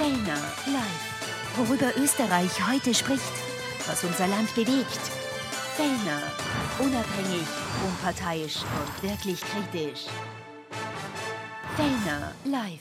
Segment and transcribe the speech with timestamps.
[0.00, 1.58] Fellner live.
[1.58, 3.20] Worüber Österreich heute spricht,
[3.86, 4.98] was unser Land bewegt.
[5.76, 6.22] Fellner.
[6.78, 7.46] Unabhängig,
[7.86, 10.06] unparteiisch und wirklich kritisch.
[11.76, 12.80] Fellner live.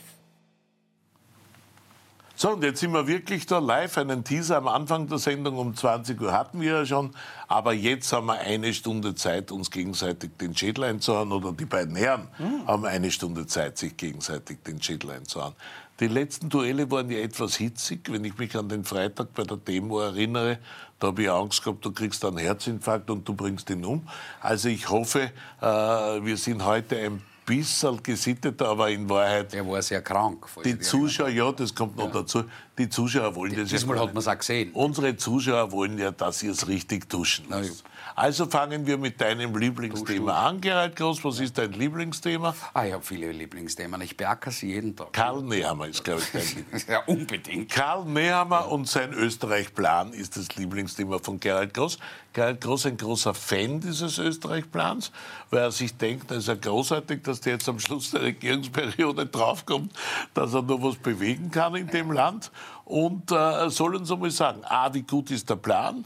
[2.38, 3.98] So, und jetzt sind wir wirklich da live.
[3.98, 7.14] Einen Teaser am Anfang der Sendung um 20 Uhr hatten wir ja schon.
[7.50, 11.34] Aber jetzt haben wir eine Stunde Zeit, uns gegenseitig den Schädel einzuhauen.
[11.34, 12.66] Oder die beiden Herren mhm.
[12.66, 15.54] haben eine Stunde Zeit, sich gegenseitig den Schädel einzuhauen.
[16.00, 18.10] Die letzten Duelle waren ja etwas hitzig.
[18.10, 20.60] Wenn ich mich an den Freitag bei der Demo erinnere,
[20.98, 24.08] da habe ich Angst gehabt, du kriegst einen Herzinfarkt und du bringst ihn um.
[24.40, 25.32] Also ich hoffe,
[25.62, 29.52] äh, wir sind heute ein bisschen gesitteter, aber in Wahrheit.
[29.52, 30.46] Der war sehr krank.
[30.64, 32.22] Die Zuschauer, ja, das kommt noch ja.
[32.22, 32.44] dazu.
[32.78, 34.72] Die Zuschauer wollen das Diesmal ja hat man es auch gesehen.
[34.74, 37.84] Unsere Zuschauer wollen ja, dass ihr es richtig duschen lasst.
[38.20, 41.24] Also fangen wir mit deinem Lieblingsthema an, Gerald Groß.
[41.24, 42.54] Was ist dein Lieblingsthema?
[42.74, 44.02] Ah, ich habe viele Lieblingsthemen.
[44.02, 45.14] Ich beackere sie jeden Tag.
[45.14, 47.00] Karl Nehammer ist, glaube ich, dein Lieblingsthema.
[47.00, 47.72] ja, unbedingt.
[47.72, 51.98] Karl Nehammer und sein Österreich-Plan ist das Lieblingsthema von Gerald Groß.
[52.34, 55.14] Gerald Groß ein großer Fan dieses Österreich-Plans,
[55.50, 59.26] weil er sich denkt, es ist ja großartig, dass der jetzt am Schluss der Regierungsperiode
[59.32, 59.94] draufkommt,
[60.34, 62.52] dass er noch was bewegen kann in dem Land.
[62.84, 66.04] Und äh, soll uns einmal sagen, A, wie gut ist der Plan?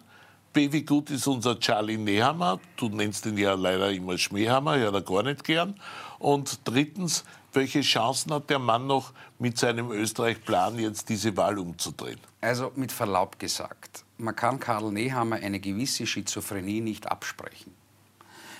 [0.53, 2.59] B, wie gut ist unser Charlie Nehammer?
[2.77, 5.79] Du nennst ihn ja leider immer Schmähhammer, ja, er gar nicht gern.
[6.19, 7.23] Und drittens,
[7.53, 12.19] welche Chancen hat der Mann noch mit seinem Österreich-Plan jetzt diese Wahl umzudrehen?
[12.39, 17.73] Also mit Verlaub gesagt, man kann Karl Nehammer eine gewisse Schizophrenie nicht absprechen.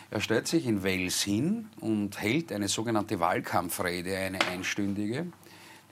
[0.10, 5.28] Er stellt sich in Wales hin und hält eine sogenannte Wahlkampfrede, eine einstündige,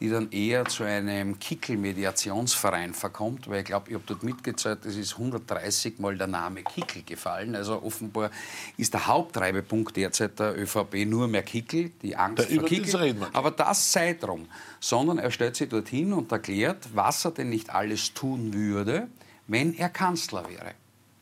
[0.02, 4.95] die dann eher zu einem Kickel-Mediationsverein verkommt, weil ich glaube, ich habe dort mitgezählt, es
[4.95, 7.55] ist 130 Mal der Name Kickel gefallen.
[7.55, 8.31] Also offenbar
[8.77, 13.16] ist der Haupttreibepunkt derzeit der ÖVP nur mehr Kickel, die Angst da vor Kickel.
[13.31, 14.47] Aber das sei drum.
[14.79, 19.07] Sondern er stellt sich dorthin und erklärt, was er denn nicht alles tun würde,
[19.45, 20.73] wenn er Kanzler wäre.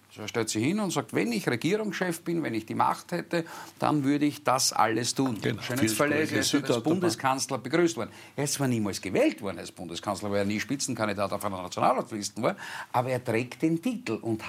[0.09, 3.11] Also er stellt sich hin und sagt, wenn ich Regierungschef bin, wenn ich die Macht
[3.11, 3.45] hätte,
[3.77, 5.37] dann würde ich das alles tun.
[5.39, 5.61] Genau.
[5.61, 8.09] Ist, er ist als Bundeskanzler begrüßt worden.
[8.35, 12.41] Er ist zwar niemals gewählt worden als Bundeskanzler, weil er nie Spitzenkandidat auf einer Nationalratsliste
[12.41, 12.55] war,
[12.91, 14.43] aber er trägt den Titel und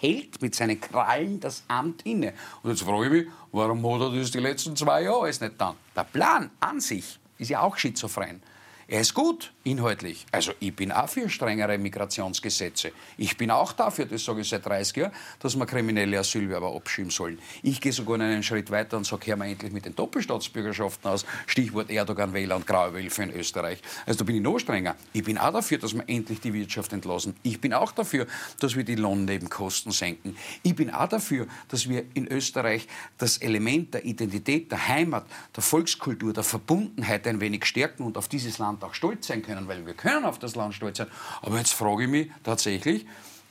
[0.00, 2.34] hält mit seinen Krallen das Amt inne.
[2.64, 5.54] Und jetzt frage ich mich, warum hat er das die letzten zwei Jahre alles nicht
[5.58, 5.76] dann?
[5.94, 8.42] Der Plan an sich ist ja auch schizophren.
[8.86, 10.26] Er ist gut inhaltlich.
[10.30, 12.92] Also ich bin auch für strengere Migrationsgesetze.
[13.16, 17.10] Ich bin auch dafür, das sage ich seit 30 Jahren, dass wir kriminelle Asylwerber abschieben
[17.10, 17.38] sollen.
[17.62, 21.24] Ich gehe sogar einen Schritt weiter und sage, hören wir endlich mit den Doppelstaatsbürgerschaften aus.
[21.46, 23.80] Stichwort Erdogan-Wähler und graue Wölfe in Österreich.
[24.04, 24.96] Also da bin ich noch strenger.
[25.14, 27.34] Ich bin auch dafür, dass wir endlich die Wirtschaft entlassen.
[27.42, 28.26] Ich bin auch dafür,
[28.60, 30.36] dass wir die Lohnnebenkosten senken.
[30.62, 35.24] Ich bin auch dafür, dass wir in Österreich das Element der Identität, der Heimat,
[35.56, 39.42] der Volkskultur, der Verbundenheit ein wenig stärken und auf dieses Land Land auch stolz sein
[39.42, 41.06] können, weil wir können auf das Land stolz sein.
[41.42, 43.06] Aber jetzt frage ich mich tatsächlich,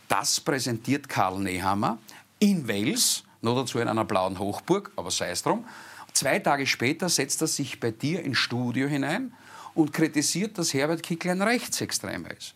[0.09, 1.97] das präsentiert Karl Nehammer
[2.39, 5.66] in Wales, nur dazu in einer blauen Hochburg, aber sei es drum.
[6.12, 9.33] Zwei Tage später setzt er sich bei dir ins Studio hinein
[9.73, 12.53] und kritisiert, dass Herbert Kickl ein Rechtsextremer ist.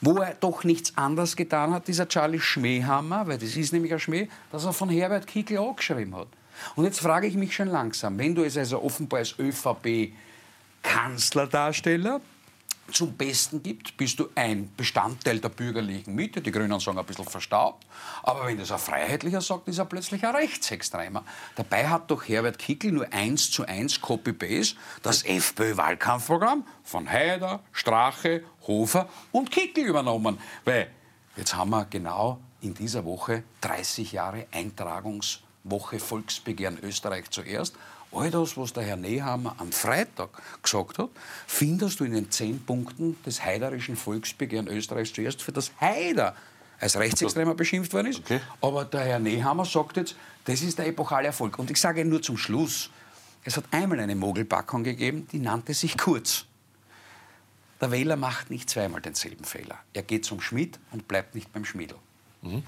[0.00, 3.98] Wo er doch nichts anderes getan hat, dieser Charlie Schmähhammer, weil das ist nämlich ein
[3.98, 6.28] Schmäh, dass er von Herbert Kickl angeschrieben hat.
[6.76, 10.12] Und jetzt frage ich mich schon langsam, wenn du es also offenbar als ÖVP
[10.84, 12.20] Kanzlerdarsteller
[12.92, 16.42] zum Besten gibt, bist du ein Bestandteil der bürgerlichen Mitte.
[16.42, 17.86] Die Grünen sagen ein bisschen verstaubt.
[18.22, 21.24] Aber wenn das ein Freiheitlicher sagt, ist er plötzlich ein Rechtsextremer.
[21.56, 28.44] Dabei hat doch Herbert Kickl nur eins zu eins Copy-Paste das FPÖ-Wahlkampfprogramm von Haider, Strache,
[28.66, 30.38] Hofer und Kickl übernommen.
[30.64, 30.90] Weil
[31.36, 37.74] jetzt haben wir genau in dieser Woche 30 Jahre Eintragungswoche Volksbegehren Österreich zuerst.
[38.14, 40.30] All das, was der Herr Nehammer am Freitag
[40.62, 41.10] gesagt hat,
[41.46, 46.34] findest du in den zehn Punkten des heiderischen Volksbegehren Österreichs zuerst, für das Haider
[46.78, 48.20] als Rechtsextremer beschimpft worden ist.
[48.20, 48.40] Okay.
[48.60, 51.58] Aber der Herr Nehammer sagt jetzt, das ist der epochale Erfolg.
[51.58, 52.90] Und ich sage nur zum Schluss,
[53.44, 56.46] es hat einmal eine Mogelpackung gegeben, die nannte sich Kurz.
[57.80, 59.78] Der Wähler macht nicht zweimal denselben Fehler.
[59.92, 61.98] Er geht zum Schmied und bleibt nicht beim Schmiedel.
[62.42, 62.62] Mhm.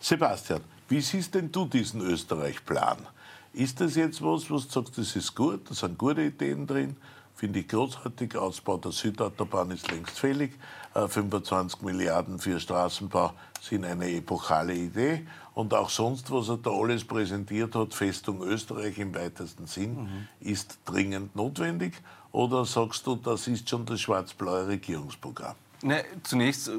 [0.00, 3.06] Sebastian, wie siehst denn du diesen Österreich-Plan?
[3.54, 6.96] Ist das jetzt was, was du sagst, das ist gut, da sind gute Ideen drin?
[7.36, 8.36] Finde ich großartig.
[8.36, 10.52] Ausbau der Südautobahn ist längst fällig.
[10.94, 15.26] 25 äh, Milliarden für Straßenbau sind eine epochale Idee.
[15.54, 20.28] Und auch sonst, was er da alles präsentiert hat, Festung Österreich im weitesten Sinn, mhm.
[20.40, 21.94] ist dringend notwendig.
[22.32, 25.56] Oder sagst du, das ist schon das schwarz-blaue Regierungsprogramm?
[25.84, 26.70] Ne, zunächst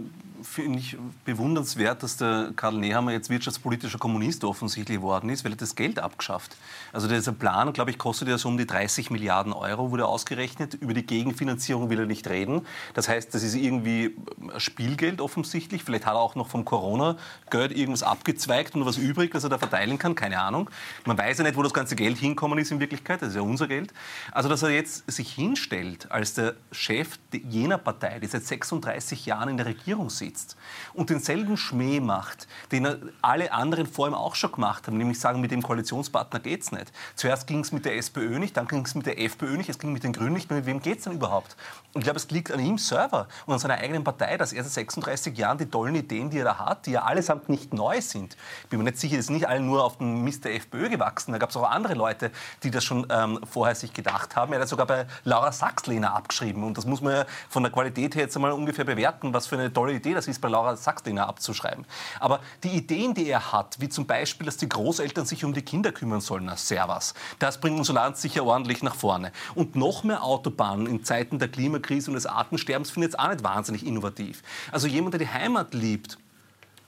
[0.42, 5.58] finde ich bewundernswert, dass der Karl Nehammer jetzt wirtschaftspolitischer Kommunist offensichtlich geworden ist, weil er
[5.58, 6.58] das Geld abgeschafft.
[6.92, 10.74] Also dieser Plan, glaube ich, kostet ja so um die 30 Milliarden Euro, wurde ausgerechnet.
[10.74, 12.66] Über die Gegenfinanzierung will er nicht reden.
[12.96, 14.16] Das heißt, das ist irgendwie
[14.58, 15.84] Spielgeld offensichtlich.
[15.84, 19.60] Vielleicht hat er auch noch vom Corona-Geld irgendwas abgezweigt und was übrig, das er da
[19.60, 20.16] verteilen kann.
[20.16, 20.70] Keine Ahnung.
[21.06, 23.22] Man weiß ja nicht, wo das ganze Geld hinkommen ist in Wirklichkeit.
[23.22, 23.94] Das ist ja unser Geld.
[24.32, 28.95] Also, dass er jetzt sich hinstellt als der Chef jener Partei, die seit 36
[29.26, 30.56] Jahren in der Regierung sitzt
[30.94, 35.42] und denselben Schmäh macht, den alle anderen vor ihm auch schon gemacht haben, nämlich sagen,
[35.42, 36.92] mit dem Koalitionspartner geht es nicht.
[37.16, 39.80] Zuerst ging es mit der SPÖ nicht, dann ging es mit der FPÖ nicht, es
[39.80, 40.52] ging mit den Grünen nicht.
[40.52, 41.56] Mit wem geht es denn überhaupt?
[41.94, 44.64] Und ich glaube, es liegt an ihm selber und an seiner eigenen Partei, dass er
[44.64, 48.02] seit 36 Jahren die tollen Ideen, die er da hat, die ja allesamt nicht neu
[48.02, 48.36] sind.
[48.64, 50.90] Ich bin mir nicht sicher, das sind nicht alle nur auf dem Mist der FPÖ
[50.90, 51.32] gewachsen.
[51.32, 52.32] Da gab es auch andere Leute,
[52.64, 54.54] die das schon ähm, vorher sich gedacht haben.
[54.54, 56.64] Er hat sogar bei Laura Sachs-Lehner abgeschrieben.
[56.64, 59.56] Und das muss man ja von der Qualität her jetzt einmal ungefähr bewerten, was für
[59.56, 61.86] eine tolle Idee das ist, bei Laura Sachs-Lehner abzuschreiben.
[62.20, 65.62] Aber die Ideen, die er hat, wie zum Beispiel, dass die Großeltern sich um die
[65.62, 69.32] Kinder kümmern sollen, na servus, das bringt unser Land sicher ordentlich nach vorne.
[69.56, 73.30] Und noch mehr Autobahnen in Zeiten der Klimakrise und des Artensterbens finde ich jetzt auch
[73.30, 74.44] nicht wahnsinnig innovativ.
[74.72, 76.18] Also jemand, der die Heimat liebt,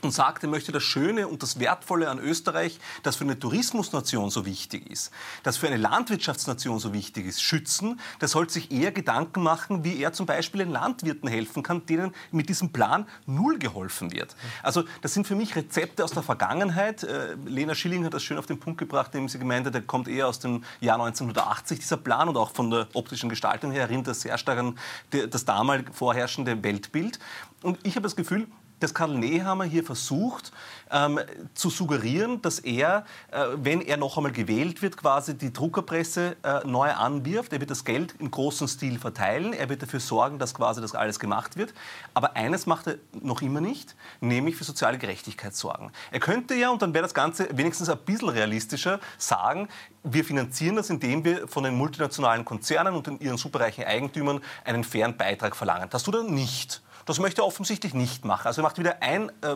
[0.01, 4.29] und sagt, er möchte das Schöne und das Wertvolle an Österreich, das für eine Tourismusnation
[4.29, 5.11] so wichtig ist,
[5.43, 10.01] das für eine Landwirtschaftsnation so wichtig ist, schützen, der sollte sich eher Gedanken machen, wie
[10.01, 14.35] er zum Beispiel den Landwirten helfen kann, denen mit diesem Plan null geholfen wird.
[14.61, 17.03] Also das sind für mich Rezepte aus der Vergangenheit.
[17.03, 19.81] Äh, Lena Schilling hat das schön auf den Punkt gebracht, indem sie gemeint hat, der
[19.81, 23.83] kommt eher aus dem Jahr 1980, dieser Plan, und auch von der optischen Gestaltung her
[23.83, 24.77] erinnert er sehr stark an
[25.09, 27.19] das damalig vorherrschende Weltbild.
[27.61, 28.47] Und ich habe das Gefühl,
[28.79, 30.51] dass Karl Nehammer hier versucht
[30.91, 31.19] ähm,
[31.53, 36.65] zu suggerieren, dass er, äh, wenn er noch einmal gewählt wird, quasi die Druckerpresse äh,
[36.65, 37.53] neu anwirft.
[37.53, 39.53] Er wird das Geld im großen Stil verteilen.
[39.53, 41.73] Er wird dafür sorgen, dass quasi das alles gemacht wird.
[42.13, 45.91] Aber eines macht er noch immer nicht, nämlich für soziale Gerechtigkeit sorgen.
[46.11, 49.67] Er könnte ja, und dann wäre das Ganze wenigstens ein bisschen realistischer, sagen,
[50.03, 54.83] wir finanzieren das, indem wir von den multinationalen Konzernen und den ihren superreichen Eigentümern einen
[54.83, 55.89] fairen Beitrag verlangen.
[55.89, 56.81] Das tut er nicht.
[57.07, 58.45] Das möchte er offensichtlich nicht machen.
[58.45, 59.55] Also er macht wieder ein, äh,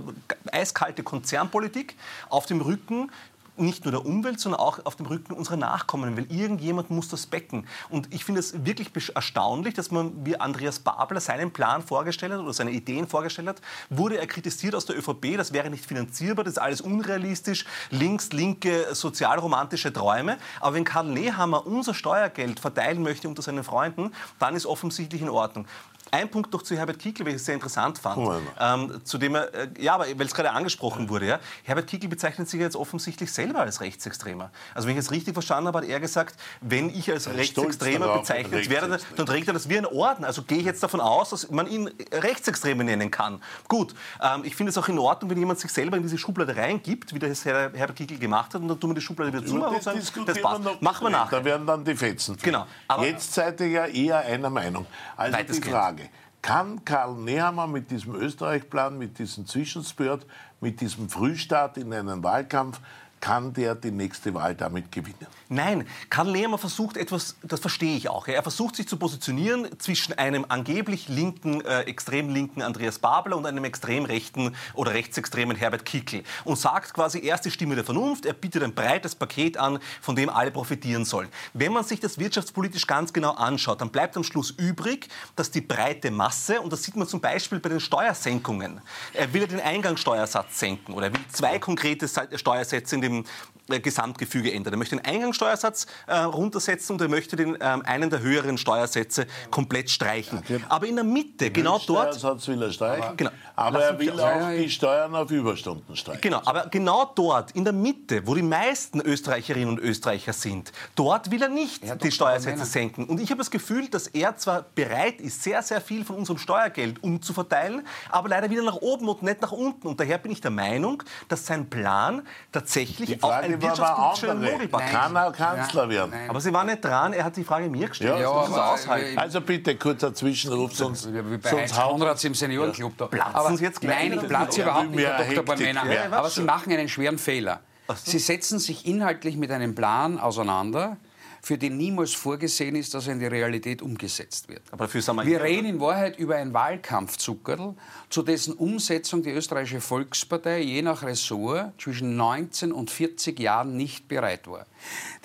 [0.51, 1.95] eiskalte Konzernpolitik
[2.29, 3.11] auf dem Rücken
[3.57, 7.25] nicht nur der Umwelt, sondern auch auf dem Rücken unserer Nachkommen, weil irgendjemand muss das
[7.25, 7.67] becken.
[7.89, 12.39] Und ich finde es wirklich erstaunlich, dass man, wie Andreas Babler seinen Plan vorgestellt hat
[12.39, 16.43] oder seine Ideen vorgestellt hat, wurde er kritisiert aus der ÖVP, das wäre nicht finanzierbar,
[16.43, 20.37] das ist alles unrealistisch, links, linke, sozialromantische Träume.
[20.59, 25.29] Aber wenn Karl Nehammer unser Steuergeld verteilen möchte unter seinen Freunden, dann ist offensichtlich in
[25.29, 25.67] Ordnung.
[26.11, 28.41] Ein Punkt noch zu Herbert Kickl, weil ich sehr interessant fand.
[28.59, 31.39] Ähm, zu dem er, äh, ja, weil es gerade angesprochen wurde, ja.
[31.63, 34.51] Herbert Kickl bezeichnet sich jetzt offensichtlich selber als Rechtsextremer.
[34.75, 38.69] Also wenn ich es richtig verstanden habe, hat er gesagt, wenn ich als Rechtsextremer bezeichnet
[38.69, 40.25] werde, dann trägt er das wie ein Orden.
[40.25, 43.41] Also gehe ich jetzt davon aus, dass man ihn Rechtsextreme nennen kann.
[43.67, 46.55] Gut, ähm, ich finde es auch in Ordnung, wenn jemand sich selber in diese Schublade
[46.55, 49.75] reingibt, wie das Herbert Kickl gemacht hat, und dann tun wir die Schublade wieder zumachen
[49.75, 50.81] und sagen, das passt.
[50.81, 51.39] Machen wir nachher.
[51.39, 52.37] Da werden dann die Fetzen.
[52.41, 52.65] Genau.
[52.87, 54.85] Aber jetzt seid ihr ja eher einer Meinung.
[55.15, 56.00] Also die Frage.
[56.41, 60.25] Kann Karl Nehammer mit diesem Österreich-Plan, mit diesem Zwischenspurt,
[60.59, 62.79] mit diesem Frühstart in einen Wahlkampf
[63.21, 65.27] kann der die nächste Wahl damit gewinnen.
[65.47, 68.27] Nein, Karl Lehmann versucht etwas, das verstehe ich auch.
[68.27, 73.45] Er versucht sich zu positionieren zwischen einem angeblich linken, äh, extrem linken Andreas Babler und
[73.45, 77.83] einem extrem rechten oder rechtsextremen Herbert Kickl und sagt quasi, er ist die Stimme der
[77.83, 81.29] Vernunft, er bietet ein breites Paket an, von dem alle profitieren sollen.
[81.53, 85.61] Wenn man sich das wirtschaftspolitisch ganz genau anschaut, dann bleibt am Schluss übrig, dass die
[85.61, 88.81] breite Masse, und das sieht man zum Beispiel bei den Steuersenkungen,
[89.13, 93.25] er will den Eingangssteuersatz senken oder er will zwei konkrete Steuersätze in dem dem
[93.69, 94.73] äh, Gesamtgefüge ändert.
[94.73, 99.27] Er möchte den Eingangssteuersatz äh, runtersetzen und er möchte den, ähm, einen der höheren Steuersätze
[99.49, 100.41] komplett streichen.
[100.69, 102.15] Aber in der Mitte, den genau dort...
[102.15, 103.31] Steuersatz will er streichen, aber, genau.
[103.55, 106.21] aber er will auch die Steuern auf Überstunden streichen.
[106.21, 111.31] Genau, aber genau dort, in der Mitte, wo die meisten Österreicherinnen und Österreicher sind, dort
[111.31, 113.05] will er nicht ja, die Steuersätze senken.
[113.05, 116.37] Und ich habe das Gefühl, dass er zwar bereit ist, sehr, sehr viel von unserem
[116.37, 119.87] Steuergeld umzuverteilen, aber leider wieder nach oben und nicht nach unten.
[119.87, 124.91] Und daher bin ich der Meinung, dass sein Plan tatsächlich auch ein wirtschaftspolitischer ist.
[124.91, 126.11] Kann er Kanzler werden.
[126.11, 126.29] Nein.
[126.29, 128.11] Aber Sie waren nicht dran, er hat die Frage mir gestellt.
[128.11, 129.17] Ja, ja aber, aushalten.
[129.17, 131.07] Also bitte, kurzer Zwischenruf, sonst,
[131.43, 133.07] sonst Konrads im Seniorenclub da.
[133.07, 134.09] Platzen aber Sie jetzt gleich?
[134.09, 135.43] Nein, ich platze überhaupt nicht, Herr Dr.
[135.43, 135.83] Barmena.
[136.11, 137.61] Aber Sie machen einen schweren Fehler.
[138.03, 140.97] Sie setzen sich inhaltlich mit einem Plan auseinander,
[141.41, 144.61] für den niemals vorgesehen ist, dass er in die Realität umgesetzt wird.
[144.71, 147.73] Aber dafür sind wir, wir reden in Wahrheit über ein Wahlkampfzuckerl,
[148.09, 154.07] zu dessen Umsetzung die österreichische Volkspartei je nach Ressort zwischen 19 und 40 Jahren nicht
[154.07, 154.67] bereit war.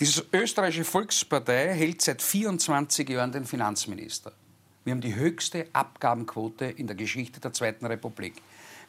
[0.00, 4.32] Diese österreichische Volkspartei hält seit 24 Jahren den Finanzminister.
[4.85, 8.35] Wir haben die höchste Abgabenquote in der Geschichte der Zweiten Republik.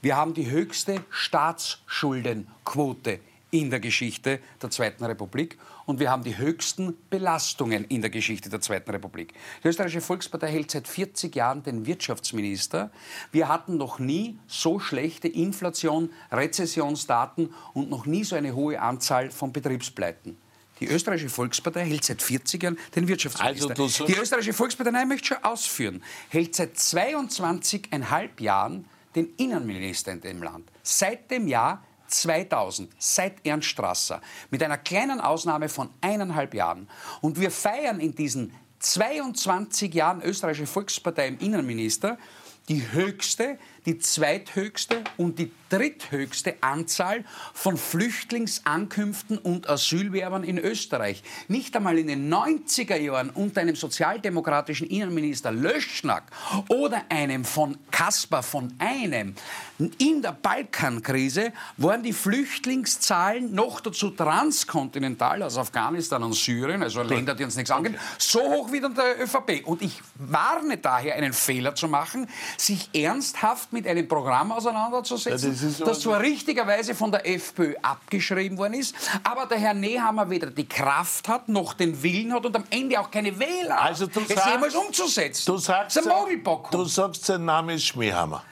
[0.01, 3.19] Wir haben die höchste Staatsschuldenquote
[3.51, 5.57] in der Geschichte der Zweiten Republik
[5.88, 9.34] und wir haben die höchsten Belastungen in der Geschichte der Zweiten Republik.
[9.63, 12.91] Die Österreichische Volkspartei hält seit 40 Jahren den Wirtschaftsminister.
[13.32, 19.32] Wir hatten noch nie so schlechte Inflation, Rezessionsdaten und noch nie so eine hohe Anzahl
[19.32, 20.38] von Betriebspleiten.
[20.82, 23.70] Die österreichische Volkspartei hält seit 40 Jahren den Wirtschaftsminister.
[23.82, 30.12] Also die österreichische Volkspartei, nein, ich möchte schon ausführen, hält seit 22,5 Jahren den Innenminister
[30.12, 30.70] in dem Land.
[30.84, 36.89] Seit dem Jahr 2000, seit Ernst Strasser, mit einer kleinen Ausnahme von eineinhalb Jahren.
[37.21, 42.17] Und wir feiern in diesen 22 Jahren österreichische Volkspartei im Innenminister
[42.69, 43.57] die höchste,
[43.88, 51.24] die zweithöchste und die dritthöchste Anzahl von Flüchtlingsankünften und Asylwerbern in Österreich.
[51.48, 56.24] Nicht einmal in den 90er Jahren unter einem sozialdemokratischen Innenminister Löschnack
[56.70, 59.36] oder einem von Kaspar von einem
[60.00, 67.36] in der Balkankrise waren die Flüchtlingszahlen noch dazu transkontinental aus Afghanistan und Syrien, also Länder,
[67.36, 69.67] die uns nichts angehen, so hoch wie in der ÖVP.
[69.67, 72.27] Und ich warne daher, einen Fehler zu machen,
[72.58, 78.57] sich ernsthaft mit einem Programm auseinanderzusetzen, ja, das, das zwar richtigerweise von der FPÖ abgeschrieben
[78.57, 82.55] worden ist, aber der Herr Nehammer weder die Kraft hat, noch den Willen hat und
[82.55, 85.46] am Ende auch keine Wähler also du es sagst, jemals umzusetzen.
[85.46, 86.00] Du sagst.
[86.72, 88.43] Du sagst, sein Name ist Schmähhammer.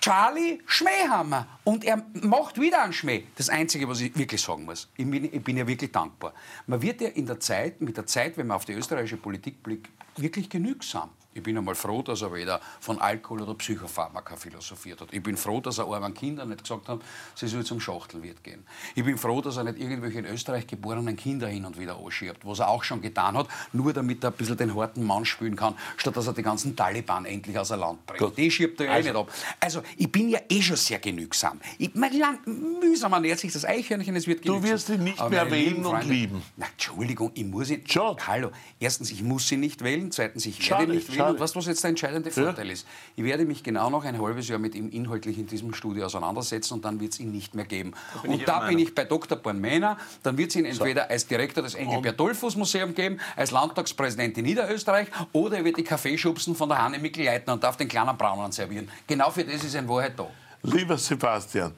[0.00, 1.46] Charlie Schmähhammer.
[1.64, 3.24] Und er macht wieder einen Schmäh.
[3.36, 6.32] Das Einzige, was ich wirklich sagen muss, ich bin, ich bin ja wirklich dankbar.
[6.66, 9.62] Man wird ja in der Zeit, mit der Zeit, wenn man auf die österreichische Politik
[9.62, 11.10] blickt, wirklich genügsam.
[11.32, 15.12] Ich bin einmal froh, dass er weder von Alkohol oder Psychopharmaka philosophiert hat.
[15.12, 17.00] Ich bin froh, dass er armen Kindern nicht gesagt hat,
[17.36, 18.66] sie sollen zum Schachtelwirt gehen.
[18.96, 22.38] Ich bin froh, dass er nicht irgendwelche in Österreich geborenen Kinder hin und wieder anschiebt,
[22.42, 25.54] was er auch schon getan hat, nur damit er ein bisschen den harten Mann spielen
[25.54, 28.18] kann, statt dass er die ganzen Taliban endlich aus der Land bringt.
[28.18, 28.36] Gut.
[28.36, 29.08] Die schiebt er ja also.
[29.08, 29.32] eh nicht ab.
[29.60, 31.60] Also, ich bin ja eh schon sehr genügsam.
[31.78, 32.40] Ich, mein, lang,
[32.80, 34.62] mühsam ernährt sich das Eichhörnchen, es wird genügsam.
[34.64, 36.42] Du wirst ihn nicht Aber mehr wählen und lieben.
[36.56, 37.84] Na, Entschuldigung, ich muss ihn...
[37.86, 38.16] Schon.
[38.26, 41.19] Hallo, erstens, ich muss ihn nicht wählen, zweitens, ich werde ihn nicht wählen.
[41.20, 41.30] Schade.
[41.32, 42.72] Und du, was jetzt der entscheidende Vorteil ja.
[42.72, 42.86] ist?
[43.16, 46.74] Ich werde mich genau noch ein halbes Jahr mit ihm inhaltlich in diesem Studio auseinandersetzen
[46.74, 47.92] und dann wird es ihn nicht mehr geben.
[48.22, 49.38] Da und da bin ich bei Dr.
[49.38, 49.96] Bornmähner.
[50.22, 51.08] Dann wird es ihn entweder so.
[51.08, 55.84] als Direktor des Engelbert Dollfuß Museum geben, als Landtagspräsident in Niederösterreich oder er wird die
[55.84, 58.88] Kaffeeschubsen von der Hanne Mickel leiten und darf den kleinen Braunen servieren.
[59.06, 60.26] Genau für das ist in Wahrheit da.
[60.62, 61.72] Lieber Sebastian,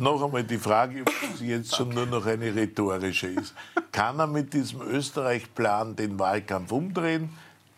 [0.00, 3.54] noch einmal die Frage, ob es jetzt schon nur noch eine rhetorische ist.
[3.92, 7.30] Kann er mit diesem Österreich-Plan den Wahlkampf umdrehen?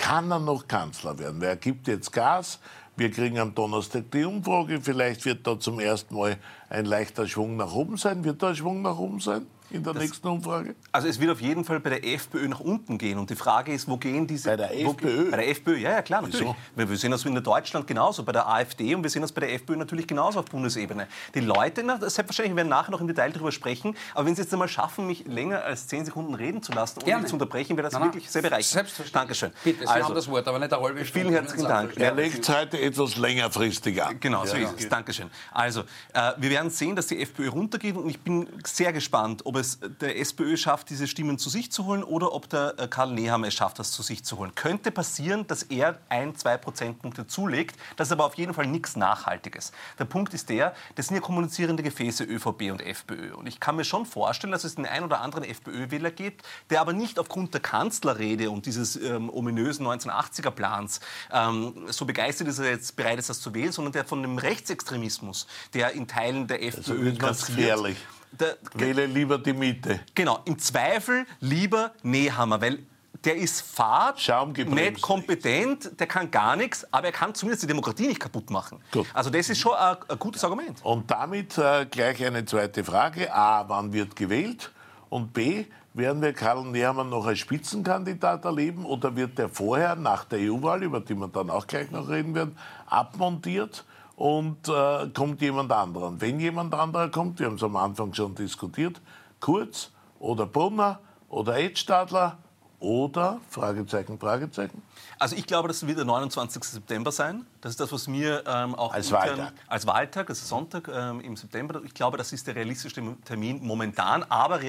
[0.03, 1.41] Kann er noch Kanzler werden.
[1.41, 2.59] Weil er gibt jetzt Gas.
[2.97, 4.81] Wir kriegen am Donnerstag die Umfrage.
[4.81, 6.37] Vielleicht wird da zum ersten Mal
[6.69, 8.25] ein leichter Schwung nach oben sein.
[8.25, 9.47] Wird da ein Schwung nach oben sein?
[9.73, 10.75] In der das, nächsten Umfrage?
[10.93, 13.19] Also es wird auf jeden Fall bei der FPÖ nach unten gehen.
[13.19, 14.51] Und die Frage ist, wo gehen diese...
[14.51, 15.27] Bei der FPÖ?
[15.27, 16.47] Wo, bei der FPÖ, ja, ja klar, natürlich.
[16.75, 16.89] Wieso?
[16.89, 19.55] Wir sehen das in Deutschland genauso, bei der AfD und wir sehen das bei der
[19.55, 21.07] FPÖ natürlich genauso auf Bundesebene.
[21.35, 24.43] Die Leute, na, selbstverständlich, wir werden nachher noch im Detail darüber sprechen, aber wenn Sie
[24.43, 27.77] jetzt einmal schaffen, mich länger als zehn Sekunden reden zu lassen, ohne mich zu unterbrechen,
[27.77, 28.65] wäre das nein, wirklich sehr bereichernd.
[28.65, 29.13] Selbstverständlich.
[29.13, 29.53] Dankeschön.
[29.65, 31.21] Bitte, Sie also, haben das Wort, aber nicht eine halbe Stunde.
[31.21, 31.97] Vielen herzlichen Dank.
[31.97, 34.19] Er legt es heute etwas längerfristig an.
[34.21, 34.89] Genau, so ja, ist es.
[34.89, 35.31] Dankeschön.
[35.53, 39.57] Also, äh, wir werden sehen, dass die FPÖ runtergeht und ich bin sehr gespannt, ob
[39.57, 39.62] es
[40.01, 43.49] der SPÖ schafft, diese Stimmen zu sich zu holen oder ob der äh, Karl Nehammer
[43.49, 44.55] es schafft, das zu sich zu holen.
[44.55, 47.77] Könnte passieren, dass er ein, zwei Prozentpunkte zulegt.
[47.97, 49.73] Das ist aber auf jeden Fall nichts Nachhaltiges.
[49.99, 53.35] Der Punkt ist der, das sind ja kommunizierende Gefäße ÖVP und FPÖ.
[53.35, 56.81] Und ich kann mir schon vorstellen, dass es den einen oder anderen FPÖ-Wähler gibt, der
[56.81, 61.01] aber nicht aufgrund der Kanzlerrede und dieses ähm, ominösen 1980er-Plans
[61.33, 64.39] ähm, so begeistert ist, er jetzt bereit ist, das zu wählen, sondern der von dem
[64.39, 67.97] Rechtsextremismus, der in Teilen der FPÖ also ganz gefährlich
[68.33, 70.01] der, Wähle lieber die Mitte.
[70.15, 72.81] Genau, im Zweifel lieber Nehammer, weil
[73.25, 74.17] der ist fad,
[74.57, 78.81] nicht kompetent, der kann gar nichts, aber er kann zumindest die Demokratie nicht kaputt machen.
[78.91, 79.07] Gut.
[79.15, 80.81] Also das ist schon ein, ein gutes Argument.
[80.83, 83.33] Und damit äh, gleich eine zweite Frage.
[83.33, 84.73] A, wann wird gewählt?
[85.09, 90.25] Und B, werden wir Karl Nehammer noch als Spitzenkandidat erleben oder wird er vorher, nach
[90.25, 93.85] der EU-Wahl, über die wir dann auch gleich noch reden werden, abmontiert?
[94.23, 96.07] Und äh, kommt jemand anderer.
[96.07, 99.01] Und wenn jemand anderer kommt, wir haben es am Anfang schon diskutiert,
[99.41, 102.39] Kurz oder Brunner oder Edstadler
[102.79, 104.81] oder Fragezeichen, Fragezeichen?
[105.19, 106.63] Also ich glaube, das wird der 29.
[106.63, 107.47] September sein.
[107.61, 111.21] Das ist das, was mir ähm, auch als intern, Wahltag, als Wahltag, also Sonntag ähm,
[111.21, 111.83] im September.
[111.85, 114.23] Ich glaube, das ist der realistischste Termin momentan.
[114.29, 114.61] Aber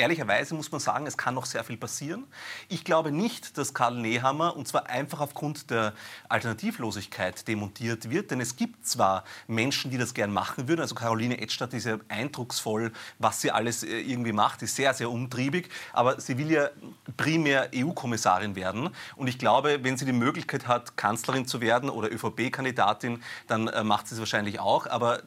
[0.00, 2.26] ehrlicherweise muss man sagen, es kann noch sehr viel passieren.
[2.68, 5.92] Ich glaube nicht, dass Karl Nehammer, und zwar einfach aufgrund der
[6.28, 8.30] Alternativlosigkeit, demontiert wird.
[8.30, 10.80] Denn es gibt zwar Menschen, die das gern machen würden.
[10.80, 15.10] Also Caroline Edstadt ist ja eindrucksvoll, was sie alles äh, irgendwie macht, ist sehr, sehr
[15.10, 15.68] umtriebig.
[15.92, 16.70] Aber sie will ja
[17.16, 18.90] primär EU-Kommissarin werden.
[19.16, 23.84] Und ich glaube, wenn sie die Möglichkeit hat, Kanzlerin zu werden oder ÖVP-Kandidatin, dann äh,
[23.84, 24.86] macht sie es wahrscheinlich auch.
[24.86, 25.22] Aber äh,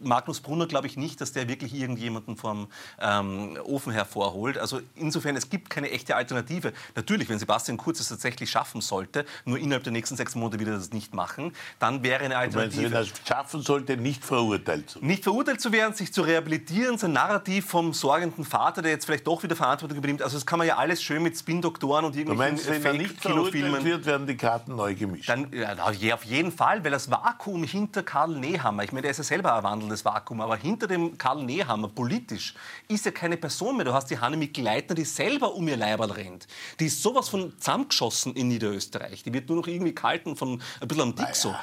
[0.00, 2.68] Magnus Brunner glaube ich nicht, dass der wirklich irgendjemanden vom
[2.98, 4.58] ähm, Ofen hervorholt.
[4.58, 6.72] Also insofern, es gibt keine echte Alternative.
[6.94, 10.72] Natürlich, wenn Sebastian Kurz es tatsächlich schaffen sollte, nur innerhalb der nächsten sechs Monate wieder
[10.72, 12.84] das nicht machen, dann wäre eine Alternative.
[12.84, 15.08] Wenn er es schaffen sollte, nicht verurteilt zu werden.
[15.08, 19.26] Nicht verurteilt zu werden, sich zu rehabilitieren, sein Narrativ vom sorgenden Vater, der jetzt vielleicht
[19.26, 20.22] doch wieder Verantwortung übernimmt.
[20.22, 23.20] Also das kann man ja alles schön mit Spin-Doktoren und irgendwelchen meinst, wenn er nicht
[23.20, 25.28] verurteilt wird, werden die Karten neu gemischt?
[25.28, 25.74] Dann, ja,
[26.14, 29.56] auf jeden Fall, weil das Vakuum hinter Karl Nehammer, ich meine, der ist ja selber
[29.56, 32.54] ein wandelndes Vakuum, aber hinter dem Karl Nehammer politisch
[32.88, 33.84] ist ja keine Person mehr.
[33.84, 36.46] Du hast die Hanne Gleitner, die selber um ihr Leiberl rennt.
[36.80, 39.22] Die ist sowas von zusammengeschossen in Niederösterreich.
[39.22, 41.54] Die wird nur noch irgendwie gehalten von ein bisschen am Dick so.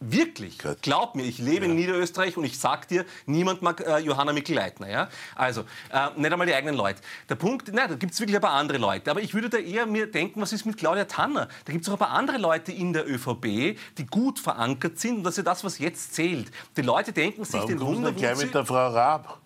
[0.00, 0.82] Wirklich, Gut.
[0.82, 1.70] glaub mir, ich lebe ja.
[1.70, 4.88] in Niederösterreich und ich sag dir, niemand mag äh, Johanna Mikl-Leitner.
[4.88, 5.08] Ja?
[5.34, 7.00] Also, äh, nicht einmal die eigenen Leute.
[7.28, 9.10] Der Punkt, nein, da gibt es wirklich ein paar andere Leute.
[9.10, 11.48] Aber ich würde da eher mir denken, was ist mit Claudia Tanner?
[11.64, 15.18] Da gibt es auch ein paar andere Leute in der ÖVP, die gut verankert sind
[15.18, 16.50] und das ist ja das, was jetzt zählt.
[16.76, 19.41] Die Leute denken sich Warum den Wunder, gleich mit der Frau Raab.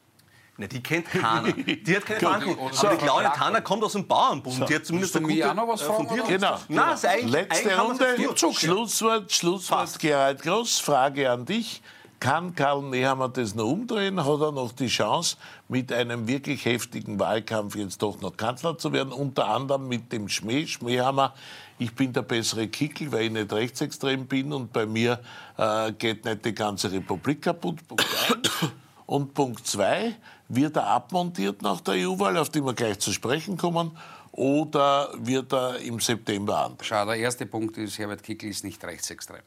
[0.59, 1.53] Ne, die kennt keiner.
[1.53, 2.79] Die hat keine Verantwortung.
[2.79, 4.57] Aber die Claudia Tanner kommt aus dem Bauernbund.
[4.57, 4.65] So.
[4.65, 6.23] Die hat zumindest eine gute auch noch was äh, von dir.
[6.27, 6.59] Genau.
[6.69, 8.55] Nein, ist eigentlich, Letzte eigentlich Runde.
[8.55, 10.79] Schlusswort, Schlusswort Gerald Groß.
[10.79, 11.83] Frage an dich.
[12.19, 14.19] Kann Karl Nehammer das noch umdrehen?
[14.25, 15.37] Hat er noch die Chance,
[15.69, 19.13] mit einem wirklich heftigen Wahlkampf jetzt doch noch Kanzler zu werden?
[19.13, 21.35] Unter anderem mit dem Schmäh, Schmähhammer.
[21.79, 25.21] Ich bin der bessere Kickel, weil ich nicht rechtsextrem bin und bei mir
[25.59, 27.87] äh, geht nicht die ganze Republik kaputt.
[27.87, 28.73] Punkt eins.
[29.05, 30.17] Und Punkt zwei,
[30.49, 33.97] wird er abmontiert nach der EU-Wahl, auf die wir gleich zu sprechen kommen,
[34.33, 36.76] oder wird er im September an?
[36.83, 39.43] Schau, der erste Punkt ist, Herbert Kickl ist nicht rechtsextrem.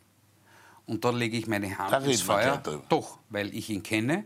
[0.88, 2.62] Und da lege ich meine Hand ins Feuer.
[2.90, 4.26] Doch, weil ich ihn kenne.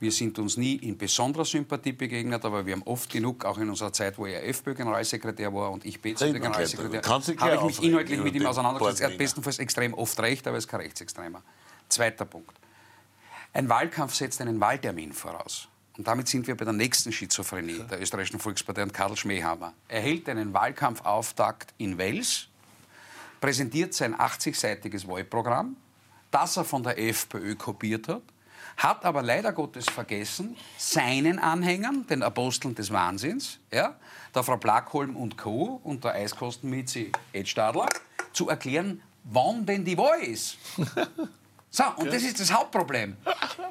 [0.00, 3.70] Wir sind uns nie in besonderer Sympathie begegnet, aber wir haben oft genug, auch in
[3.70, 8.44] unserer Zeit, wo er FPÖ-Generalsekretär war und ich BZ-Generalsekretär, habe ich mich inhaltlich mit ihm
[8.44, 9.00] auseinandergesetzt.
[9.00, 11.42] Er hat bestenfalls extrem oft recht, aber er ist kein Rechtsextremer.
[11.88, 12.58] Zweiter Punkt.
[13.52, 15.68] Ein Wahlkampf setzt einen Wahltermin voraus.
[15.96, 19.74] Und damit sind wir bei der nächsten Schizophrenie der österreichischen Volkspartei und Karl Schmehammer.
[19.88, 22.48] Er hält einen Wahlkampfauftakt in Wels,
[23.40, 25.76] präsentiert sein 80-seitiges Wahlprogramm,
[26.30, 28.22] das er von der FPÖ kopiert hat,
[28.76, 33.96] hat aber leider Gottes vergessen, seinen Anhängern, den Aposteln des Wahnsinns, ja,
[34.34, 35.80] der Frau Blackholm und Co.
[35.84, 37.88] und der Eiskostenmizi Ed Stadler,
[38.32, 40.58] zu erklären, wann denn die Wahl ist.
[41.74, 42.12] So, und ja.
[42.12, 43.16] das ist das Hauptproblem.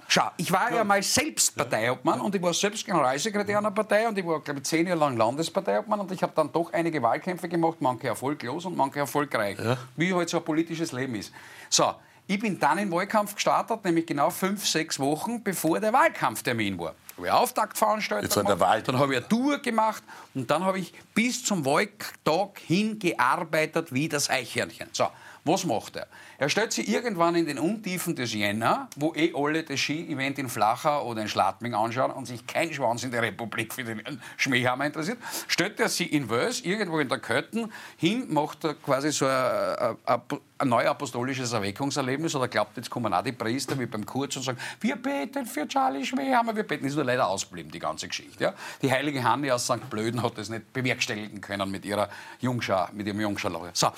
[0.10, 4.18] Schau, ich war ja mal selbst Parteiobmann und ich war selbst Generalsekretär einer Partei und
[4.18, 7.48] ich war, glaube ich, zehn Jahre lang Landesparteiobmann und ich habe dann doch einige Wahlkämpfe
[7.48, 9.78] gemacht, manche erfolglos und manche erfolgreich, ja.
[9.96, 11.32] wie halt so ein politisches Leben ist.
[11.70, 11.96] So,
[12.28, 16.78] ich bin dann in den Wahlkampf gestartet, nämlich genau fünf, sechs Wochen bevor der Wahlkampftermin
[16.78, 16.96] war.
[17.16, 21.42] Ich habe Auftaktveranstaltung gemacht, dann habe ich eine Tour gemacht und dann habe ich bis
[21.46, 24.90] zum Wahltag hingearbeitet wie das Eichhörnchen.
[24.92, 25.08] So,
[25.46, 26.08] was macht er?
[26.38, 30.48] Er stellt sich irgendwann in den Untiefen des Jänner, wo eh alle das Ski-Event in
[30.48, 34.02] Flachau oder in Schladming anschauen und sich kein Schwanz in der Republik für den
[34.38, 39.12] Schmähhammer interessiert, stellt er sich in Wels, irgendwo in der Kötten, hin, macht er quasi
[39.12, 44.38] so ein, ein, neuapostolisches Erweckungserlebnis oder glaubt, jetzt kommen auch die Priester wie beim Kurz
[44.38, 46.86] und sagen, wir beten für Charlie Schmähhammer, wir beten.
[46.86, 48.44] Ist nur leider ausgeblieben, die ganze Geschichte.
[48.44, 48.54] Ja?
[48.82, 49.90] Die heilige Hanne aus St.
[49.90, 53.68] Blöden hat das nicht bewerkstelligen können mit ihrer Jungschau, mit ihrem Jungschau.
[53.74, 53.92] So.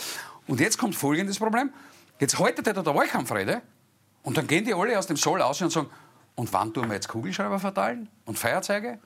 [0.47, 1.71] Und jetzt kommt folgendes Problem.
[2.19, 3.61] Jetzt haltet er da der Wahlkampfrede
[4.23, 5.89] und dann gehen die alle aus dem Saal aus und sagen,
[6.35, 8.99] und wann tun wir jetzt Kugelschreiber verteilen und Feuerzeuge?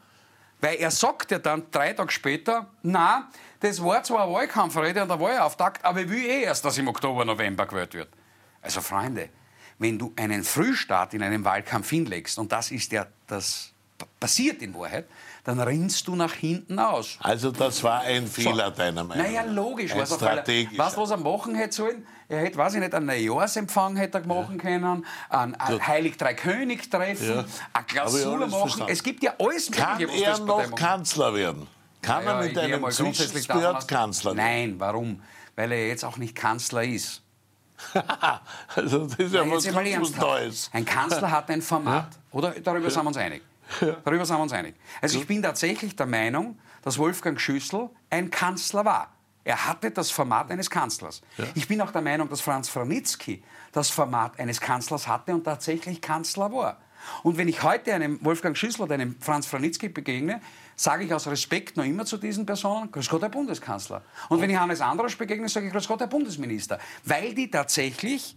[0.61, 3.29] Weil er sagt ja dann drei Tage später, na,
[3.61, 6.87] das war zwar eine Wahlkampfrede und der Wahlauftakt, aber ich will eh erst, dass im
[6.87, 8.09] Oktober, November gewählt wird.
[8.61, 9.29] Also Freunde,
[9.77, 13.71] wenn du einen Frühstart in einem Wahlkampf hinlegst, und das ist ja das
[14.19, 15.07] passiert in Wahrheit,
[15.43, 17.17] dann rinnst du nach hinten aus.
[17.21, 18.77] Also das war ein Fehler so.
[18.77, 19.31] deiner Meinung nach?
[19.31, 19.93] Naja, logisch.
[19.93, 20.77] Ein strategisch.
[20.77, 22.05] Weißt du, was er machen hätte sollen?
[22.27, 24.61] Er hätte, weiß ich nicht, einen Neujahrsempfang hätte er machen ja.
[24.61, 27.45] können, ein, ein Heilig Drei König treffen, ja.
[27.73, 28.51] eine Klausur machen.
[28.51, 28.93] Verstanden.
[28.93, 31.67] Es gibt ja alles Kann Mögliche, er noch Kanzler werden?
[32.01, 34.45] Kann naja, er mit einem Zwischenspirat Kanzler werden?
[34.45, 35.21] Nein, warum?
[35.55, 37.23] Weil er jetzt auch nicht Kanzler ist.
[38.75, 40.69] also das ist ja Nein, was ganz Neues.
[40.73, 42.19] Ein Kanzler hat ein Format, ja?
[42.37, 42.51] oder?
[42.51, 43.41] Darüber sind wir uns einig.
[43.81, 43.97] Ja.
[44.05, 44.75] Darüber sind wir uns einig.
[45.01, 49.13] Also ich bin tatsächlich der Meinung, dass Wolfgang Schüssel ein Kanzler war.
[49.43, 51.21] Er hatte das Format eines Kanzlers.
[51.37, 51.45] Ja.
[51.55, 56.01] Ich bin auch der Meinung, dass Franz Franitzky das Format eines Kanzlers hatte und tatsächlich
[56.01, 56.77] Kanzler war.
[57.23, 60.41] Und wenn ich heute einem Wolfgang Schüssel oder einem Franz Franitzky begegne,
[60.75, 64.03] sage ich aus Respekt noch immer zu diesen Personen, Grüß Gott, Herr Bundeskanzler.
[64.27, 66.79] Und wenn ich Hannes Androsch begegne, sage ich Grüß Gott, Herr Bundesminister.
[67.03, 68.35] Weil die tatsächlich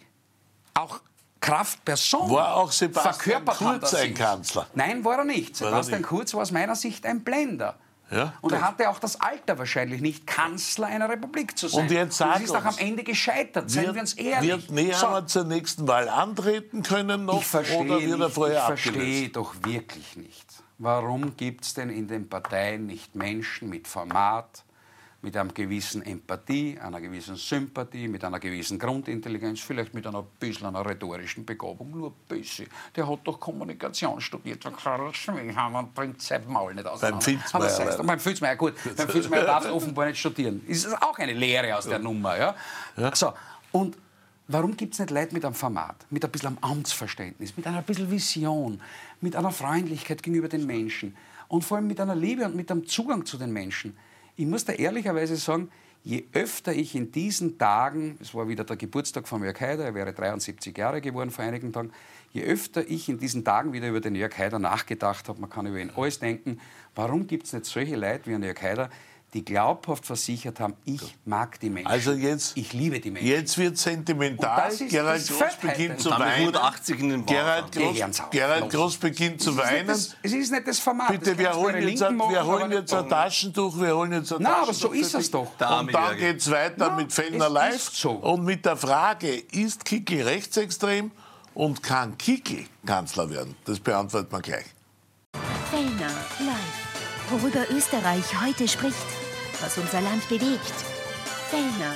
[0.74, 1.00] auch
[1.42, 4.66] Kraftperson War auch Sebastian Kurz ein Kanzler?
[4.74, 5.60] Nein, war er nicht.
[5.60, 6.08] War er Sebastian nicht.
[6.08, 7.76] Kurz war aus meiner Sicht ein Blender.
[8.12, 11.84] Ja, und er hatte auch das Alter wahrscheinlich nicht, Kanzler einer Republik zu sein.
[11.84, 14.50] Und jetzt sag es ist auch am Ende gescheitert, seien wir uns ehrlich.
[14.50, 18.34] Wird Nehammer zur nächsten Wahl antreten können noch ich verstehe, oder wird er nicht, ich
[18.34, 19.36] vorher verstehe abgelöst?
[19.36, 24.62] doch wirklich nicht, warum gibt es denn in den Parteien nicht Menschen mit Format,
[25.22, 30.66] mit einer gewissen Empathie, einer gewissen Sympathie, mit einer gewissen Grundintelligenz, vielleicht mit einer bisschen
[30.66, 32.66] einer rhetorischen Begabung, nur ein bisschen.
[32.96, 36.86] Der hat doch Kommunikation studiert, und bringt sein Maul nicht.
[36.86, 37.00] Filzmeier
[37.66, 37.96] es leider.
[37.98, 40.60] doch, beim Filzmeier, gut, beim Filzmeier darf er offenbar nicht studieren.
[40.66, 42.54] Ist es auch eine Lehre aus der Nummer, ja?
[43.14, 43.32] So,
[43.70, 43.96] und
[44.48, 47.80] Warum gibt es nicht Leute mit einem Format, mit ein bisschen einem Amtsverständnis, mit einer
[47.80, 48.82] bisschen Vision,
[49.20, 51.16] mit einer Freundlichkeit gegenüber den Menschen
[51.48, 53.96] und vor allem mit einer Liebe und mit einem Zugang zu den Menschen?
[54.36, 55.70] Ich muss da ehrlicherweise sagen,
[56.04, 59.94] je öfter ich in diesen Tagen, es war wieder der Geburtstag von Jörg Haider, er
[59.94, 61.92] wäre 73 Jahre geworden vor einigen Tagen,
[62.32, 65.66] je öfter ich in diesen Tagen wieder über den Jörg Haider nachgedacht habe, man kann
[65.66, 66.60] über ihn alles denken,
[66.94, 68.90] warum gibt es nicht solche Leute wie ein Jörg Haider,
[69.34, 73.28] die glaubhaft versichert haben, ich mag die Menschen, Also jetzt- ich liebe die Menschen.
[73.28, 74.68] Jetzt wird sentimental.
[74.68, 75.60] das ist Gerald das Groß Fettheit.
[75.78, 76.32] beginnt zu weinen.
[76.48, 77.72] 180 in den Gerald.
[77.72, 77.96] Groß,
[78.30, 78.70] Gerald.
[78.70, 79.86] Groß beginnt zu weinen.
[79.86, 81.08] das- Es ist nicht das Format.
[81.08, 84.32] Bitte, das wir holen jetzt, machen, wir aber holen jetzt ein Taschentuch, wir holen jetzt
[84.34, 84.88] ein Na, aber Taschentuch.
[84.90, 85.40] so ist es doch.
[85.80, 87.88] Und dann geht es weiter Ja, mit Fellner Live.
[87.90, 88.10] so.
[88.10, 91.10] Und mit der Frage, ist Kickel rechtsextrem
[91.54, 93.54] und kann Kickel Kanzler werden?
[93.64, 94.66] Das beantwortet man gleich.
[95.70, 97.30] Fellner live.
[97.30, 98.96] Worüber Österreich heute spricht,
[99.62, 100.74] was unser Land bewegt.
[101.50, 101.94] Fellner.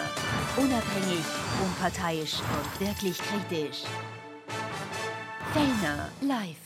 [0.56, 1.24] Unabhängig,
[1.64, 3.82] unparteiisch und wirklich kritisch.
[5.52, 6.56] Fellner live.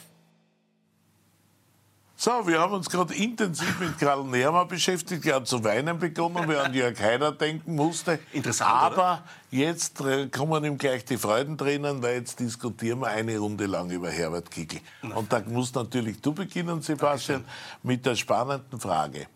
[2.16, 5.24] So, wir haben uns gerade intensiv mit Karl Nehammer beschäftigt.
[5.24, 8.18] Er hat zu weinen begonnen, weil er an Jörg Haider denken musste.
[8.34, 13.64] Interessant, Aber jetzt äh, kommen ihm gleich die Freudentränen, weil jetzt diskutieren wir eine Runde
[13.64, 14.80] lang über Herbert Kickl.
[15.14, 17.42] Und da musst natürlich du beginnen, Sebastian,
[17.82, 19.26] mit der spannenden Frage.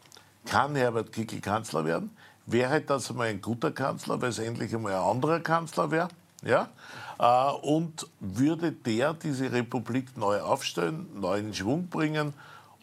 [0.47, 2.11] Kann Herbert Kickl Kanzler werden?
[2.47, 6.09] Wäre das einmal ein guter Kanzler, weil es endlich einmal ein anderer Kanzler wäre?
[6.43, 6.69] Ja?
[7.19, 12.35] Äh, und würde der diese Republik neu aufstellen, neu in Schwung bringen?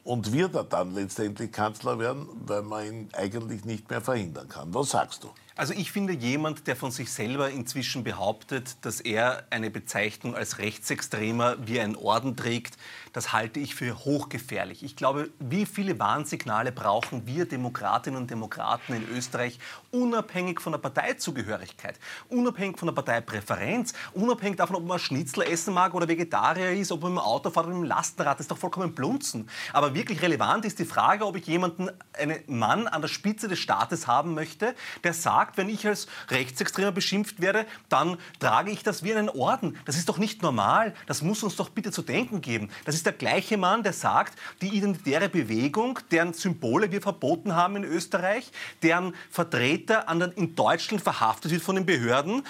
[0.04, 4.74] Und wird er dann letztendlich Kanzler werden, weil man ihn eigentlich nicht mehr verhindern kann?
[4.74, 5.30] Was sagst du?
[5.58, 10.60] Also ich finde jemand, der von sich selber inzwischen behauptet, dass er eine Bezeichnung als
[10.60, 12.78] Rechtsextremer wie ein Orden trägt,
[13.12, 14.82] das halte ich für hochgefährlich.
[14.82, 19.60] Ich glaube, wie viele Warnsignale brauchen wir Demokratinnen und Demokraten in Österreich,
[19.92, 25.94] unabhängig von der Parteizugehörigkeit, unabhängig von der Parteipräferenz, unabhängig davon, ob man Schnitzel essen mag
[25.94, 28.96] oder Vegetarier ist, ob man im Auto fährt oder im Lastenrad, das ist doch vollkommen
[28.96, 29.50] blunzen.
[29.74, 33.60] Aber wirklich relevant ist die Frage, ob ich jemanden, einen Mann an der Spitze des
[33.60, 39.04] Staates haben möchte, der sagt, wenn ich als Rechtsextremer beschimpft werde, dann trage ich das
[39.04, 39.78] wie einen Orden.
[39.86, 40.94] Das ist doch nicht normal.
[41.08, 42.70] Das muss uns doch bitte zu denken geben.
[42.86, 47.76] Das ist der gleiche Mann, der sagt, die identitäre Bewegung, deren Symbole wir verboten haben
[47.76, 48.52] in Österreich,
[48.84, 52.44] deren Vertreter in Deutschland verhaftet wird von den Behörden,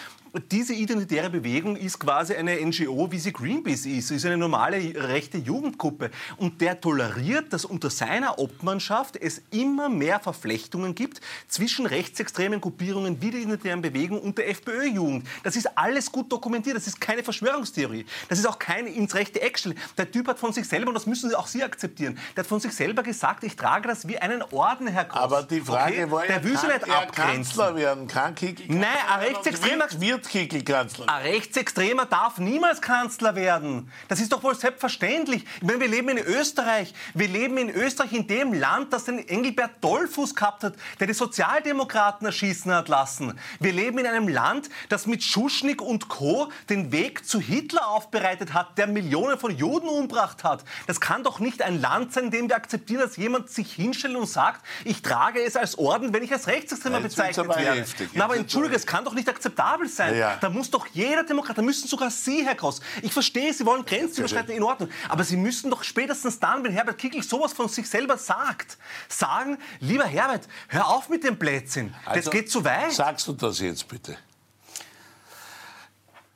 [0.50, 4.12] diese identitäre Bewegung ist quasi eine NGO, wie sie Greenpeace ist.
[4.12, 6.10] ist eine normale rechte Jugendgruppe.
[6.38, 13.22] Und der toleriert, dass unter seiner Obmannschaft es immer mehr Verflechtungen gibt zwischen rechtsextremen Gruppierungen
[13.22, 15.28] wie der identitären Bewegung und der FPÖ-Jugend.
[15.44, 16.78] Das ist alles gut dokumentiert.
[16.78, 18.06] Das ist keine Verschwörungstheorie.
[18.30, 19.78] Das ist auch kein ins rechte Eck stellen.
[19.98, 22.48] Der Typ hat von sich selber, und das müssen Sie auch Sie akzeptieren, der hat
[22.48, 25.22] von sich selber gesagt, ich trage das wie einen Orden, Herr Groß.
[25.22, 26.12] Aber die Frage okay?
[26.12, 27.34] war ja, der will sie kann nicht abgrenzen.
[27.36, 28.08] Kanzler werden?
[28.08, 29.34] Kann Kickl Nein, ein?
[29.36, 31.10] Rechtsextremer- Wird, wird Kickl Kanzler werden?
[31.10, 33.92] Ein Rechtsextremer darf niemals Kanzler werden.
[34.08, 35.46] Das ist doch wohl selbstverständlich.
[35.58, 36.94] Ich meine, wir leben in Österreich.
[37.14, 41.14] Wir leben in Österreich, in dem Land, das den Engelbert Dollfuß gehabt hat, der die
[41.14, 43.38] Sozialdemokraten erschießen hat lassen.
[43.60, 46.52] Wir leben in einem Land, das mit Schuschnigg und Co.
[46.70, 50.64] den Weg zu Hitler aufbereitet hat, der Millionen von Juden umgebracht hat.
[50.88, 54.16] Das kann doch nicht ein Land sein, in dem wir akzeptieren, dass jemand sich hinstellt
[54.16, 57.80] und sagt, ich trage es als Orden, wenn ich als Rechtsextremer bezeichnet werde.
[57.80, 58.10] heftig.
[58.14, 60.11] Na, aber entschuldige, es kann doch nicht akzeptabel sein.
[60.12, 60.38] Ja, ja.
[60.38, 63.86] Da muss doch jeder Demokrat, da müssen sogar Sie, Herr Gross, ich verstehe, Sie wollen
[63.86, 67.68] Grenzen überschreiten, in Ordnung, aber Sie müssen doch spätestens dann, wenn Herbert Kickl sowas von
[67.70, 68.78] sich selber sagt,
[69.10, 72.92] sagen, lieber Herbert, hör auf mit dem Blödsinn, das Also, geht zu weit.
[72.92, 74.18] Sagst du das jetzt bitte?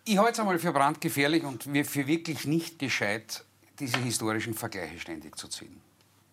[0.03, 3.43] Ich halte es einmal für brandgefährlich und wir- für wirklich nicht gescheit,
[3.79, 5.81] diese historischen Vergleiche ständig zu ziehen.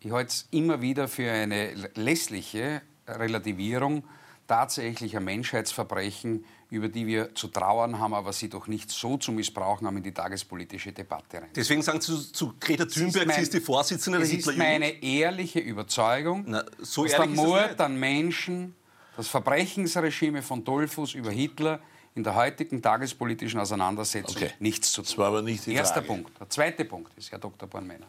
[0.00, 4.04] Ich halte es immer wieder für eine lässliche Relativierung
[4.52, 9.32] tatsächlich ein Menschheitsverbrechen, über die wir zu trauern haben, aber sie doch nicht so zu
[9.32, 11.48] missbrauchen haben in die tagespolitische Debatte rein.
[11.56, 14.62] Deswegen sagen Sie zu, zu Greta Thunberg, mein, sie ist die Vorsitzende der Hitlerjugend.
[14.62, 18.74] Es ist meine ehrliche Überzeugung, Na, so dass der Mord an Menschen,
[19.16, 21.80] das Verbrechensregime von Dollfuß über Hitler
[22.14, 24.52] in der heutigen tagespolitischen Auseinandersetzung okay.
[24.58, 25.08] nichts zu tun.
[25.08, 26.08] Das war aber nicht die Erster Frage.
[26.08, 26.40] Punkt.
[26.40, 27.66] Der zweite Punkt ist, Herr Dr.
[27.66, 28.08] Bornmänner,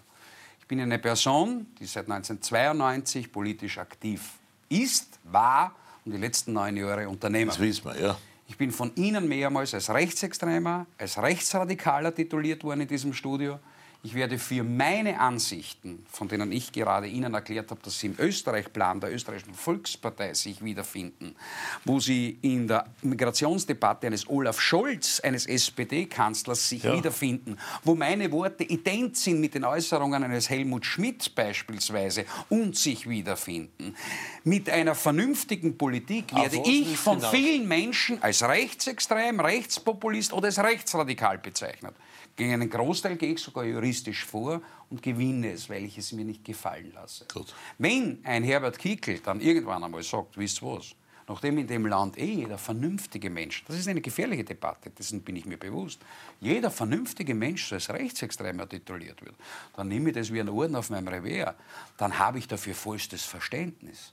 [0.60, 4.22] ich bin eine Person, die seit 1992 politisch aktiv
[4.68, 5.74] ist, war
[6.06, 7.52] und die letzten neun Jahre Unternehmer.
[7.52, 8.18] Das wissen wir, ja.
[8.48, 13.60] Ich bin von Ihnen mehrmals als Rechtsextremer, als Rechtsradikaler tituliert worden in diesem Studio.
[14.06, 18.16] Ich werde für meine Ansichten, von denen ich gerade Ihnen erklärt habe, dass sie im
[18.20, 21.38] Österreich-Plan der österreichischen Volkspartei sich wiederfinden,
[21.86, 26.98] wo sie in der Migrationsdebatte eines Olaf Scholz, eines SPD-Kanzlers, sich ja.
[26.98, 33.08] wiederfinden, wo meine Worte ident sind mit den Äußerungen eines Helmut Schmidt beispielsweise und sich
[33.08, 33.96] wiederfinden.
[34.44, 37.32] Mit einer vernünftigen Politik werde ich von hinaus?
[37.32, 41.96] vielen Menschen als rechtsextrem, rechtspopulist oder als rechtsradikal bezeichnet.
[42.36, 46.26] Gegen einen Großteil gehe ich sogar juristisch vor und gewinne es, weil ich es mir
[46.26, 47.26] nicht gefallen lasse.
[47.32, 47.54] Gut.
[47.78, 50.96] Wenn ein Herbert Kickl dann irgendwann einmal sagt, wisst ihr was,
[51.28, 55.36] nachdem in dem Land eh jeder vernünftige Mensch, das ist eine gefährliche Debatte, dessen bin
[55.36, 56.00] ich mir bewusst,
[56.42, 59.36] jeder vernünftige Mensch als Rechtsextremer tituliert wird,
[59.76, 61.54] dann nehme ich das wie ein Orden auf meinem Revier,
[61.98, 64.12] dann habe ich dafür vollstes Verständnis.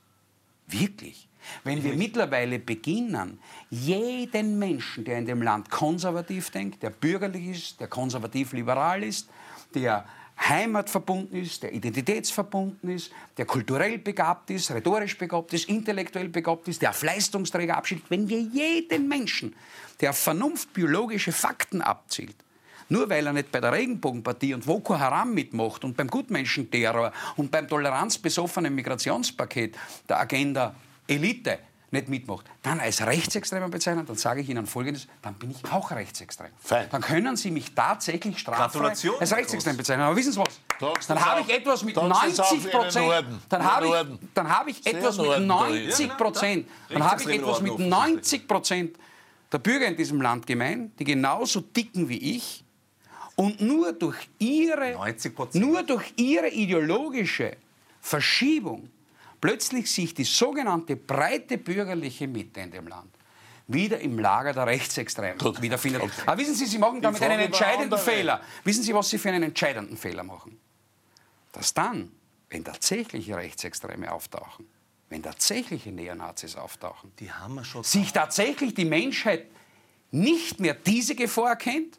[0.66, 1.26] Wirklich.
[1.64, 3.38] Wenn wir mittlerweile beginnen,
[3.70, 9.29] jeden Menschen, der in dem Land konservativ denkt, der bürgerlich ist, der konservativ-liberal ist,
[9.74, 10.05] der
[10.48, 16.81] heimatverbunden ist, der identitätsverbunden ist, der kulturell begabt ist, rhetorisch begabt ist, intellektuell begabt ist,
[16.81, 19.55] der auf Leistungsträger abschiebt, wenn wir jeden Menschen,
[20.00, 22.37] der auf Vernunft biologische Fakten abzielt,
[22.88, 27.50] nur weil er nicht bei der Regenbogenpartie und Boko Haram mitmacht und beim Gutmenschenterror und
[27.50, 29.76] beim toleranzbesoffenen Migrationspaket
[30.09, 30.74] der Agenda
[31.11, 31.59] Elite
[31.92, 35.90] nicht mitmacht, dann als Rechtsextremer bezeichnen, dann sage ich Ihnen Folgendes, dann bin ich auch
[35.90, 36.51] rechtsextrem.
[36.62, 36.87] Fein.
[36.90, 40.05] Dann können Sie mich tatsächlich straffrei als rechtsextrem bezeichnen.
[40.05, 40.61] Aber wissen Sie was?
[41.09, 43.25] Dann habe ich etwas mit 90 Prozent.
[43.49, 46.68] Dann habe ich, dann habe ich etwas mit 90 Prozent.
[46.88, 48.96] Dann habe ich etwas mit 90 Prozent
[49.53, 52.64] der Bürger in diesem Land gemein, die genauso dicken wie ich
[53.35, 54.96] und nur durch ihre,
[55.55, 57.57] nur durch ihre ideologische
[58.01, 58.88] Verschiebung
[59.40, 63.14] plötzlich sich die sogenannte breite bürgerliche Mitte in dem Land
[63.72, 65.62] wieder im Lager der Rechtsextremen Gut.
[65.62, 66.03] wiederfindet.
[66.03, 66.22] Okay.
[66.26, 68.40] Aber wissen Sie, Sie machen damit einen entscheidenden Fehler.
[68.64, 70.59] Wissen Sie, was Sie für einen entscheidenden Fehler machen?
[71.53, 72.11] Dass dann,
[72.48, 74.66] wenn tatsächliche Rechtsextreme auftauchen,
[75.09, 77.12] wenn tatsächliche Neonazis auftauchen,
[77.83, 79.46] sich tatsächlich die Menschheit
[80.11, 81.98] nicht mehr diese Gefahr erkennt,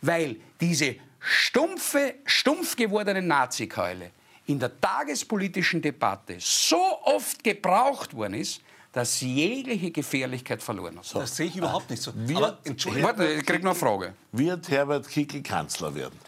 [0.00, 4.10] weil diese stumpfe, stumpf gewordene Nazikeule
[4.46, 8.60] in der tagespolitischen Debatte so oft gebraucht worden ist,
[8.92, 11.04] dass jegliche Gefährlichkeit verloren hat.
[11.04, 11.18] So.
[11.18, 12.12] Das sehe ich überhaupt nicht so.
[12.14, 13.08] Wird, Aber, Entschuldigung.
[13.08, 14.14] Warte, ich kriege noch eine Frage.
[14.32, 16.18] Wird Herbert Kickl Kanzler werden?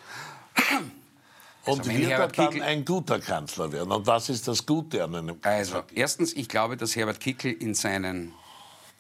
[1.67, 3.91] Und also wird Herbert er dann ein guter Kanzler werden?
[3.91, 5.79] Und was ist das Gute an einem Kanzler?
[5.79, 8.33] Also, erstens, ich glaube, dass Herbert Kickl in seinen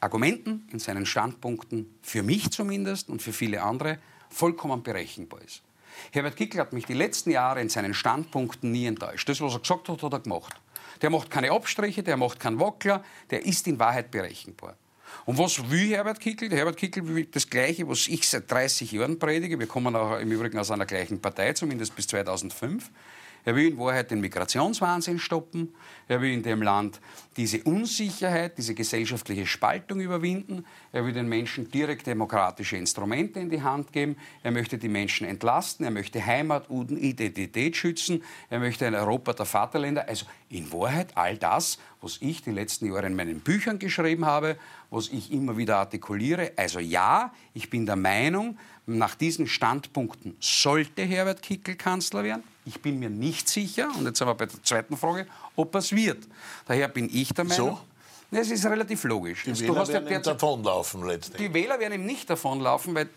[0.00, 3.98] Argumenten, in seinen Standpunkten, für mich zumindest und für viele andere,
[4.29, 5.62] vollkommen berechenbar ist.
[6.12, 9.28] Herbert Kickl hat mich die letzten Jahre in seinen Standpunkten nie enttäuscht.
[9.28, 10.54] Das, was er gesagt hat, hat er gemacht.
[11.02, 14.76] Der macht keine Abstriche, der macht keinen Wackler, der ist in Wahrheit berechenbar.
[15.26, 16.50] Und was will Herbert Kickl?
[16.50, 19.59] Herbert Kickl will das Gleiche, was ich seit 30 Jahren predige.
[19.59, 22.90] Wir kommen auch im Übrigen aus einer gleichen Partei, zumindest bis 2005.
[23.44, 25.74] Er will in Wahrheit den Migrationswahnsinn stoppen.
[26.09, 27.00] Er will in dem Land
[27.37, 30.64] diese Unsicherheit, diese gesellschaftliche Spaltung überwinden.
[30.92, 34.16] Er will den Menschen direkt demokratische Instrumente in die Hand geben.
[34.42, 35.85] Er möchte die Menschen entlasten.
[35.85, 38.22] Er möchte Heimat und Identität schützen.
[38.48, 40.09] Er möchte ein Europa der Vaterländer.
[40.09, 44.57] Also in Wahrheit all das, was ich die letzten Jahre in meinen Büchern geschrieben habe,
[44.90, 46.52] was ich immer wieder artikuliere.
[46.57, 52.54] Also ja, ich bin der Meinung, nach diesen Standpunkten sollte Herbert Kickl Kanzler werden.
[52.66, 55.92] Ich bin mir nicht sicher, und jetzt sind wir bei der zweiten Frage, ob es
[55.92, 56.27] wird.
[56.66, 57.77] Daher bin ich der Meinung.
[57.77, 57.81] So?
[58.37, 59.44] Es ist relativ logisch.
[59.44, 61.48] Die also, Wähler werden ja davonlaufen letztendlich.
[61.48, 63.09] Die Wähler werden ihm nicht davonlaufen, weil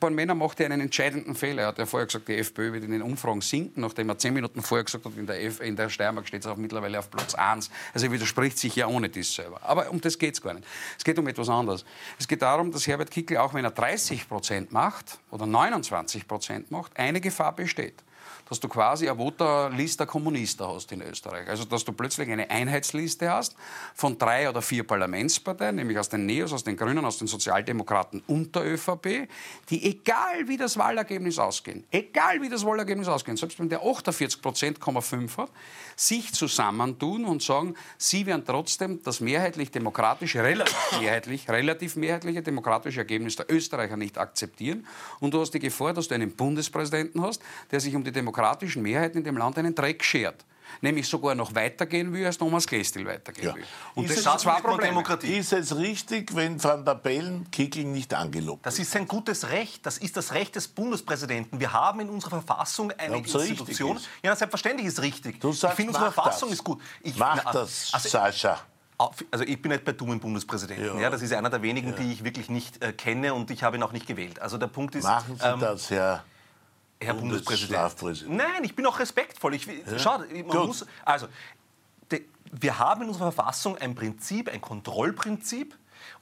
[0.00, 1.62] Born-Männer macht ja einen entscheidenden Fehler.
[1.62, 4.32] Er hat ja vorher gesagt, die FPÖ wird in den Umfragen sinken, nachdem er zehn
[4.32, 7.10] Minuten vorher gesagt hat, in der, F in der Steiermark steht es auch mittlerweile auf
[7.10, 7.70] Platz 1.
[7.92, 9.60] Also er widerspricht sich ja ohne dies selber.
[9.62, 10.66] Aber um das geht es gar nicht.
[10.96, 11.84] Es geht um etwas anderes.
[12.18, 16.70] Es geht darum, dass Herbert Kickl, auch wenn er 30 Prozent macht oder 29 Prozent
[16.70, 18.02] macht, eine Gefahr besteht.
[18.48, 21.48] Dass du quasi eine Voterliste Kommunisten hast in Österreich.
[21.48, 23.56] Also dass du plötzlich eine Einheitsliste hast
[23.94, 28.22] von drei oder vier Parlamentsparteien, nämlich aus den Neos, aus den Grünen, aus den Sozialdemokraten
[28.26, 29.28] und der ÖVP,
[29.70, 34.40] die egal wie das Wahlergebnis ausgehen, egal wie das Wahlergebnis ausgehen, selbst wenn der 48
[34.42, 35.50] Prozent, hat,
[35.96, 43.00] sich zusammentun und sagen, sie werden trotzdem das mehrheitlich demokratische, relativ mehrheitlich, relativ mehrheitliche demokratische
[43.00, 44.86] Ergebnis der Österreicher nicht akzeptieren.
[45.20, 48.12] Und du hast die Gefahr, dass du einen Bundespräsidenten hast, der sich um die
[48.44, 50.44] demokratischen Mehrheiten in dem Land einen Dreck schert
[50.80, 53.54] nämlich sogar noch weitergehen will, als Thomas Klestil weitergehen ja.
[53.54, 53.64] will.
[53.94, 54.88] Und ist das sind zwei Probleme.
[54.88, 55.38] Demokratie.
[55.38, 59.86] Ist es richtig, wenn Van der Bellen Kickel nicht angelobt Das ist sein gutes Recht.
[59.86, 61.60] Das ist das Recht des Bundespräsidenten.
[61.60, 64.00] Wir haben in unserer Verfassung eine Institution.
[64.22, 65.40] Ja, selbstverständlich ist richtig.
[65.40, 66.58] Du sagst, ich finde, unsere Verfassung das.
[66.58, 66.82] ist gut.
[67.02, 68.58] Ich, mach na, das, also, Sascha.
[69.30, 70.96] Also ich bin nicht bei dummen Bundespräsidenten.
[70.96, 71.02] Ja.
[71.02, 71.10] ja.
[71.10, 71.96] das ist einer der wenigen, ja.
[71.96, 74.40] die ich wirklich nicht äh, kenne und ich habe ihn auch nicht gewählt.
[74.40, 75.04] Also der Punkt ist.
[75.04, 76.24] Machen Sie ähm, das, Herr.
[77.00, 78.28] Herr Bundespräsident.
[78.28, 79.54] Nein, ich bin auch respektvoll.
[79.54, 79.98] Ich, ja.
[79.98, 81.28] Schau, man muss, also,
[82.10, 85.76] de, wir haben in unserer Verfassung ein Prinzip, ein Kontrollprinzip,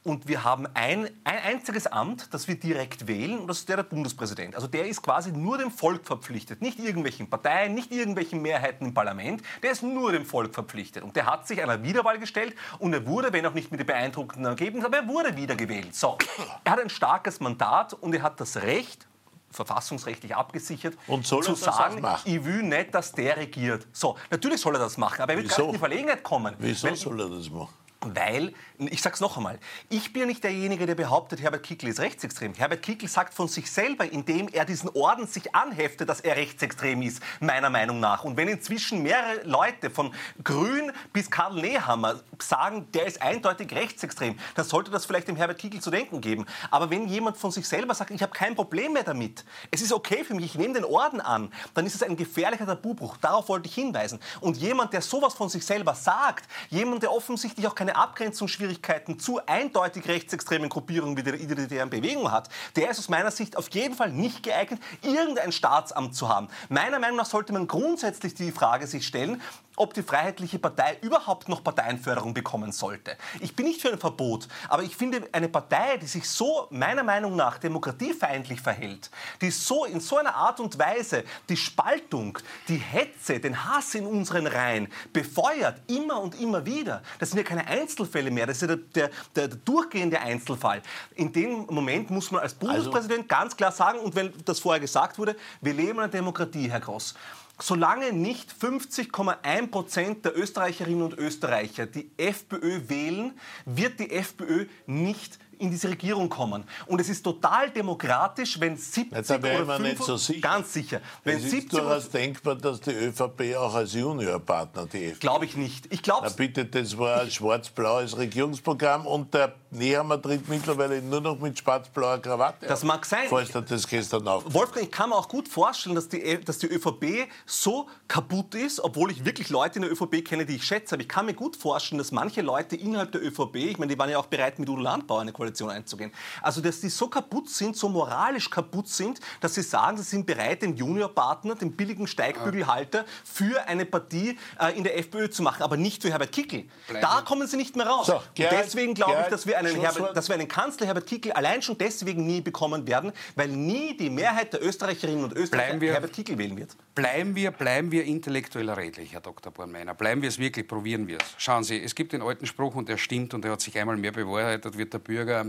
[0.04, 3.76] und wir haben ein, ein einziges Amt, das wir direkt wählen, und das ist der,
[3.76, 4.54] der Bundespräsident.
[4.54, 8.94] Also der ist quasi nur dem Volk verpflichtet, nicht irgendwelchen Parteien, nicht irgendwelchen Mehrheiten im
[8.94, 9.42] Parlament.
[9.62, 11.02] Der ist nur dem Volk verpflichtet.
[11.02, 13.86] Und der hat sich einer Wiederwahl gestellt und er wurde, wenn auch nicht mit dem
[13.86, 15.94] beeindruckenden Ergebnis, aber er wurde wiedergewählt.
[15.94, 16.18] So,
[16.64, 19.06] er hat ein starkes Mandat und er hat das Recht,
[19.52, 23.86] verfassungsrechtlich abgesichert, und soll zu sagen, ich will nicht, dass der regiert.
[23.92, 26.54] So, natürlich soll er das machen, aber er wird gar nicht in die Verlegenheit kommen.
[26.58, 27.74] Wieso Wenn, soll er das machen?
[28.04, 32.00] Weil, ich sage es noch einmal, ich bin nicht derjenige, der behauptet, Herbert Kickl ist
[32.00, 32.54] rechtsextrem.
[32.54, 37.00] Herbert Kickl sagt von sich selber, indem er diesen Orden sich anheftet, dass er rechtsextrem
[37.02, 38.24] ist, meiner Meinung nach.
[38.24, 40.12] Und wenn inzwischen mehrere Leute von
[40.42, 45.58] Grün bis Karl Nehammer sagen, der ist eindeutig rechtsextrem, dann sollte das vielleicht dem Herbert
[45.58, 46.46] Kickl zu denken geben.
[46.70, 49.92] Aber wenn jemand von sich selber sagt, ich habe kein Problem mehr damit, es ist
[49.92, 53.16] okay für mich, ich nehme den Orden an, dann ist es ein gefährlicher Tabubruch.
[53.18, 54.18] Darauf wollte ich hinweisen.
[54.40, 59.18] Und jemand, der sowas von sich selber sagt, jemand, der offensichtlich auch keine keine Abgrenzungsschwierigkeiten
[59.18, 63.68] zu eindeutig rechtsextremen Gruppierungen wie der Identitären Bewegung hat, der ist aus meiner Sicht auf
[63.70, 66.48] jeden Fall nicht geeignet, irgendein Staatsamt zu haben.
[66.68, 69.40] Meiner Meinung nach sollte man grundsätzlich die Frage sich stellen,
[69.82, 73.16] ob die Freiheitliche Partei überhaupt noch Parteienförderung bekommen sollte.
[73.40, 77.02] Ich bin nicht für ein Verbot, aber ich finde eine Partei, die sich so meiner
[77.02, 82.76] Meinung nach demokratiefeindlich verhält, die so in so einer Art und Weise die Spaltung, die
[82.76, 87.66] Hetze, den Hass in unseren Reihen befeuert, immer und immer wieder, das sind ja keine
[87.66, 90.80] Einzelfälle mehr, das ist ja der, der, der, durchgehende Einzelfall.
[91.16, 94.80] In dem Moment muss man als Bundespräsident also, ganz klar sagen, und wenn das vorher
[94.80, 97.14] gesagt wurde, wir leben in einer Demokratie, Herr Gross
[97.62, 105.38] solange nicht 50,1 Prozent der Österreicherinnen und Österreicher die FPÖ wählen, wird die FPÖ nicht
[105.62, 106.64] in diese Regierung kommen.
[106.86, 110.40] Und es ist total demokratisch, wenn 70 Jetzt oder 5, nicht so sicher.
[110.40, 111.00] Ganz sicher.
[111.24, 115.18] Wenn es ist durchaus denkbar, dass die ÖVP auch als Juniorpartner die FPÖ...
[115.20, 115.92] Glaube ich nicht.
[115.92, 116.30] Ich glaube...
[116.36, 122.18] bitte, das war ein schwarz-blaues Regierungsprogramm und der Nehammer tritt mittlerweile nur noch mit schwarz-blauer
[122.18, 123.26] Krawatte Das mag sein.
[123.28, 124.44] Falls du das gestern auf.
[124.52, 128.80] Wolfgang, ich kann mir auch gut vorstellen, dass die, dass die ÖVP so kaputt ist,
[128.80, 130.94] obwohl ich wirklich Leute in der ÖVP kenne, die ich schätze.
[130.94, 133.98] Aber ich kann mir gut vorstellen, dass manche Leute innerhalb der ÖVP, ich meine, die
[133.98, 136.12] waren ja auch bereit, mit Udo Landbauer eine Koalition einzugehen.
[136.40, 140.26] Also, dass die so kaputt sind, so moralisch kaputt sind, dass sie sagen, sie sind
[140.26, 145.62] bereit, den Juniorpartner, den billigen Steigbügelhalter für eine Partie äh, in der FPÖ zu machen,
[145.62, 146.64] aber nicht für Herbert Kickl.
[147.00, 148.06] Da kommen sie nicht mehr raus.
[148.06, 151.32] So, Gerhard, deswegen glaube ich, dass wir einen, Herbert, dass wir einen Kanzler Herbert Kickl
[151.32, 155.92] allein schon deswegen nie bekommen werden, weil nie die Mehrheit der Österreicherinnen und Österreicher wir,
[155.92, 156.76] Herbert Kickl wählen wird.
[156.94, 159.52] Bleiben wir, bleiben wir intellektuell redlich, Herr Dr.
[159.52, 159.94] Bornmeiner.
[159.94, 161.34] Bleiben wir es wirklich, probieren wir es.
[161.38, 163.96] Schauen Sie, es gibt den alten Spruch und der stimmt und der hat sich einmal
[163.96, 165.41] mehr bewahrheitet, wird der Bürger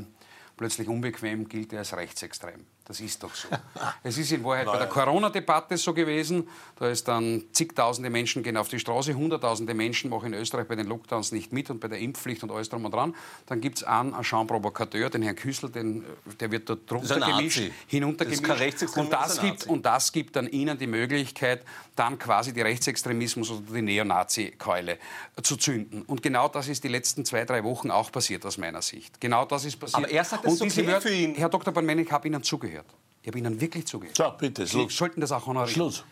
[0.57, 2.65] plötzlich unbequem, gilt er als rechtsextrem.
[2.85, 3.47] Das ist doch so.
[4.03, 6.49] es ist in Wahrheit bei der Corona-Debatte so gewesen.
[6.77, 10.75] Da ist dann zigtausende Menschen gehen auf die Straße, hunderttausende Menschen machen in Österreich bei
[10.75, 13.15] den Lockdowns nicht mit und bei der Impfpflicht und alles drum und dran.
[13.45, 16.03] Dann gibt es einen, einen Jean Provocateur, den Herrn Küssel, den,
[16.39, 18.81] der wird dort drunter gemischt, hinuntergemischt.
[18.81, 21.63] Das und, das gibt, und das gibt dann Ihnen die Möglichkeit,
[21.95, 24.97] dann quasi die Rechtsextremismus oder die Neonazi-Keule
[25.41, 26.01] zu zünden.
[26.01, 29.21] Und genau das ist die letzten zwei, drei Wochen auch passiert aus meiner Sicht.
[29.21, 30.03] Genau das ist passiert.
[30.03, 31.35] Aber er sagt, das ist okay Wörter, für ihn.
[31.35, 31.73] Herr Dr.
[31.73, 32.72] Banmenik, ich habe Ihnen zugehört.
[33.21, 34.17] Ich habe Ihnen wirklich zugehört.
[34.17, 34.91] So, bitte, Schluss.
[34.91, 35.73] Sie sollten das auch honorieren.
[35.73, 36.03] Schluss.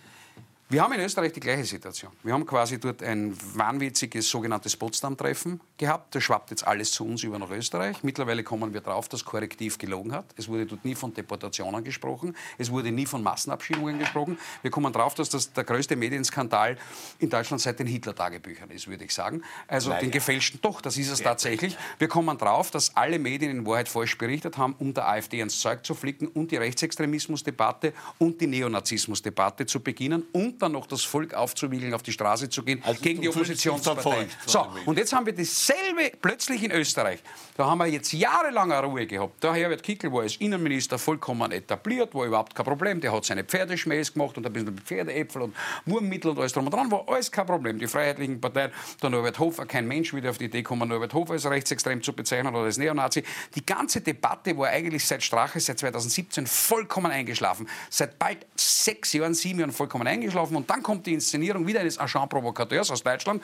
[0.71, 2.13] Wir haben in Österreich die gleiche Situation.
[2.23, 6.15] Wir haben quasi dort ein wahnwitziges sogenanntes Potsdam-Treffen gehabt.
[6.15, 8.01] Das schwappt jetzt alles zu uns über nach Österreich.
[8.03, 10.27] Mittlerweile kommen wir drauf, dass Korrektiv gelogen hat.
[10.37, 12.37] Es wurde dort nie von Deportationen gesprochen.
[12.57, 14.37] Es wurde nie von Massenabschiebungen gesprochen.
[14.61, 16.77] Wir kommen drauf, dass das der größte Medienskandal
[17.19, 19.41] in Deutschland seit den Hitler-Tagebüchern ist, würde ich sagen.
[19.67, 20.03] Also Leider.
[20.03, 21.25] den gefälschten, doch, das ist es ja.
[21.25, 21.77] tatsächlich.
[21.99, 25.59] Wir kommen drauf, dass alle Medien in Wahrheit falsch berichtet haben, um der AfD ins
[25.59, 31.03] Zeug zu flicken und die Rechtsextremismusdebatte und die Neonazismusdebatte zu beginnen und dann noch das
[31.03, 34.29] Volk aufzuwiegeln, auf die Straße zu gehen also gegen die Oppositionsparteien.
[34.45, 37.19] So, und jetzt haben wir dasselbe plötzlich in Österreich.
[37.57, 39.43] Da haben wir jetzt jahrelang Ruhe gehabt.
[39.43, 43.01] Der Herbert Kickl war als Innenminister vollkommen etabliert, war überhaupt kein Problem.
[43.01, 46.73] Der hat seine Pferdeschmähs gemacht und ein bisschen Pferdeäpfel und Wurmmittel und alles drum und
[46.73, 47.79] dran, war alles kein Problem.
[47.79, 48.71] Die Freiheitlichen Parteien,
[49.01, 52.13] der Norbert Hofer, kein Mensch würde auf die Idee kommen, Norbert Hofer als rechtsextrem zu
[52.13, 53.23] bezeichnen oder als Neonazi.
[53.55, 57.67] Die ganze Debatte war eigentlich seit Strache, seit 2017 vollkommen eingeschlafen.
[57.89, 61.99] Seit bald sechs Jahren, sieben Jahren vollkommen eingeschlafen und dann kommt die Inszenierung wieder eines
[61.99, 63.43] Agent Provocateurs aus Deutschland.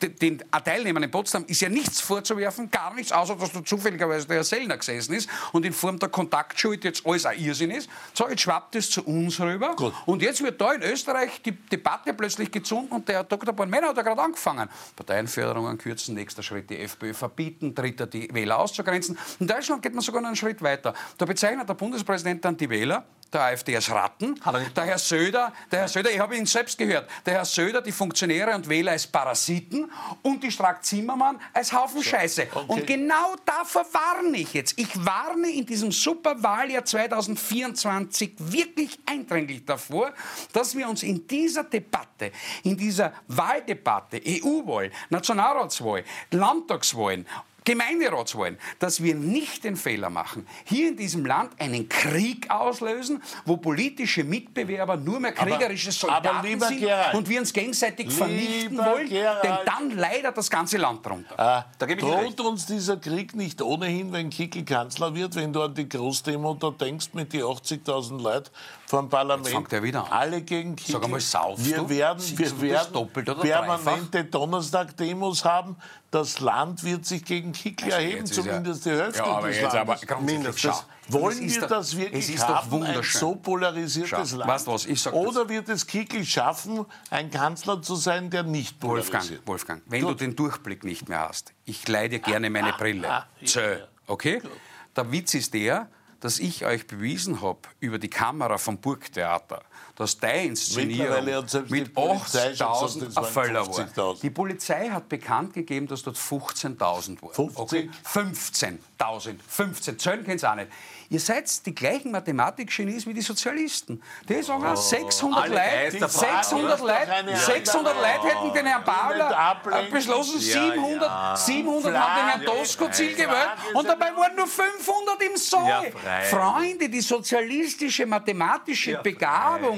[0.00, 4.36] Den Teilnehmern in Potsdam ist ja nichts vorzuwerfen, gar nichts, außer dass da zufälligerweise der
[4.36, 7.88] Herr Sellner gesessen ist und in Form der Kontaktschuld jetzt alles ein Irrsinn ist.
[8.14, 9.74] So, jetzt schwappt es zu uns rüber.
[9.76, 9.94] Gut.
[10.06, 13.52] Und jetzt wird da in Österreich die Debatte plötzlich gezogen und der Herr Dr.
[13.52, 14.68] Bornmänner hat ja gerade angefangen.
[14.96, 19.18] Parteienförderungen kürzen, nächster Schritt die FPÖ verbieten, dritter die Wähler auszugrenzen.
[19.38, 20.94] In Deutschland geht man sogar einen Schritt weiter.
[21.18, 24.38] Da bezeichnet der Bundespräsident dann die Wähler der AfD als Ratten.
[24.76, 27.92] Der Herr Söder, der Herr Söder, ich habe ihn selbst gehört, der Herr Söder die
[27.92, 29.90] Funktionäre und Wähler als Parasiten
[30.22, 32.46] und die Strack-Zimmermann als Haufen Scheiße.
[32.54, 32.64] Okay.
[32.68, 34.78] Und genau davor warne ich jetzt.
[34.78, 40.12] Ich warne in diesem Superwahljahr 2024 wirklich eindringlich davor,
[40.52, 47.26] dass wir uns in dieser Debatte, in dieser Wahldebatte, EU-Wahl, Nationalratswahl, Landtagswahlen
[47.64, 53.56] Gemeinderatswahlen, dass wir nicht den Fehler machen, hier in diesem Land einen Krieg auslösen, wo
[53.56, 59.08] politische Mitbewerber nur mehr kriegerische Soldaten aber sind Gerald, und wir uns gegenseitig vernichten wollen,
[59.08, 61.66] Gerald, denn dann leidet das ganze Land darunter.
[61.78, 65.88] Äh, droht uns dieser Krieg nicht ohnehin, wenn Kickel Kanzler wird, wenn du an die
[65.88, 68.50] Großdemo da denkst mit die 80.000 Leuten
[68.92, 69.46] vom Parlament.
[69.46, 70.12] Jetzt fängt wieder an.
[70.12, 70.92] Alle gegen Kickel.
[70.92, 73.08] Sag einmal, saufst wir werden, wir werden
[73.40, 75.76] permanente Donnerstag-Demos haben.
[76.10, 80.08] Das Land wird sich gegen Kickel also erheben, zumindest ja, die Hälfte ja, des Landes.
[80.10, 80.84] Aber mindestens.
[81.08, 84.50] Wollen wir das, wirklich haben, ein so polarisiertes Schau, Land?
[84.50, 88.78] Weißt was, ich sag Oder wird es Kickel schaffen, ein Kanzler zu sein, der nicht
[88.78, 89.14] polarisiert?
[89.14, 90.10] Wolfgang, Wolfgang wenn Gut.
[90.10, 93.10] du den Durchblick nicht mehr hast, ich leide gerne meine ah, Brille.
[93.10, 93.62] Ah, ja.
[94.06, 94.40] Okay?
[94.40, 94.50] Gut.
[94.96, 95.88] Der Witz ist der,
[96.22, 99.64] dass ich euch bewiesen habe über die Kamera vom Burgtheater,
[99.96, 104.14] dass deine Inszenierung mit 80.000 ein Fäller war.
[104.22, 107.34] Die Polizei hat bekannt gegeben, dass dort 15.000 waren.
[107.34, 107.58] 50?
[107.58, 107.90] Okay?
[108.04, 109.36] 15.000.
[109.46, 109.98] 15.
[109.98, 110.68] Zölln kennt auch nicht.
[111.10, 114.02] Ihr seid die gleichen Mathematik-Genies wie die Sozialisten.
[114.26, 119.58] Die sagen, oh, 600 Leute, 600 Leute, 600 Leute hätten den Herrn Babler
[119.90, 125.36] beschlossen, 700, ja, 700 haben den Herrn Doskozil gewählt und dabei waren nur 500 im
[125.36, 125.92] Saal.
[126.30, 129.71] Freunde, die sozialistische mathematische Begabung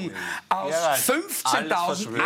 [0.49, 2.17] aus 15.000,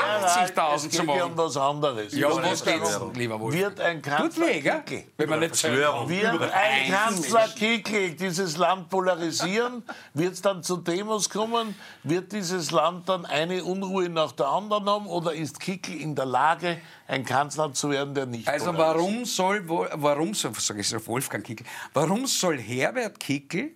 [0.53, 1.21] 80.000 zu machen.
[1.21, 2.13] um was anderes.
[2.13, 3.55] Ja, um was geht's, lieber Wolf?
[3.55, 9.83] Wird ein Kanzler Kickl, wenn man nicht Wird ein Kanzler Kickl dieses Land polarisieren?
[10.13, 11.75] Wird es dann zu Demos kommen?
[12.03, 15.07] Wird dieses Land dann eine Unruhe nach der anderen haben?
[15.07, 19.63] Oder ist Kickl in der Lage, ein Kanzler zu werden, der nicht Also warum soll,
[19.67, 23.71] warum soll, sag ich so, Wolfgang Kickl, warum soll Herbert Kickl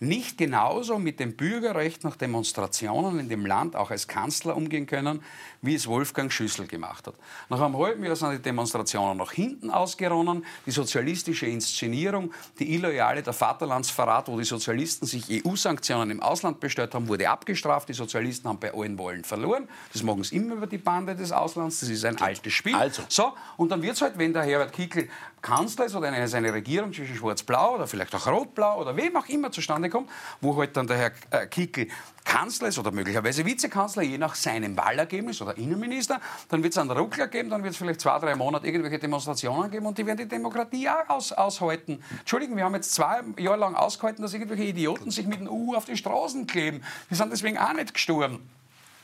[0.00, 5.22] nicht genauso mit dem Bürgerrecht nach Demonstrationen in dem Land auch als Kanzler umgehen können,
[5.64, 7.14] wie es Wolfgang Schüssel gemacht hat.
[7.48, 10.44] Nach einem halben Jahr sind die Demonstrationen nach hinten ausgeronnen.
[10.66, 16.94] Die sozialistische Inszenierung, die Illoyale, der Vaterlandsverrat, wo die Sozialisten sich EU-Sanktionen im Ausland bestellt
[16.94, 17.88] haben, wurde abgestraft.
[17.88, 19.68] Die Sozialisten haben bei allen Wahlen verloren.
[19.92, 21.80] Das machen sie immer über die Bande des Auslands.
[21.80, 22.74] Das ist ein altes Spiel.
[22.74, 23.02] Also.
[23.08, 25.08] So, und dann wird es halt, wenn der Herbert Kickl
[25.44, 29.28] Kanzler ist oder eine, seine Regierung zwischen Schwarz-Blau oder vielleicht auch Rot-Blau oder wem auch
[29.28, 30.08] immer zustande kommt,
[30.40, 31.88] wo halt dann der Herr äh, Kickl
[32.34, 36.90] Kanzler ist oder möglicherweise Vizekanzler, je nach seinem Wahlergebnis oder Innenminister, dann wird es einen
[36.90, 40.18] Ruckler geben, dann wird es vielleicht zwei, drei Monate irgendwelche Demonstrationen geben und die werden
[40.18, 42.02] die Demokratie auch aus, aushalten.
[42.18, 45.76] Entschuldigung, wir haben jetzt zwei Jahre lang ausgehalten, dass irgendwelche Idioten sich mit dem U
[45.76, 46.82] auf die Straßen kleben.
[47.08, 48.40] Wir sind deswegen auch nicht gestorben.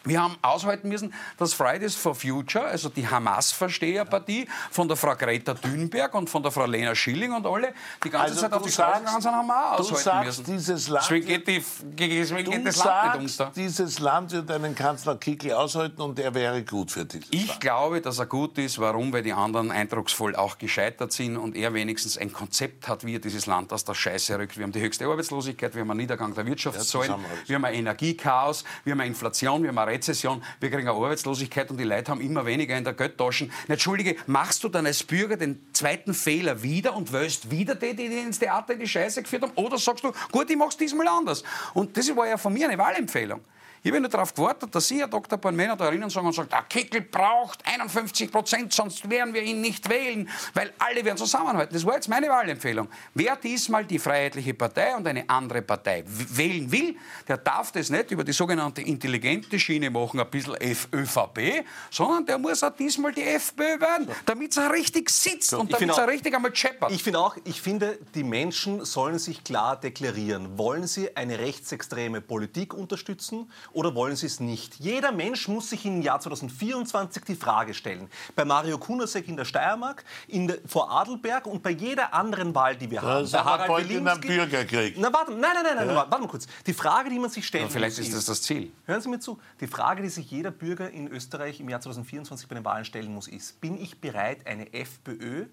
[0.04, 5.52] Wir haben aushalten müssen, dass Fridays for Future, also die Hamas-Versteherpartie von der Frau Greta
[5.52, 8.70] Thunberg und von der Frau Lena Schilling und alle, die ganze also Zeit auf die
[8.70, 10.56] Straße haben wir auch aushalten sagst, müssen.
[10.56, 11.64] Dieses Land, deswegen geht, die,
[11.98, 13.52] deswegen geht das Land nicht unter.
[13.54, 17.60] dieses Land wird einen Kanzler Kickl aushalten und er wäre gut für dieses Ich Land.
[17.60, 18.78] glaube, dass er gut ist.
[18.78, 19.12] Warum?
[19.12, 23.20] Weil die anderen eindrucksvoll auch gescheitert sind und er wenigstens ein Konzept hat, wie er
[23.20, 24.56] dieses Land aus der Scheiße rückt.
[24.56, 27.74] Wir haben die höchste Arbeitslosigkeit, wir haben einen Niedergang der Wirtschaftszahlen, ja, wir haben ein
[27.74, 31.84] Energiechaos, wir haben eine Inflation, wir haben eine Rezession, wir kriegen eine Arbeitslosigkeit und die
[31.84, 33.52] Leute haben immer weniger in der Geldtaschen.
[33.68, 38.06] Entschuldige, machst du dann als Bürger den zweiten Fehler wieder und wählst wieder die, die
[38.06, 39.52] ins Theater in die Scheiße geführt haben?
[39.54, 41.42] Oder sagst du, gut, ich mach's diesmal anders?
[41.74, 43.40] Und das war ja von mir eine Wahlempfehlung.
[43.82, 45.38] Ich habe nur darauf gewartet, dass Sie, Herr Dr.
[45.38, 49.62] Bornmänner, da erinnern sagen und sagen, der Kickel braucht 51 Prozent, sonst werden wir ihn
[49.62, 51.72] nicht wählen, weil alle werden zusammenhalten.
[51.72, 52.88] Das war jetzt meine Wahlempfehlung.
[53.14, 56.94] Wer diesmal die Freiheitliche Partei und eine andere Partei wählen will,
[57.26, 60.56] der darf das nicht über die sogenannte intelligente Schiene machen, ein bisschen
[60.92, 65.88] ÖVP, sondern der muss auch diesmal die FPÖ werden, damit es richtig sitzt und damit
[65.88, 66.92] es richtig einmal scheppert.
[66.92, 70.58] Ich finde auch, ich finde, die Menschen sollen sich klar deklarieren.
[70.58, 74.76] Wollen sie eine rechtsextreme Politik unterstützen oder wollen Sie es nicht?
[74.80, 78.08] Jeder Mensch muss sich im Jahr 2024 die Frage stellen.
[78.34, 82.76] Bei Mario Kunasek in der Steiermark, in der, vor Adelberg und bei jeder anderen Wahl,
[82.76, 83.22] die wir haben.
[83.22, 84.96] Das bei Harald bald in Bürgerkrieg.
[84.98, 85.94] Na, warte, nein, nein, nein, nein, ja.
[85.94, 86.46] warte mal kurz.
[86.66, 87.70] Die Frage, die man sich stellt.
[87.70, 88.72] vielleicht ist das das Ziel.
[88.86, 89.38] Hören Sie mir zu.
[89.60, 93.14] Die Frage, die sich jeder Bürger in Österreich im Jahr 2024 bei den Wahlen stellen
[93.14, 95.46] muss, ist: Bin ich bereit, eine FPÖ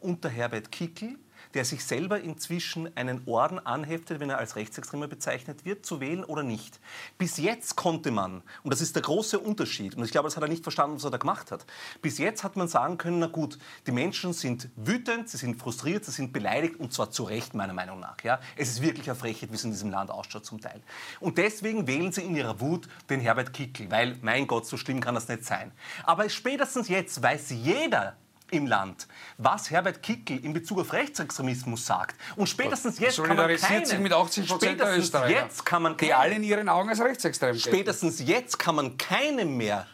[0.00, 1.16] unter Herbert Kickl
[1.54, 6.24] der sich selber inzwischen einen Orden anheftet, wenn er als Rechtsextremer bezeichnet wird, zu wählen
[6.24, 6.80] oder nicht.
[7.16, 10.42] Bis jetzt konnte man, und das ist der große Unterschied, und ich glaube, das hat
[10.42, 11.64] er nicht verstanden, was er da gemacht hat,
[12.02, 16.04] bis jetzt hat man sagen können, na gut, die Menschen sind wütend, sie sind frustriert,
[16.04, 18.16] sie sind beleidigt, und zwar zu Recht, meiner Meinung nach.
[18.22, 18.40] Ja?
[18.56, 20.80] Es ist wirklich eine Frechheit, wie es in diesem Land ausschaut zum Teil.
[21.20, 25.00] Und deswegen wählen sie in ihrer Wut den Herbert Kickl, weil, mein Gott, so schlimm
[25.00, 25.72] kann das nicht sein.
[26.04, 28.16] Aber spätestens jetzt weiß jeder,
[28.52, 32.16] im Land, was Herbert Kickl in Bezug auf Rechtsextremismus sagt.
[32.36, 35.96] Und spätestens jetzt kann man keine, sich mit 80 Prozent der Österreicher, jetzt kann man
[35.96, 39.86] keine, die alle in ihren Augen als rechtsextrem Spätestens jetzt kann man keinem mehr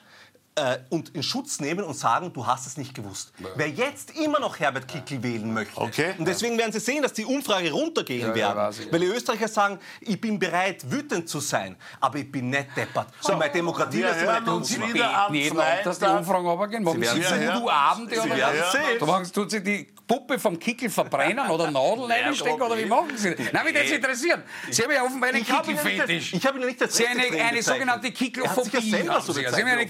[0.57, 3.33] äh, und in Schutz nehmen und sagen, du hast es nicht gewusst.
[3.39, 3.49] Ja.
[3.57, 6.15] Wer jetzt immer noch Herbert Kickl wählen möchte, okay.
[6.19, 9.49] und deswegen werden Sie sehen, dass die Umfrage runtergehen ja, werden, ja, weil die Österreicher
[9.49, 13.09] sagen, ich bin bereit, wütend zu sein, aber ich bin nicht deppert.
[13.21, 16.85] So, meine Demokratie wir ist meine uns wieder am jeden Abend, dass die Umfragen runtergehen.
[16.85, 19.33] Machen Sie, Sie Voodoo-Abende oder was?
[19.33, 23.53] Tut Sie die Puppe vom Kickel verbrennen oder Nadeln einstecken oder wie machen Sie das?
[23.53, 24.43] Nein, mich das interessieren.
[24.71, 26.35] Sie haben ja offenbar einen Kickelfetisch.
[26.35, 28.81] Ich habe Ihnen nicht das Sie haben eine, eine sogenannte Kicklophobie.
[28.81, 29.87] Sie haben eine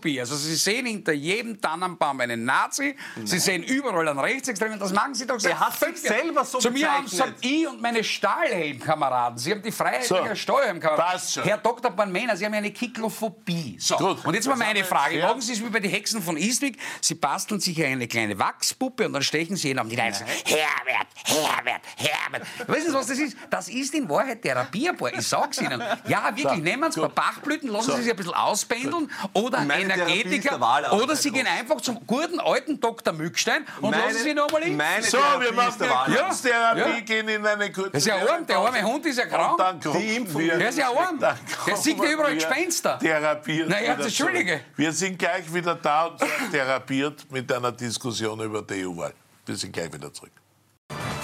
[0.00, 0.20] Kicklophobie.
[0.20, 4.78] Also Sie sehen hinter jedem Tannenbaum einen Nazi, Sie sehen überall einen Rechtsextremen.
[4.78, 7.66] Das machen Sie doch seit Er hat sich selber so Zu mir haben gesagt, ich
[7.68, 11.44] und meine Stahlhelmkameraden, Sie haben die freiheitliche so, Steuerhelmkameraden.
[11.44, 11.90] Herr Dr.
[11.90, 13.76] Banmena, Sie haben eine Kicklophobie.
[13.78, 15.20] So, Gut, und jetzt mal meine Frage.
[15.20, 16.78] Machen Sie es wie bei den Hexen von Eastwick.
[17.00, 20.24] Sie basteln sich eine kleine Wachspuppe und dann stechen Sie ihn um die Leute.
[20.44, 22.46] Herbert, Herbert, Herbert.
[22.66, 23.36] Wissen Sie, was das ist?
[23.50, 25.12] Das ist in Wahrheit therapierbar.
[25.14, 25.82] Ich sag's Ihnen.
[26.06, 27.96] Ja, wirklich, so, nehmen Sie ein paar Bachblüten, lassen so.
[27.96, 29.60] Sie sich ein bisschen auspendeln oder
[29.94, 30.92] Energetiker.
[30.92, 33.12] Oder Sie gehen einfach zum guten alten Dr.
[33.12, 34.80] Mückstein und meine, lassen Sie nochmal in.
[35.02, 37.00] So, wir machen die Kunsttherapie, ja.
[37.00, 39.80] gehen in eine kurze Das ist ja arm, der arme Hund ist ja krank.
[39.82, 40.46] Die Impfung.
[40.46, 41.18] Der ist ja arm.
[41.18, 42.98] Der sieht ja überall Gespenster.
[42.98, 43.68] Therapiert.
[43.68, 44.60] Naja, Entschuldige.
[44.76, 46.20] Wir sind gleich wieder da und
[46.50, 49.14] therapiert mit einer Diskussion über die EU-Wahl.
[49.46, 50.32] Wir sind gleich wieder zurück.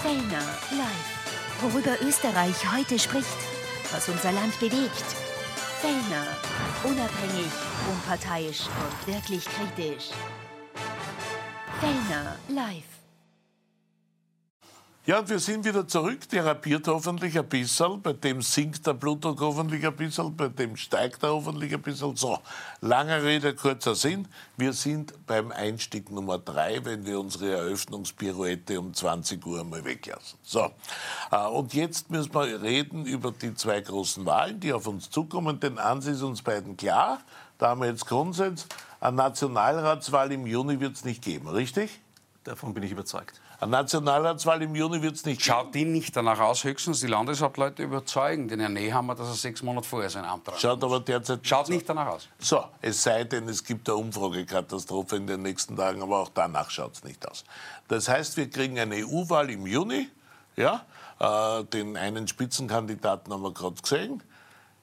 [0.03, 1.17] Fellner live.
[1.61, 3.27] Worüber Österreich heute spricht,
[3.93, 5.26] was unser Land bewegt.
[5.81, 6.27] Fellner.
[6.85, 7.53] Unabhängig,
[7.93, 10.11] unparteiisch und wirklich kritisch.
[11.81, 12.96] Fellner live.
[15.07, 19.39] Ja, und wir sind wieder zurück, therapiert hoffentlich ein bisschen, bei dem sinkt der Blutdruck
[19.39, 22.17] hoffentlich ein bisschen, bei dem steigt er hoffentlich ein bisschen.
[22.17, 22.41] So,
[22.81, 24.27] langer Rede, kurzer Sinn.
[24.57, 30.41] Wir sind beim Einstieg Nummer drei, wenn wir unsere Eröffnungspirouette um 20 Uhr mal weglassen.
[30.43, 30.73] So,
[31.31, 35.61] äh, und jetzt müssen wir reden über die zwei großen Wahlen, die auf uns zukommen,
[35.61, 37.21] denn eins ist uns beiden klar,
[37.59, 38.67] da haben wir jetzt Grundsatz,
[38.99, 42.01] eine Nationalratswahl im Juni wird es nicht geben, richtig?
[42.43, 43.41] Davon bin ich überzeugt.
[43.59, 47.83] Eine Nationalratswahl im Juni wird es nicht Schaut die nicht danach aus, höchstens die Landeshauptleute
[47.83, 51.71] überzeugen den Herrn Nehammer, dass er sechs Monate vorher sein Amt Schaut aber derzeit Schaut
[51.71, 52.29] nicht danach aus.
[52.39, 56.69] So, es sei denn, es gibt eine Umfragekatastrophe in den nächsten Tagen, aber auch danach
[56.69, 57.45] schaut es nicht aus.
[57.89, 60.11] Das heißt, wir kriegen eine EU-Wahl im Juni.
[60.57, 60.85] Ja,
[61.19, 64.23] äh, den einen Spitzenkandidaten haben wir gerade gesehen.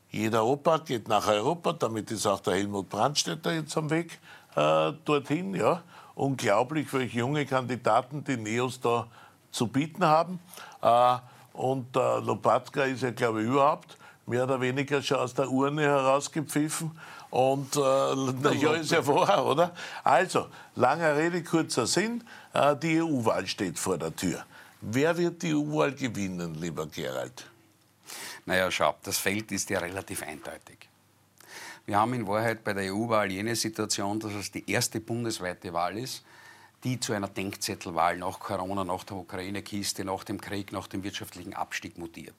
[0.09, 4.19] Jeder Opa geht nach Europa, damit ist auch der Helmut Brandstätter jetzt am Weg
[4.55, 5.53] äh, dorthin.
[5.53, 5.83] Ja
[6.15, 9.07] unglaublich, welche junge Kandidaten die Neos da
[9.51, 10.39] zu bieten haben.
[10.81, 11.17] Äh,
[11.53, 15.83] und äh, Lopatka ist ja, glaube ich, überhaupt mehr oder weniger schon aus der Urne
[15.83, 16.91] herausgepfiffen.
[17.29, 19.73] Und äh, ja, ist ja vorher, oder?
[20.03, 22.23] Also, langer Rede, kurzer Sinn.
[22.53, 24.45] Äh, die EU-Wahl steht vor der Tür.
[24.81, 27.45] Wer wird die EU-Wahl gewinnen, lieber Gerald?
[28.45, 30.82] Naja, schau, das Feld ist ja relativ eindeutig.
[31.85, 35.97] Wir haben in Wahrheit bei der EU-Wahl jene Situation, dass es die erste bundesweite Wahl
[35.97, 36.23] ist,
[36.85, 41.53] die zu einer Denkzettelwahl nach Corona, nach der Ukraine-Kiste, nach dem Krieg, nach dem wirtschaftlichen
[41.53, 42.35] Abstieg mutiert.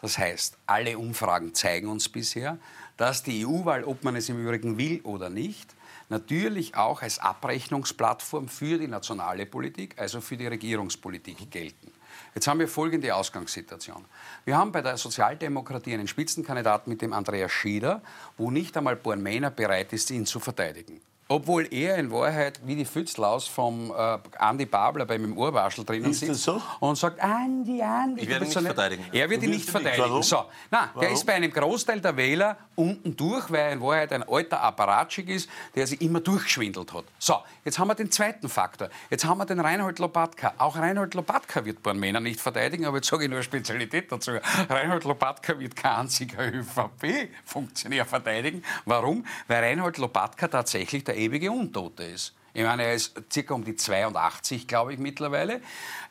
[0.00, 2.58] Das heißt, alle Umfragen zeigen uns bisher,
[2.96, 5.74] dass die EU-Wahl, ob man es im Übrigen will oder nicht,
[6.08, 11.90] natürlich auch als Abrechnungsplattform für die nationale Politik, also für die Regierungspolitik gelten.
[12.34, 14.04] Jetzt haben wir folgende Ausgangssituation.
[14.44, 18.02] Wir haben bei der Sozialdemokratie einen Spitzenkandidaten mit dem Andreas Schieder,
[18.36, 21.00] wo nicht einmal Born Männer bereit ist, ihn zu verteidigen.
[21.26, 26.10] Obwohl er in Wahrheit wie die Fützlaus vom äh, Andi Babler bei meinem Urwaschel drinnen
[26.10, 26.62] Ist das sitzt so?
[26.80, 28.22] und sagt, Andi, Andi.
[28.22, 29.04] Ich werde ihn nicht nett." verteidigen.
[29.10, 30.02] Er wird ihn nicht verteidigen.
[30.02, 30.22] Warum?
[30.22, 34.12] So, na, der ist bei einem Großteil der Wähler unten durch, weil er in Wahrheit
[34.12, 37.04] ein alter Apparatschik ist, der sich immer durchgeschwindelt hat.
[37.18, 38.90] So, jetzt haben wir den zweiten Faktor.
[39.08, 40.52] Jetzt haben wir den Reinhold Lopatka.
[40.58, 44.12] Auch Reinhold Lopatka wird Born Männer nicht verteidigen, aber jetzt sage ich nur eine Spezialität
[44.12, 44.32] dazu.
[44.68, 48.62] Reinhold Lopatka wird kein einziger ÖVP-Funktionär verteidigen.
[48.84, 49.24] Warum?
[49.48, 52.34] Weil Reinhold Lopatka tatsächlich der ewige Untote ist.
[52.56, 55.60] Ich meine, er ist circa um die 82, glaube ich, mittlerweile.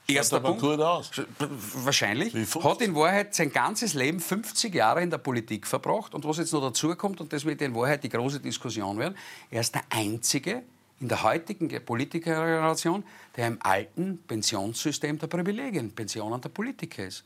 [0.05, 0.59] Erster Punkt.
[0.59, 1.09] gut aus.
[1.39, 2.34] Wahrscheinlich.
[2.34, 2.64] Wie 50?
[2.64, 6.14] Hat in Wahrheit sein ganzes Leben 50 Jahre in der Politik verbracht.
[6.14, 9.16] Und was jetzt noch dazu kommt, und das wird in Wahrheit die große Diskussion werden,
[9.49, 10.64] er ist der Einzige
[10.99, 13.05] in der heutigen Politikergeneration,
[13.38, 17.24] der im alten Pensionssystem der Privilegien, Pensionen der Politiker ist.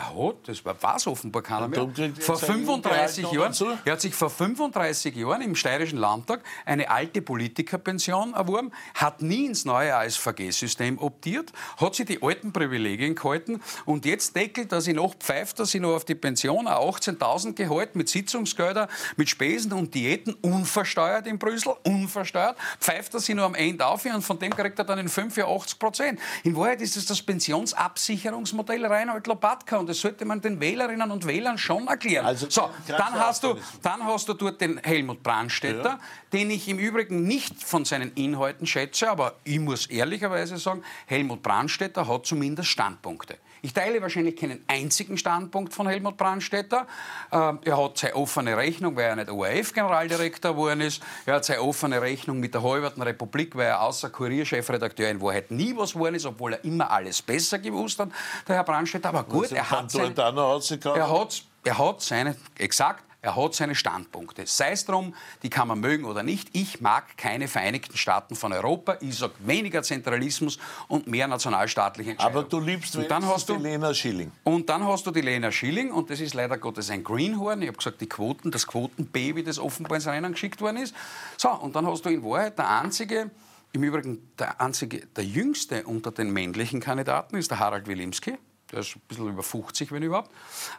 [0.00, 1.88] Hat, das war was offenbar keiner mehr,
[2.20, 5.98] vor jetzt sein 35 Gehalt noch Jahren, er hat sich vor 35 Jahren im Steirischen
[5.98, 12.52] Landtag eine alte Politikerpension erworben, hat nie ins neue ASVG-System optiert, hat sich die alten
[12.52, 16.66] Privilegien gehalten und jetzt deckelt er sich noch, pfeift er sich noch auf die Pension,
[16.66, 23.20] auch 18.000 gehalten mit Sitzungsgeldern, mit Spesen und Diäten, unversteuert in Brüssel, unversteuert, pfeift er
[23.20, 25.78] sich nur am Ende auf und von dem kriegt er dann in fünf Jahren 80
[25.78, 26.20] Prozent.
[26.44, 31.28] In Wahrheit ist es das Pensionsabsicherungsmodell Reinhold Lopatka und das sollte man den Wählerinnen und
[31.28, 32.26] Wählern schon erklären.
[32.26, 36.00] Also, so, ganz dann hast, du, dann hast du dort den Helmut Brandstätter,
[36.32, 41.40] den ich im Übrigen nicht von seinen Inhalten schätze, aber ich muss ehrlicherweise sagen, Helmut
[41.40, 43.38] Brandstätter hat zumindest Standpunkte.
[43.62, 46.86] Ich teile wahrscheinlich keinen einzigen Standpunkt von Helmut Brandstätter.
[47.32, 51.02] Ähm, er hat seine offene Rechnung, weil er nicht ORF-Generaldirektor geworden ist.
[51.24, 55.50] Er hat seine offene Rechnung mit der halberten Republik, weil er außer Kurierchefredakteur in Wahrheit
[55.50, 58.10] nie was geworden ist, obwohl er immer alles besser gewusst hat,
[58.46, 59.08] der Herr Brandstätter.
[59.08, 64.46] Aber gut, er hat, seine, er hat, er hat seine, exakt, er hat seine Standpunkte.
[64.46, 65.12] Sei es drum,
[65.42, 66.48] die kann man mögen oder nicht.
[66.52, 68.98] Ich mag keine Vereinigten Staaten von Europa.
[69.00, 72.44] Ich sage weniger Zentralismus und mehr nationalstaatliche Entscheidungen.
[72.44, 74.30] Aber du liebst und dann hast du die Lena Schilling.
[74.44, 77.62] und dann hast du die Lena Schilling und das ist leider Gottes ein Greenhorn.
[77.62, 80.94] Ich habe gesagt, die Quoten, das Quotenbaby, das offenbar ins Rennen geschickt worden ist.
[81.36, 83.32] So, und dann hast du in Wahrheit der einzige,
[83.72, 88.38] im Übrigen der einzige, der jüngste unter den männlichen Kandidaten ist der Harald Wilimski.
[88.70, 90.30] Der ist ein bisschen über 50, wenn überhaupt.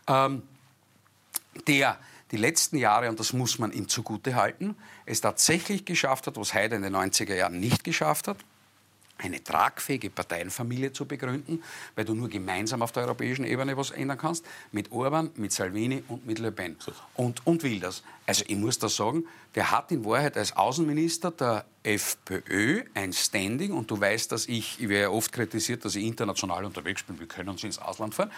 [0.08, 0.44] Ähm,
[1.66, 1.98] der
[2.32, 4.76] die letzten Jahre, und das muss man ihm zugute halten,
[5.06, 8.38] es tatsächlich geschafft hat, was Heide in den 90er Jahren nicht geschafft hat,
[9.18, 11.64] eine tragfähige Parteienfamilie zu begründen,
[11.96, 16.04] weil du nur gemeinsam auf der europäischen Ebene was ändern kannst, mit Orban, mit Salvini
[16.08, 16.78] und mit Le Pen.
[17.16, 18.04] Und, und will das.
[18.26, 23.72] Also ich muss da sagen, der hat in Wahrheit als Außenminister der FPÖ ein Standing
[23.72, 27.18] und du weißt, dass ich, ich werde ja oft kritisiert, dass ich international unterwegs bin,
[27.20, 28.32] wir können uns ins Ausland fahren,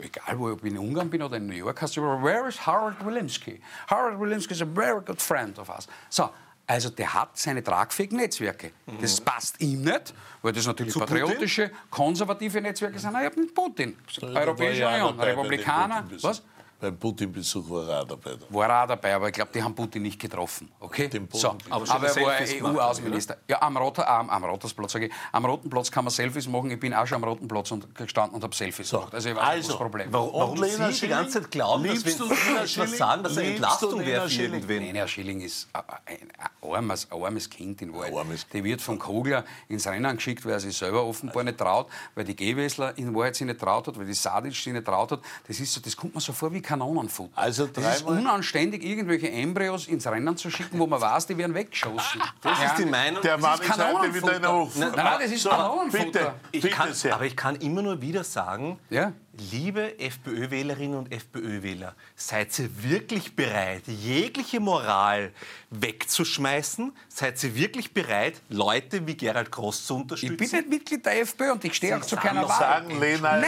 [0.00, 2.66] egal wo ich in Ungarn bin oder in New York, hast du immer, where is
[2.66, 3.60] Harold Wilimski?
[3.86, 5.88] Harold Wilimski is a very good friend of us.
[6.10, 6.30] So,
[6.70, 8.70] also der hat seine tragfähigen Netzwerke.
[9.00, 11.20] Das passt ihm nicht, weil das natürlich Zu Putin?
[11.20, 13.10] patriotische, konservative Netzwerke sind.
[13.10, 13.96] Ich habe mit Putin.
[14.22, 16.08] Europäische Union, Republikaner.
[16.20, 16.42] Was?
[16.80, 18.36] Beim Putin-Besuch war er auch dabei.
[18.48, 20.70] War er auch dabei, aber ich glaube, die haben Putin nicht getroffen.
[20.80, 21.10] Okay?
[21.32, 21.56] So.
[21.68, 22.32] Aber Aber, er war
[22.74, 23.36] EU-Außenminister.
[23.48, 25.12] Ja, am, Rot, am, am Rotersplatz, sage ich.
[25.32, 26.70] Am Roten Platz kann man Selfies machen.
[26.70, 29.14] Ich bin auch schon am Roten Platz und gestanden und habe Selfies gemacht.
[29.14, 30.08] Also ich weiß Also, was das Problem.
[30.10, 31.16] Warum, warum Und Lena Sie die Schilling?
[31.16, 32.88] ganze Zeit glauben, dass Sie etwas Schilling?
[32.94, 34.54] sagen, dass eine Liebst Entlastung wäre für Schilling?
[34.54, 34.82] irgendwen?
[34.82, 38.14] Lena Schilling ist ein, ein, armes, ein armes Kind in Wahrheit.
[38.14, 41.88] Armes Die wird von Kogler ins Rennen geschickt, weil er sich selber offenbar nicht traut,
[42.14, 45.12] weil die Gewessler in Wahrheit sich nicht traut hat, weil die Sadic sich nicht traut
[45.12, 45.20] hat.
[45.46, 47.32] Das, ist so, das kommt mir so vor wie Kanonenfutter.
[47.36, 51.54] Also das ist unanständig, irgendwelche Embryos ins Rennen zu schicken, wo man weiß, die werden
[51.54, 52.22] weggeschossen.
[52.42, 52.66] Das Ja.
[52.66, 53.20] ist die Meinung.
[53.22, 54.52] Der Mann ist heute wieder in der.
[54.52, 54.76] Hof.
[54.76, 56.04] Nein, nein, das ist Kanonenfutter.
[56.04, 57.14] Bitte, Ich bitte kann, sehr.
[57.14, 59.12] aber ich kann immer nur wieder sagen, Ja.
[59.50, 65.32] Liebe FPÖ-Wählerinnen und FPÖ-Wähler, seid ihr wirklich bereit, jegliche Moral
[65.70, 66.92] wegzuschmeißen?
[67.08, 70.36] Seid ihr wirklich bereit, Leute wie Gerald Gross zu Ich unterstützen?
[70.36, 72.58] bin nicht Mitglied der FPÖ und ich stehe auch zu keiner Wahl.
[72.58, 73.46] sagen, Lena Nein,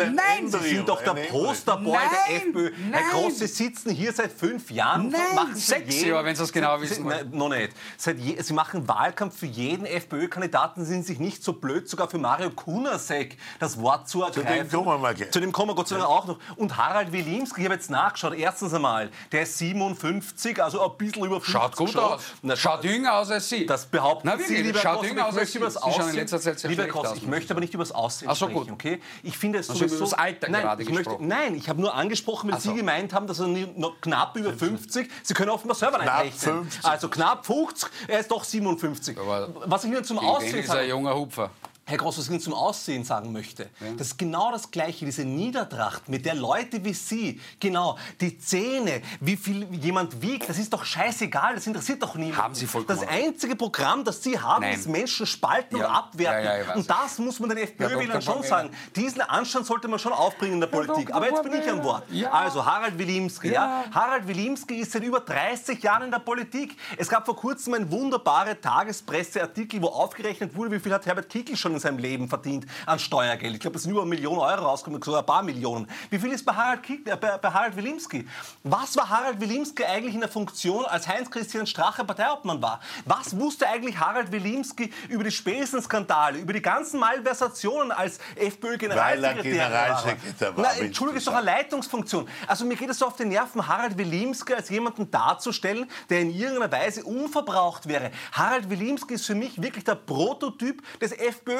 [0.00, 1.14] ein nein, Sie sind doch der.
[1.14, 1.98] Posterboy
[2.28, 2.72] der FPÖ.
[2.90, 3.02] Herr nein.
[3.12, 5.06] Groß, Sie sitzen hier seit fünf Jahren.
[5.06, 7.30] und Nein, machen für sechs Jahre, wenn Sie es genau wissen wollen.
[7.30, 7.70] noch nicht.
[8.18, 12.50] Je, Sie machen Wahlkampf für jeden FPÖ-Kandidaten, sind sich nicht so blöd, sogar für Mario
[12.50, 15.30] Kunasek das Wort zu ergreifen kommen wir gleich.
[15.30, 16.38] Zu dem kommen wir Gott sei Dank auch noch.
[16.56, 21.24] Und Harald Wilimski, ich habe jetzt nachgeschaut, erstens einmal, der ist 57, also ein bisschen
[21.24, 22.02] über 50 Schaut gut schon.
[22.02, 22.22] aus.
[22.42, 23.66] Na, schaut jünger aus als Sie.
[23.66, 25.58] Das behaupten Na, Sie, lieber schaut Kost, jünger aus als Sie.
[25.58, 27.60] über das Sie schauen in Aussehen, letzter Zeit sehr lieber Kost, aus, ich möchte aber
[27.60, 28.72] nicht über das Aussehen Ach so, sprechen, gut.
[28.72, 29.00] okay?
[29.22, 30.04] Ich finde es Also über sowieso...
[30.04, 31.16] das Alter nein, gerade ich möchte.
[31.20, 32.70] Nein, ich habe nur angesprochen, weil Ach so.
[32.70, 36.62] Sie gemeint haben, dass er noch knapp über 50, Sie können offenbar selber nicht rechnen.
[36.64, 36.84] 50.
[36.84, 39.18] Also knapp 50, er ist doch 57.
[39.18, 40.88] Aber Was ich Ihnen zum Aussehen ist ein sage...
[40.88, 41.50] junger Hupfer.
[41.86, 43.68] Herr Gross, was ich Ihnen zum Aussehen sagen möchte,
[43.98, 49.02] das ist genau das Gleiche, diese Niedertracht, mit der Leute wie Sie, genau, die Zähne,
[49.20, 52.38] wie viel jemand wiegt, das ist doch scheißegal, das interessiert doch niemanden.
[52.42, 54.74] Haben Sie vollkommen Das einzige Programm, das Sie haben, Nein.
[54.78, 55.88] ist Menschen spalten Ja.
[55.88, 56.44] und abwerten.
[56.44, 58.70] Ja, ja, und das muss man den FPÖ-Wählern schon sagen.
[58.96, 61.08] Diesen Anstand sollte man schon aufbringen in der Politik.
[61.08, 61.16] Dr.
[61.16, 62.04] Aber jetzt bin ich am Wort.
[62.10, 62.30] ja.
[62.32, 63.52] Also, Harald Wilimski, ja.
[63.52, 63.84] Ja.
[63.92, 66.76] Harald Wilimski ist seit über 30 Jahren in der Politik.
[66.96, 71.56] Es gab vor kurzem ein wunderbarer Tagespresseartikel, wo aufgerechnet wurde, wie viel hat Herbert Kickl
[71.56, 73.54] schon in seinem Leben verdient an Steuergeld.
[73.54, 75.88] Ich glaube, es sind über eine Million Euro rausgekommen, sogar ein paar Millionen.
[76.10, 78.26] Wie viel ist bei Harald, Kickl, äh, bei, bei Harald Wilimski?
[78.62, 82.80] Was war Harald Wilimski eigentlich in der Funktion, als Heinz-Christian Strache Parteiobmann war?
[83.04, 89.44] Was wusste eigentlich Harald Wilimski über die Spesen-Skandale, über die ganzen Malversationen als FPÖ-Generalsekretär?
[89.44, 92.28] Er Generalsekretär war, Na, Entschuldige, du ist doch eine Leitungsfunktion.
[92.46, 96.30] Also mir geht es so auf die Nerven, Harald Wilimski als jemanden darzustellen, der in
[96.30, 98.10] irgendeiner Weise unverbraucht wäre.
[98.32, 101.12] Harald Wilimski ist für mich wirklich der Prototyp des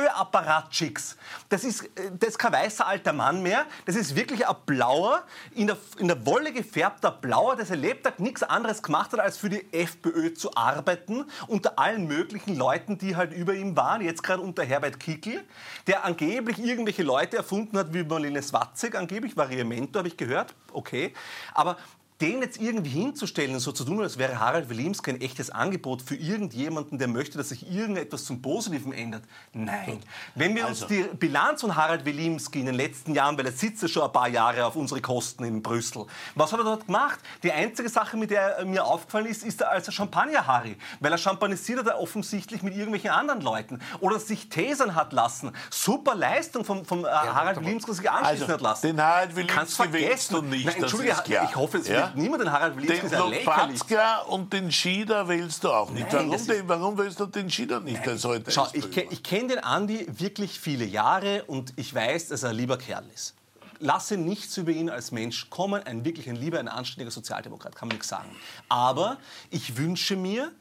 [0.05, 1.16] FPÖ-Apparatschicks.
[1.48, 5.22] Das ist, äh, das ist kein weißer alter Mann mehr, das ist wirklich ein Blauer,
[5.55, 9.38] in der, in der Wolle gefärbter Blauer, der sein Lebtag nichts anderes gemacht hat, als
[9.38, 14.22] für die FPÖ zu arbeiten, unter allen möglichen Leuten, die halt über ihm waren, jetzt
[14.22, 15.42] gerade unter Herbert Kickl,
[15.86, 20.16] der angeblich irgendwelche Leute erfunden hat, wie Marlene Swatzek, angeblich war ihr Mentor, habe ich
[20.16, 21.12] gehört, okay,
[21.55, 21.76] aber
[22.21, 26.01] den jetzt irgendwie hinzustellen und so zu tun, als wäre Harald Wilimski ein echtes Angebot
[26.01, 29.25] für irgendjemanden, der möchte, dass sich irgendetwas zum Positiven ändert.
[29.53, 29.99] Nein.
[30.37, 30.85] Wenn wir Also.
[30.87, 34.05] uns die Bilanz von Harald Wilimski in den letzten Jahren, weil er sitzt ja schon
[34.05, 36.07] ein paar Jahre auf unsere Kosten in Brüssel,
[36.37, 37.19] was hat er dort gemacht?
[37.43, 41.19] Die einzige Sache, mit der er mir aufgefallen ist, ist er als Champagner-Harry, weil er
[41.19, 45.51] champanisiert hat er offensichtlich mit irgendwelchen anderen Leuten oder sich tesern hat lassen.
[45.69, 48.87] Super Leistung vom, vom äh, Harald aber- Wilimski, sich anschließen Also, hat lassen.
[48.87, 50.35] den Harald Kannst Wilimski vergessen.
[50.37, 51.15] du nicht, Nein, Entschuldige,
[51.51, 52.05] ich hoffe, es Ja?
[52.15, 53.19] Wird niemand den Harald Wilimski Den.
[53.19, 56.12] Lopatzka und den Schieder wählst du auch nicht.
[56.12, 58.51] Nein, warum, den, warum wählst du den Schieder nicht als heute?
[58.51, 62.57] Schau, ich, ich kenne den Andi wirklich viele Jahre und ich weiß, dass er ein
[62.57, 63.35] lieber Kerl ist.
[63.81, 67.89] Lasse nichts über ihn als Mensch kommen, ein wirklich ein lieber, ein anständiger Sozialdemokrat, kann
[67.89, 68.31] man nichts sagen.
[68.69, 69.19] Aber
[69.51, 70.53] ich wünsche mir,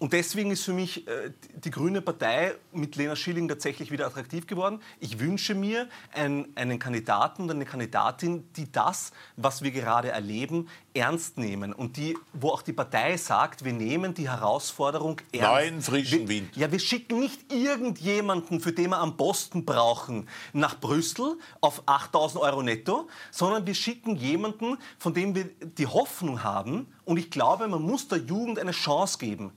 [0.00, 4.48] und deswegen ist für mich äh, die- Grüne Partei mit Lena Schilling tatsächlich wieder attraktiv
[4.48, 4.80] geworden.
[4.98, 10.68] Ich wünsche mir einen, einen Kandidaten und eine Kandidatin, die das, was wir gerade erleben,
[10.94, 15.48] ernst nehmen und die, wo auch die Partei sagt, wir nehmen die Herausforderung ernst.
[15.48, 16.56] Neuen, frischen wir, Wind.
[16.56, 22.42] Ja, wir schicken nicht irgendjemanden, für den wir am Posten brauchen, nach Brüssel auf 8000
[22.42, 26.88] Euro netto, sondern wir schicken jemanden, von dem wir die Hoffnung haben.
[27.04, 29.52] Und ich glaube, man muss der Jugend eine Chance geben.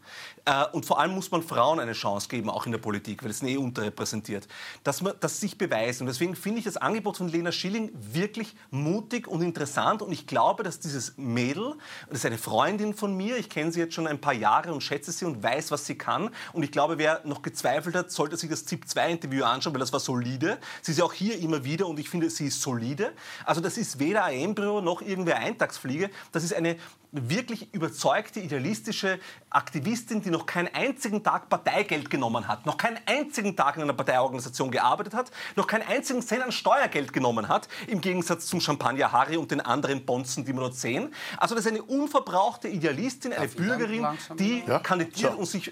[0.46, 3.32] Äh, und vor allem muss man Frauen eine Chance geben, auch in der Politik, weil
[3.32, 4.48] es sind eh unterrepräsentiert.
[4.84, 6.04] Dass man das sich beweisen.
[6.04, 10.02] Und deswegen finde ich das Angebot von Lena Schilling wirklich mutig und interessant.
[10.02, 11.76] Und ich glaube, dass dieses Mädel,
[12.10, 14.82] das ist eine Freundin von mir, ich kenne sie jetzt schon ein paar Jahre und
[14.82, 16.30] schätze sie und weiß, was sie kann.
[16.54, 20.00] Und ich glaube, wer noch gezweifelt hat, sollte sich das ZIP-2-Interview anschauen, weil das war
[20.00, 20.58] solide.
[20.82, 23.14] Sie ist ja auch hier immer wieder und ich finde, sie ist solide.
[23.46, 26.10] Also das ist weder ein Embryo noch irgendwer Eintagsfliege.
[26.32, 26.78] Das ist eine
[27.14, 29.20] wirklich überzeugte, idealistische
[29.52, 33.94] Aktivistin, die noch keinen einzigen Tag Parteigeld genommen hat, noch keinen einzigen Tag in einer
[33.94, 39.12] Parteiorganisation gearbeitet hat, noch keinen einzigen Cent an Steuergeld genommen hat, im Gegensatz zum Champagner
[39.12, 41.14] Harry und den anderen Bonzen, die wir dort sehen.
[41.38, 44.08] Also das ist eine unverbrauchte Idealistin, eine dann Bürgerin,
[44.40, 44.80] die Ja?
[44.80, 45.38] kandidiert So.
[45.38, 45.72] und sich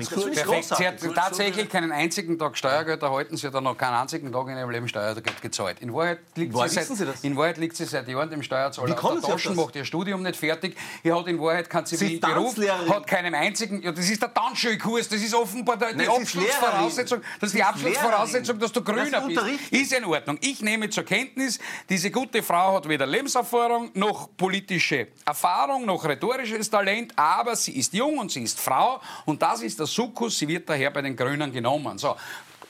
[0.00, 0.74] ich Perfekt.
[0.76, 3.36] Sie hat tatsächlich keinen einzigen Tag Steuergeld erhalten.
[3.36, 5.80] Sie hat auch noch keinen einzigen Tag in ihrem Leben Steuergeld gezahlt.
[5.80, 7.22] In Wahrheit liegt, Woher sie seit, Sie das?
[7.22, 10.36] in Wahrheit liegt sie seit Jahren dem Steuerzahler auf der Taschen, macht ihr Studium nicht
[10.36, 10.76] fertig.
[11.02, 12.90] Sie hat in Wahrheit keinen Zivilberuf, Tanzlehrerin.
[12.94, 13.82] hat keinen einzigen...
[13.82, 17.20] Ja, das ist der Tanzschulkurs, das ist offenbar die Nein, Abschlussvoraussetzung.
[17.40, 19.72] Das ist die Abschlussvoraussetzung, dass du grüner Das bist.
[19.72, 20.38] Ist in Ordnung.
[20.40, 21.58] Ich nehme zur Kenntnis,
[21.88, 27.92] diese gute Frau hat weder Lebenserfahrung noch politische Erfahrung noch rhetorisches Talent, aber sie ist
[27.94, 30.38] jung und sie ist Frau und das ist der Sukkus.
[30.38, 31.98] Sie wird daher bei den Grünen genommen.
[31.98, 32.16] So.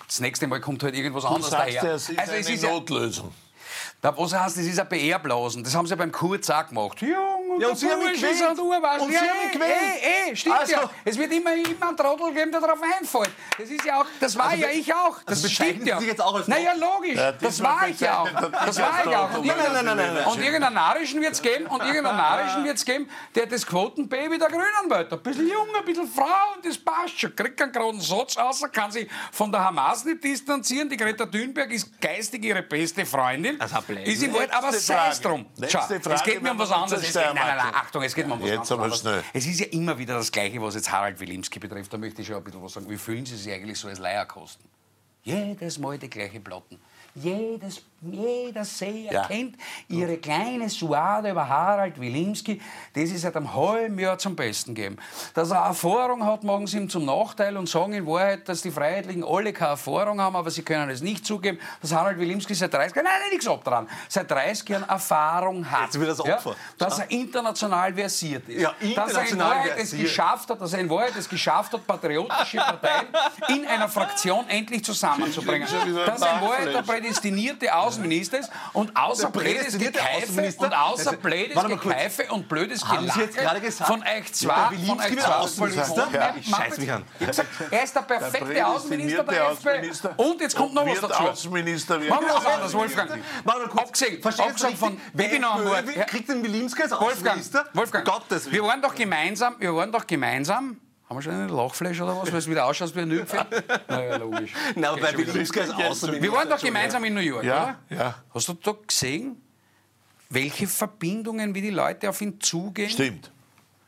[0.07, 1.85] Das nächste Mal kommt halt irgendwas Du anderes sagst daher.
[1.85, 3.33] ja, es ist also es eine ist ja, Notlösung.
[4.01, 5.63] da, was heißt, das ist ein PR-Blasen.
[5.65, 7.01] Das haben sie beim Kurz auch gemacht.
[7.01, 8.59] Jung du, Ja, und Sie haben mich Bursch ist gewählt.
[8.59, 9.01] ein Urwaschel.
[9.03, 9.75] Und ja, Sie haben mich gewählt.
[10.03, 10.91] Eh, eh, stimmt Also- ja.
[11.05, 13.31] Es wird immer, immer einen Trottel geben, der darauf einfällt.
[13.59, 15.19] Das ist ja auch, das war ja ich auch.
[15.25, 16.01] Das also stimmt ja.
[16.01, 17.17] jetzt auch als naja, logisch.
[17.17, 18.29] Ja, das war ich ja auch.
[18.31, 19.39] Das war ich auch.
[19.39, 20.25] Und Nein, nein, nein.
[20.27, 24.39] Und irgendeinen Narischen wird es geben und irgendeinen Narischen wird es geben, der das Quotenbaby
[24.39, 25.13] der Grünen wird.
[25.13, 27.35] Ein bisschen jung, ein bisschen Frau und das passt schon.
[27.35, 30.89] Kriegt einen geraden Satz außer kann sich von der Hamas nicht distanzieren.
[30.89, 33.59] Die Greta Thunberg ist geistig ihre beste Freundin.
[33.59, 33.73] Das
[34.05, 35.47] ist im Wald, aber sei es drum.
[35.57, 37.13] Letzte Schau, es geht mir um was anderes.
[37.13, 39.23] zur Es geht, nein, nein, nein, Achtung, es geht mir um was Jetzt aber schnell.
[39.33, 41.93] Es ist ja immer wieder das Gleiche, was jetzt Harald Wilimski betrifft.
[41.93, 42.89] Da möchte ich schon ein bisschen was sagen.
[42.89, 44.65] Wie fühlen Sie sich eigentlich so als Leierkosten?
[45.23, 46.81] Jedes Mal die gleiche Platten.
[47.15, 49.27] Jedes, jeder Seher Ja.
[49.27, 49.57] kennt
[49.89, 52.61] ihre kleine Suade über Harald Wilimski,
[52.95, 54.97] die sie seit einem halben Jahr zum Besten geben.
[55.35, 58.71] Dass er Erfahrung hat, machen sie ihm zum Nachteil und sagen in Wahrheit, dass die
[58.71, 62.73] Freiheitlichen alle keine Erfahrung haben, aber sie können es nicht zugeben, dass Harald Wilimski seit
[62.73, 65.85] 30 Jahren, nein, nein, nichts ab dran, seit 30 Jahren Erfahrung hat.
[65.85, 66.57] Jetzt wird das Opfer.
[66.79, 68.61] dass er international versiert ist.
[68.63, 70.03] Ja, dass er in international Wahrheit es versiert.
[70.03, 73.09] geschafft hat, dass er in Wahrheit es geschafft hat, patriotische Parteien
[73.49, 75.69] in einer Fraktion endlich zusammenzubringen.
[76.07, 81.21] Dass er in Wahrheit der prädestinierte Außenminister ist und außer blödes Gekeife und außer Also,
[81.21, 81.65] blödes.
[81.65, 86.09] Gekeife und blödes gesagt, von euch zwei, von euch zwei Außenminister?
[86.13, 87.05] Ja, ich scheiß mich an.
[87.71, 90.09] Er ist der perfekte Der Außenminister der FPÖ.
[90.17, 91.23] Und jetzt kommt noch was dazu.
[91.23, 91.99] Außenminister.
[91.99, 93.11] Machen wir was anderes, Wolfgang.
[93.45, 93.81] Warte mal kurz.
[93.81, 95.01] Abgesehen, abgesehen von.
[96.07, 97.65] Kriegt den Wilimski als Wolfgang, Außenminister?
[97.73, 100.81] Wolfgang, Gottes wir waren doch gemeinsam, wir waren doch gemeinsam,
[101.11, 103.49] haben wir schon eine Lachfläche oder was, weil es wieder ausschaut wie ein Nülpferd?
[103.89, 104.53] Naja, logisch.
[104.77, 106.23] Wilimski als Außenminister.
[106.23, 107.99] Wir waren doch gemeinsam in New York, Ja, oder?
[107.99, 108.15] ja.
[108.33, 109.43] Hast du da gesehen,
[110.29, 112.89] welche Verbindungen, wie die Leute auf ihn zugehen?
[112.91, 113.33] Stimmt.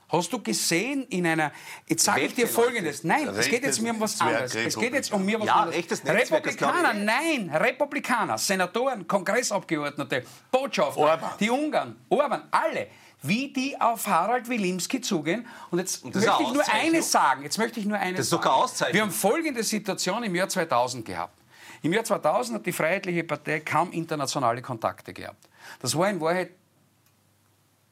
[0.09, 1.53] Hast du gesehen in einer.
[1.87, 2.47] Jetzt sage ich dir?
[2.47, 3.03] Folgendes.
[3.05, 4.55] Nein, es geht jetzt mir um was anderes.
[4.55, 5.77] Es geht jetzt um mir was Ja, anderes.
[5.77, 11.31] rechtes Netzwerk, Republikaner, nein, Republikaner, Senatoren, Kongressabgeordnete, Botschafter, Orban.
[11.41, 12.89] die Ungarn, Orban, alle.
[13.23, 15.47] Wie die auf Harald Wilimski zugehen.
[15.71, 17.43] Und jetzt ist möchte ich nur eines sagen.
[17.43, 18.95] Jetzt möchte ich nur eines Das ist keine Auszeichnung.
[18.95, 21.39] Wir haben folgende Situation im Jahr 2000 gehabt.
[21.83, 25.49] Im Jahr 2000 hat die Freiheitliche Partei kaum internationale Kontakte gehabt.
[25.81, 26.51] Das war in Wahrheit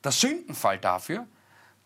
[0.02, 1.26] der Sündenfall dafür,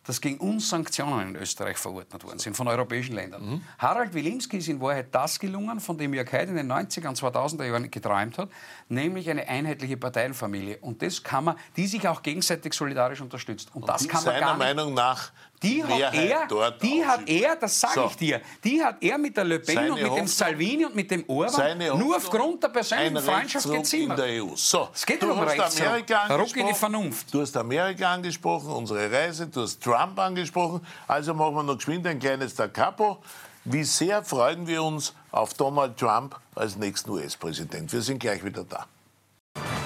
[0.06, 3.64] dass gegen uns Sanktionen in Österreich verordnet worden sind von europäischen Ländern.
[3.78, 7.18] Harald Wilimski ist in Wahrheit das gelungen, von dem Jörg Haidt in den 90er und
[7.18, 8.48] 2000er Jahren geträumt hat,
[8.88, 10.78] nämlich eine einheitliche Parteienfamilie.
[10.80, 13.68] Und das kann man, die sich auch gegenseitig solidarisch unterstützt.
[13.74, 15.30] Und, das Die kann man seiner gar nicht Meinung nach
[15.62, 18.06] die hat, er, die hat er, das sage So.
[18.08, 20.84] ich dir, die hat er mit der Le Pen Seine und mit dem Hoffnung- Salvini
[20.84, 24.18] und mit dem Orban Seine nur aufgrund der persönlichen Freundschaft gezimmert.
[24.18, 24.48] in der EU.
[24.56, 25.86] So, Es geht du um hast Rechtsruck.
[25.86, 26.74] Amerika Ruck in die angesprochen.
[26.74, 27.32] Vernunft.
[27.32, 30.86] Du hast Amerika angesprochen, unsere Reise, du hast Trump angesprochen.
[31.06, 33.18] Also machen wir noch geschwind ein kleines Da Capo.
[33.64, 37.92] Wie sehr freuen wir uns auf Donald Trump als nächsten US-Präsident.
[37.92, 38.86] Wir sind gleich wieder da.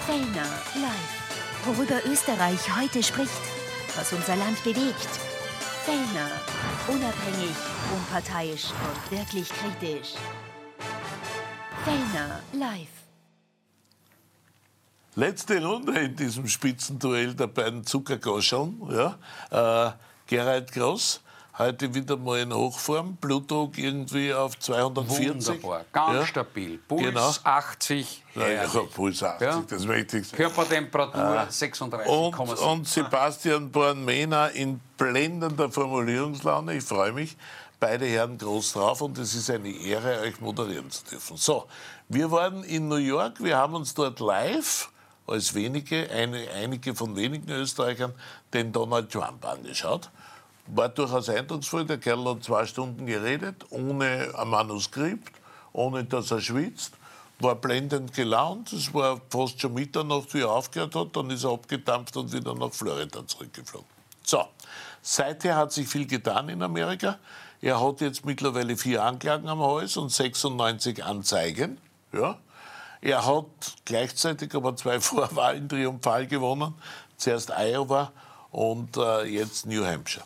[0.06, 1.64] Fellner live.
[1.64, 3.30] Worüber Österreich heute spricht.
[3.96, 5.08] Was unser Land bewegt.
[5.84, 6.30] Fellner.
[6.88, 7.56] Unabhängig,
[7.94, 10.14] unparteiisch und wirklich kritisch.
[11.84, 12.97] Fellner live.
[15.22, 18.80] Letzte Runde in diesem Spitzenduell der beiden Zuckergoscheln.
[18.88, 19.88] Ja.
[19.88, 19.92] Äh,
[20.28, 21.20] Gerhard Gross,
[21.58, 23.16] heute wieder mal in Hochform.
[23.16, 25.48] Blutdruck irgendwie auf 240.
[25.48, 26.24] Wunderbar, ganz Ja.
[26.26, 26.78] stabil.
[26.86, 27.32] Puls Genau.
[27.42, 28.66] 80, Ja, ja.
[28.94, 29.64] Puls 80, Ja.
[29.68, 30.36] das Wichtigste.
[30.36, 32.60] Körpertemperatur Und, 36,7.
[32.70, 36.74] und Sebastian Born-Mehner in blendender Formulierungslaune.
[36.76, 37.36] Ich freue mich.
[37.80, 41.36] Beide Herren groß drauf und es ist eine Ehre, euch moderieren zu dürfen.
[41.36, 41.66] So,
[42.08, 43.42] wir waren in New York.
[43.42, 44.90] Wir haben uns dort live,
[45.28, 48.12] als wenige, eine, einige von wenigen Österreichern,
[48.52, 50.10] den Donald Trump angeschaut.
[50.66, 51.84] War durchaus eindrucksvoll.
[51.84, 55.32] Der Kerl hat zwei Stunden geredet, ohne ein Manuskript,
[55.72, 56.92] ohne dass er schwitzt
[57.40, 58.72] war blendend gelaunt.
[58.72, 61.16] Es war fast schon Mitternacht, wie er aufgehört hat.
[61.16, 63.88] Dann ist er abgedampft und wieder nach Florida zurückgeflogen.
[64.22, 64.44] So,
[65.02, 67.18] seither hat sich viel getan in Amerika.
[67.60, 71.78] Er hat jetzt mittlerweile vier Anklagen am Hals und 96 Anzeigen.
[72.12, 72.38] Ja.
[73.00, 73.46] Er hat
[73.84, 76.74] gleichzeitig aber zwei Vorwahlen triumphal gewonnen.
[77.16, 78.12] Zuerst Iowa
[78.50, 80.24] und äh, jetzt New Hampshire.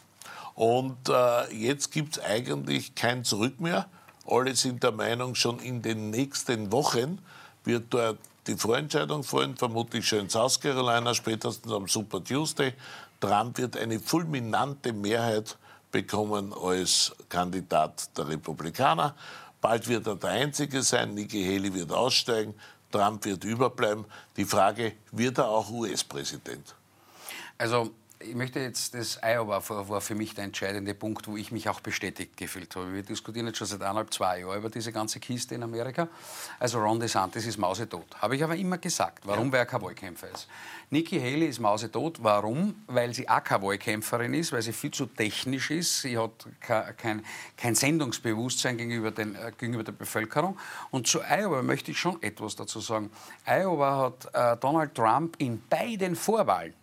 [0.55, 3.89] Und äh, jetzt gibt es eigentlich kein Zurück mehr.
[4.27, 7.19] Alle sind der Meinung, schon in den nächsten Wochen
[7.65, 12.75] wird dort die Vorentscheidung fallen, vermutlich schon in South Carolina, spätestens am Super Tuesday.
[13.21, 15.57] Trump wird eine fulminante Mehrheit
[15.93, 19.15] bekommen als Kandidat der Republikaner.
[19.63, 22.53] Bald wird er der Einzige sein, Nikki Haley wird aussteigen,
[22.91, 24.05] Trump wird überbleiben.
[24.37, 26.75] Die Frage, wird er auch US-Präsident?
[27.57, 27.93] Also
[28.25, 31.81] ich möchte jetzt, das Iowa war, für mich der entscheidende Punkt, wo ich mich auch
[31.81, 32.93] bestätigt gefühlt habe.
[32.93, 36.09] Wir diskutieren jetzt schon seit eineinhalb, zwei Jahren über diese ganze Kiste in Amerika.
[36.59, 38.07] Also Ron DeSantis ist mausetot.
[38.21, 39.53] Habe ich aber immer gesagt, warum ja.
[39.53, 40.49] wer kein Wahlkämpfer ist.
[40.91, 42.23] Nikki Haley ist mausetot.
[42.23, 42.75] Warum?
[42.87, 46.03] Weil sie auch keine Wahlkämpferin ist, weil sie viel zu technisch ist.
[46.03, 46.47] Sie hat
[46.99, 47.25] kein,
[47.57, 50.59] kein Sendungsbewusstsein gegenüber, den, äh, gegenüber der Bevölkerung.
[50.91, 53.11] Und zu Iowa möchte ich schon etwas dazu sagen.
[53.47, 56.75] Iowa hat äh, Donald Trump in beiden Vorwahlen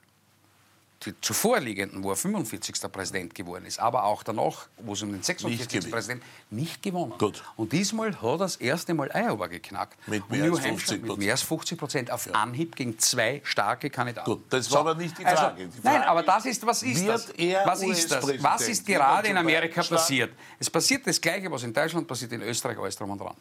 [1.06, 2.92] die zuvorliegenden, wo er 45.
[2.92, 5.90] Präsident geworden ist, aber auch danach, wo es um den 46.
[5.90, 7.14] Präsident nicht gewonnen.
[7.18, 7.44] Gut.
[7.56, 9.98] Und diesmal hat er das erste Mal Iowa geknackt.
[10.08, 12.34] Mit mehr, als 50, mit mehr als 50 Prozent auf ja.
[12.34, 14.30] Anhieb gegen zwei starke Kandidaten.
[14.30, 14.76] Gut, das so.
[14.76, 15.64] war aber nicht die also, Frage.
[15.64, 17.30] Also, die Frage nein, aber das ist, was ist das?
[17.66, 18.44] Was ist das?
[18.44, 20.34] Was ist gerade in Amerika passiert?
[20.60, 23.36] Es passiert das Gleiche, was in Deutschland passiert, in Österreich, alles drum und dran.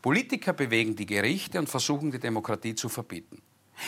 [0.00, 3.40] Politiker bewegen die Gerichte und versuchen, die Demokratie zu verbieten.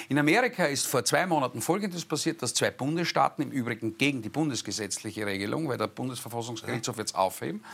[0.09, 4.29] In Amerika ist vor zwei Monaten Folgendes passiert, dass zwei Bundesstaaten, im Übrigen gegen die
[4.29, 7.65] bundesgesetzliche Regelung, weil der Bundesverfassungsgerichtshof jetzt aufheben,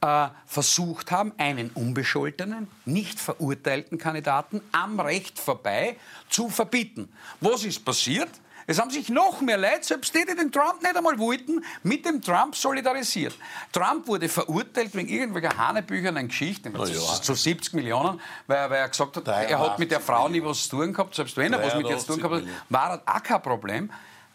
[0.00, 5.96] äh, versucht haben, einen unbescholtenen, nicht verurteilten Kandidaten am Recht vorbei
[6.28, 7.08] zu verbieten.
[7.40, 8.30] Was ist passiert?
[8.66, 12.04] Es haben sich noch mehr Leute, selbst die, die den Trump nicht einmal wollten, mit
[12.04, 13.36] dem Trump solidarisiert.
[13.72, 16.84] Trump wurde verurteilt wegen irgendwelcher hanebüchernen Geschichten, ja.
[16.84, 20.64] zu 70 Millionen, weil, weil er gesagt hat, er hat mit der Frau nie was
[20.64, 23.14] zu tun gehabt, selbst wenn er was mit ihr zu tun gehabt hat, war das
[23.14, 23.90] auch kein Problem.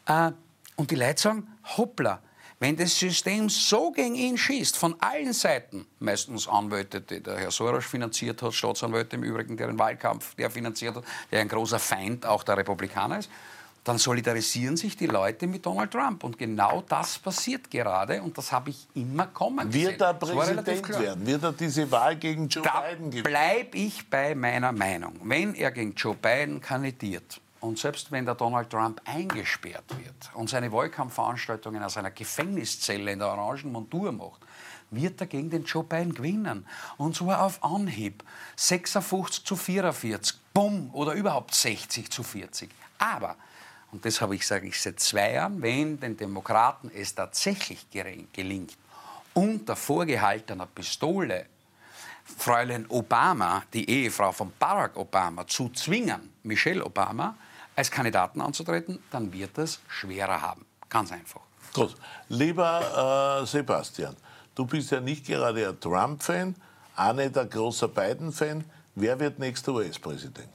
[0.05, 0.31] Äh,
[0.77, 2.21] und die Leute sagen, hoppla,
[2.61, 7.51] wenn das System so gegen ihn schießt, von allen Seiten, meistens Anwälte, die der Herr
[7.51, 12.23] Soros finanziert hat, Staatsanwälte im Übrigen, deren Wahlkampf der finanziert hat, der ein großer Feind
[12.23, 13.31] auch der Republikaner ist,
[13.83, 16.23] dann solidarisieren sich die Leute mit Donald Trump.
[16.23, 21.25] Und genau das passiert gerade und das habe ich immer kommen Wird er Präsident werden?
[21.25, 23.23] Wird er diese Wahl gegen Joe da Biden gewinnen?
[23.23, 25.15] bleibe ich bei meiner Meinung.
[25.23, 30.49] Wenn er gegen Joe Biden kandidiert und selbst wenn der Donald Trump eingesperrt wird und
[30.49, 34.41] seine Wahlkampfveranstaltungen aus einer Gefängniszelle in der orangen Montur macht,
[34.91, 36.67] wird er gegen den Joe Biden gewinnen.
[36.97, 38.23] Und zwar auf Anhieb.
[38.57, 40.37] 56 zu 44.
[40.53, 40.89] Bumm.
[40.93, 42.69] Oder überhaupt 60 zu 40.
[42.99, 43.37] Aber
[43.91, 48.77] und das habe ich, sage ich, seit zwei Jahren, wenn den Demokraten es tatsächlich gelingt,
[49.33, 51.47] unter vorgehaltener Pistole
[52.37, 57.35] Fräulein Obama, die Ehefrau von Barack Obama, zu zwingen, Michelle Obama
[57.75, 60.65] als Kandidaten anzutreten, dann wird es schwerer haben.
[60.89, 61.41] Ganz einfach.
[61.73, 61.95] Gut.
[62.29, 64.15] Lieber äh, Sebastian,
[64.55, 66.55] du bist ja nicht gerade ein Trump-Fan,
[66.95, 68.63] auch nicht ein großer Biden-Fan.
[68.95, 70.49] Wer wird nächster US-Präsident?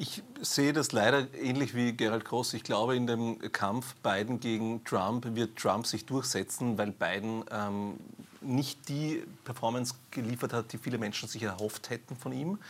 [0.00, 2.54] Ich sehe das leider ähnlich wie Gerald Gross.
[2.54, 7.94] Ich glaube, in dem Kampf Biden gegen Trump wird Trump sich durchsetzen, weil Biden ähm,
[8.40, 12.60] nicht die Performance geliefert hat, die viele Menschen sich erhofft hätten von ihm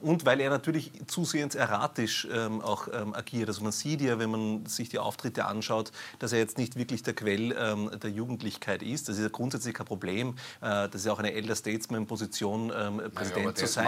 [0.00, 3.48] und weil er natürlich zusehends erratisch ähm, auch ähm, agiert.
[3.48, 7.02] Also man sieht ja, wenn man sich die Auftritte anschaut, dass er jetzt nicht wirklich
[7.02, 9.08] der Quell ähm, der Jugendlichkeit ist.
[9.08, 10.36] Das ist ja grundsätzlich kein Problem.
[10.60, 13.86] Äh, das ist ja auch eine Elder Statesman-Position, ähm, Präsident ja, zu sein.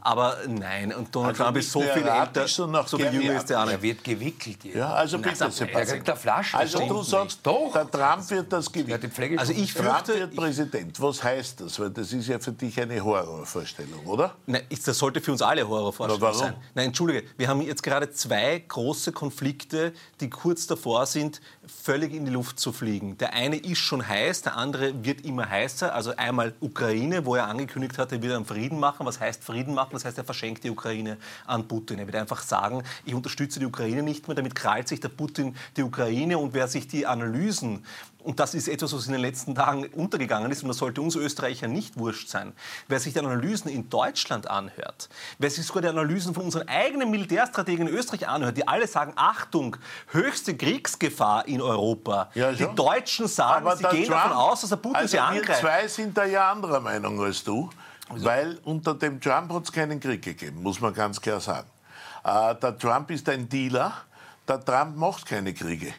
[0.00, 3.50] Aber nein, und Donald also Trump ist so viel älter, so, so viel jünger ist
[3.50, 3.76] der andere.
[3.76, 4.76] Er wird gewickelt jetzt.
[4.76, 6.56] Ja, also bitte, Er kriegt eine Flasche.
[6.56, 7.72] Also du sagst, Doch.
[7.72, 9.38] der Trump wird das gewinnen.
[9.38, 11.00] Also ich fürchte, Trump wird Präsident.
[11.00, 11.78] Was heißt das?
[11.78, 14.34] Weil das ist ja für dich eine Horrorvorstellung, oder?
[14.46, 16.54] Nein, das sollte für uns alle Horrorvorstellung sein.
[16.74, 22.24] Nein, entschuldige, wir haben jetzt gerade zwei große Konflikte, die kurz davor sind, völlig in
[22.24, 23.18] die Luft zu fliegen.
[23.18, 25.94] Der eine ist schon heiß, der andere wird immer heißer.
[25.94, 29.06] Also einmal Ukraine, wo er angekündigt hat, er wird einen Frieden machen.
[29.06, 29.90] Was heißt Frieden machen?
[29.92, 31.98] Das heißt, er verschenkt die Ukraine an Putin.
[31.98, 34.34] Er wird einfach sagen, ich unterstütze die Ukraine nicht mehr.
[34.34, 36.38] Damit krallt sich der Putin die Ukraine.
[36.38, 37.84] Und wer sich die Analysen
[38.24, 41.16] und das ist etwas, was in den letzten Tagen untergegangen ist, und das sollte uns
[41.16, 42.52] Österreicher nicht wurscht sein.
[42.88, 45.08] Wer sich die Analysen in Deutschland anhört,
[45.38, 49.12] wer sich sogar die Analysen von unseren eigenen Militärstrategen in Österreich anhört, die alle sagen,
[49.16, 49.76] Achtung,
[50.08, 52.30] höchste Kriegsgefahr in Europa.
[52.34, 55.18] Ja, die Deutschen sagen, Aber sie gehen Trump, davon aus, dass der Putin also sie
[55.18, 55.48] angreift.
[55.48, 57.70] Wir zwei sind da ja anderer Meinung als du,
[58.08, 58.24] also.
[58.24, 61.68] weil unter dem Trump hat es keinen Krieg gegeben, muss man ganz klar sagen.
[62.24, 63.92] Äh, der Trump ist ein Dealer,
[64.46, 65.92] der Trump macht keine Kriege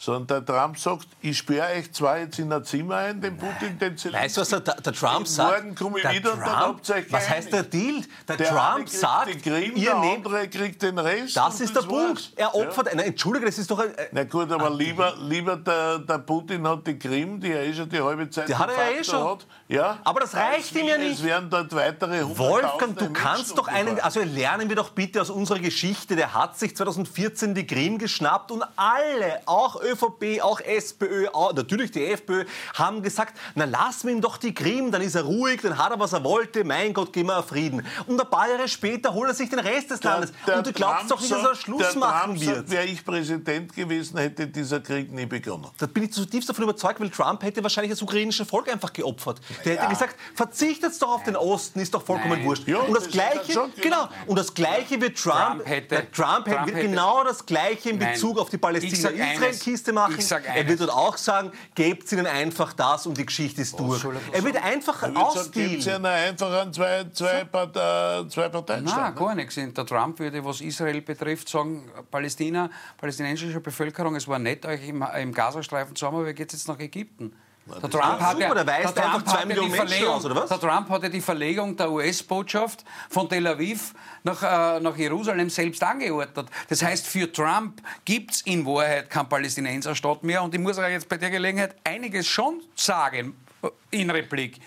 [0.00, 3.76] sondern der Trump sagt, ich sperre euch zwar jetzt in ein Zimmer ein, den Putin,
[3.80, 4.24] den Zelensky.
[4.24, 5.64] Weißt du, was der, der Trump sagt?
[5.64, 8.04] Morgen komme ich wieder Trump, und dann habt ihr Was heißt der Deal?
[8.28, 11.36] Der, der Trump sagt, Krim, ihr der nehmt, kriegt den Rest.
[11.36, 12.32] Das ist der Punkt.
[12.36, 12.94] Er opfert, ja.
[12.94, 13.90] nein, Entschuldige, das ist doch ein...
[14.12, 17.88] Na gut, aber lieber, lieber der, der Putin hat die Krim, die er eh schon
[17.88, 19.24] die halbe Zeit die hat er ja eh schon.
[19.24, 19.46] Hat.
[19.66, 21.14] Ja, aber das reicht ihm ja nicht.
[21.18, 25.30] Es werden dort weitere Wolfgang, du kannst doch einen, also lernen wir doch bitte aus
[25.30, 31.28] unserer Geschichte, der hat sich 2014 die Krim geschnappt und alle, auch ÖVP, auch SPÖ,
[31.32, 35.14] auch, natürlich die FPÖ, haben gesagt, na lassen wir ihm doch die Krim, dann ist
[35.14, 37.84] er ruhig, dann hat er, was er wollte, mein Gott, gehen wir auf Frieden.
[38.06, 40.32] Und ein paar Jahre später holt er sich den Rest des Landes.
[40.54, 42.70] und du glaubst Trump doch nicht, dass er Schluss der machen Trump wird.
[42.70, 45.66] Wäre ich Präsident gewesen, hätte dieser Krieg nie begonnen.
[45.78, 49.40] Da bin ich zutiefst davon überzeugt, weil Trump hätte wahrscheinlich das ukrainische Volk einfach geopfert.
[49.64, 52.44] Der hätte gesagt, verzichtet doch auf den Osten, ist doch vollkommen Nein.
[52.44, 52.66] wurscht.
[52.66, 56.10] Ja, und das das Gleiche, schon- genau, und das Gleiche wird Trump, Trump hätte- der
[56.12, 58.12] Trump, hätte, Trump wird hätte- genau das Gleiche in Nein.
[58.12, 59.94] Bezug auf die Palästina-Israel-Kiste eines.
[59.94, 60.14] machen.
[60.18, 63.78] Ich sag Er wird dort auch sagen, gebt ihnen einfach das und die Geschichte ist
[63.78, 64.00] durch.
[64.02, 65.80] soll er Er wird einfach Gibt es ausdealen.
[65.80, 69.54] ja einfach einen zwei, zwei, Part, äh, zwei Parteien Nein, gar nichts.
[69.56, 75.02] Der Trump würde, was Israel betrifft, sagen, Palästina, palästinensische Bevölkerung, es war nett, euch im,
[75.02, 77.32] im Gazastreifen zu haben, aber ihr geht jetzt nach Ägypten.
[77.68, 80.22] Der Trump, hat ja, der Trump hat ja die Verlegung- aus?
[80.48, 83.94] Der Trump hatte die Verlegung der US-Botschaft von Tel Aviv
[84.24, 86.48] nach, äh, nach Jerusalem selbst angeordnet.
[86.68, 90.42] Das heißt, für Trump gibt es in Wahrheit keinen Palästinenserstaat mehr.
[90.42, 94.60] Und ich muss euch jetzt bei der Gelegenheit einiges schon sagen äh, in Replik.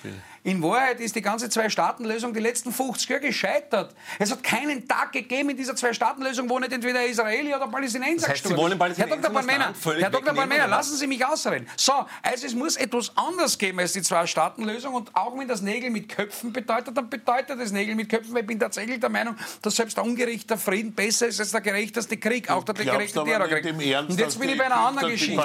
[0.43, 3.93] In Wahrheit ist die ganze Zwei-Staaten-Lösung die letzten 50 Jahre gescheitert.
[4.17, 8.29] Es hat keinen Tag gegeben in dieser Zwei-Staaten-Lösung, wo nicht entweder Israeli oder Palästinenser Das
[8.29, 8.79] heißt, Sie gestorben wollen.
[8.79, 9.73] Palästinenser Herr Dr.
[9.75, 10.35] völlig Herr Dr.
[10.35, 10.67] was?
[10.69, 11.67] lassen Sie mich ausreden.
[11.77, 15.91] So, also es muss etwas anderes geben als die Zwei-Staaten-Lösung und auch wenn das Nägel
[15.91, 19.35] mit Köpfen bedeutet, dann bedeutet das Nägel mit Köpfen, weil ich bin tatsächlich der Meinung,
[19.61, 23.23] dass selbst der ungerechte Frieden besser ist als der gerechteste Krieg, auch der glaubst gerechte
[23.23, 24.09] Terrorkrieg.
[24.09, 25.39] Und jetzt bin ich bei einer anderen Geschichte.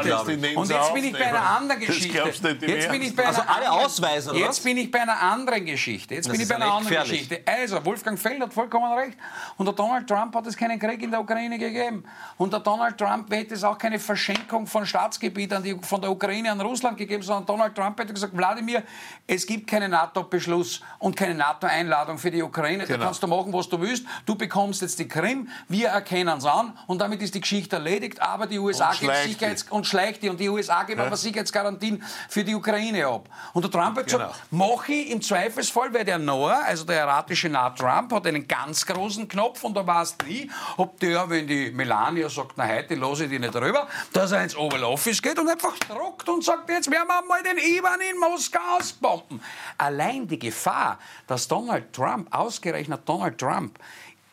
[0.57, 2.18] Und jetzt bin ich bei einer anderen Geschichte.
[2.66, 4.38] Jetzt bin ich bei Also einer alle anderen- ausweisen, oder?
[4.40, 6.14] Jetzt bin ich bei einer anderen Geschichte.
[6.14, 7.28] Jetzt Das bin ich bei ja einer anderen gefährlich.
[7.28, 7.43] Geschichte.
[7.47, 9.16] Also, Wolfgang Feld hat vollkommen recht.
[9.57, 12.05] Und der Donald Trump hat es keinen Krieg in der Ukraine gegeben.
[12.37, 16.11] Und der Donald Trump hätte es auch keine Verschenkung von Staatsgebiet an die, von der
[16.11, 18.82] Ukraine an Russland gegeben, sondern Donald Trump hätte gesagt, Wladimir,
[19.26, 22.84] es gibt keinen NATO-Beschluss und keine NATO-Einladung für die Ukraine.
[22.87, 23.05] Da Genau.
[23.07, 24.05] kannst du machen, was du willst.
[24.24, 28.20] Du bekommst jetzt die Krim, wir erkennen es an und damit ist die Geschichte erledigt.
[28.22, 29.32] Aber die USA Und gibt schleicht die.
[29.34, 33.28] Sicherheits und schleicht die und die USA geben aber Sicherheitsgarantien für die Ukraine ab.
[33.53, 37.48] Und der Trump hat gesagt, mache ich im Zweifelsfall, weil der Noah, also der erratische
[37.48, 41.70] Nah Trump, hat einen ganz großen Knopf und da weißt nie, ob der, wenn die
[41.70, 45.38] Melania sagt, na heute lasse ich die nicht rüber, dass er ins Oval Office geht
[45.38, 49.40] und einfach druckt und sagt, jetzt werden wir mal den Ivan in Moskau ausbomben.
[49.78, 53.78] Allein die Gefahr, dass Donald Trump, ausgerechnet Donald Trump,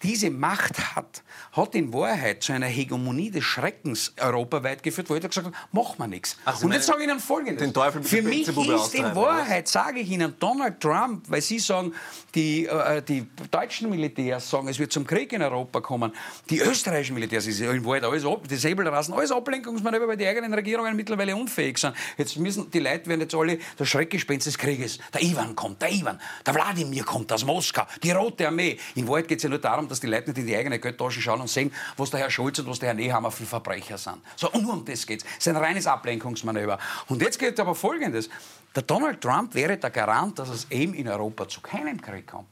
[0.04, 1.24] diese Macht hat,
[1.54, 5.96] hat in Wahrheit zu einer Hegemonie des Schreckens europaweit geführt, wo jeder gesagt hat, machen
[5.98, 6.38] wir nichts.
[6.46, 7.64] Also Und jetzt sage ich Ihnen Folgendes.
[7.64, 9.16] Den Teufel Für mich ist in?
[9.16, 11.94] Wahrheit, sage ich Ihnen, Donald Trump, weil Sie sagen,
[12.36, 16.12] die, äh, die deutschen Militärs sagen, es wird zum Krieg in Europa kommen.
[16.50, 20.54] Die österreichischen Militärs, ist in Wahrheit alles ab, die Säbelrassen, alles Ablenkungsmanöver, weil die eigenen
[20.54, 21.96] Regierungen mittlerweile unfähig sind.
[22.18, 25.00] Jetzt müssen die Leute werden jetzt alle das Schreckgespenst des Krieges.
[25.14, 28.78] Der Ivan kommt, der Ivan, der Wladimir kommt aus Moskau, die Rote Armee.
[28.96, 31.22] In Wahrheit geht es ja nur darum, dass die Leute nicht in die eigene Geldtasche
[31.22, 34.18] schauen und sehen, was der Herr Scholz und was der Herr Nehammer für Verbrecher sind.
[34.36, 35.24] So, und nur um das geht's.
[35.38, 36.80] Es ist ein reines Ablenkungsmanöver.
[37.08, 38.30] Und jetzt geht aber Folgendes.
[38.76, 42.48] Der Donald Trump wäre der Garant, dass es eben in Europa zu keinem Krieg kommt.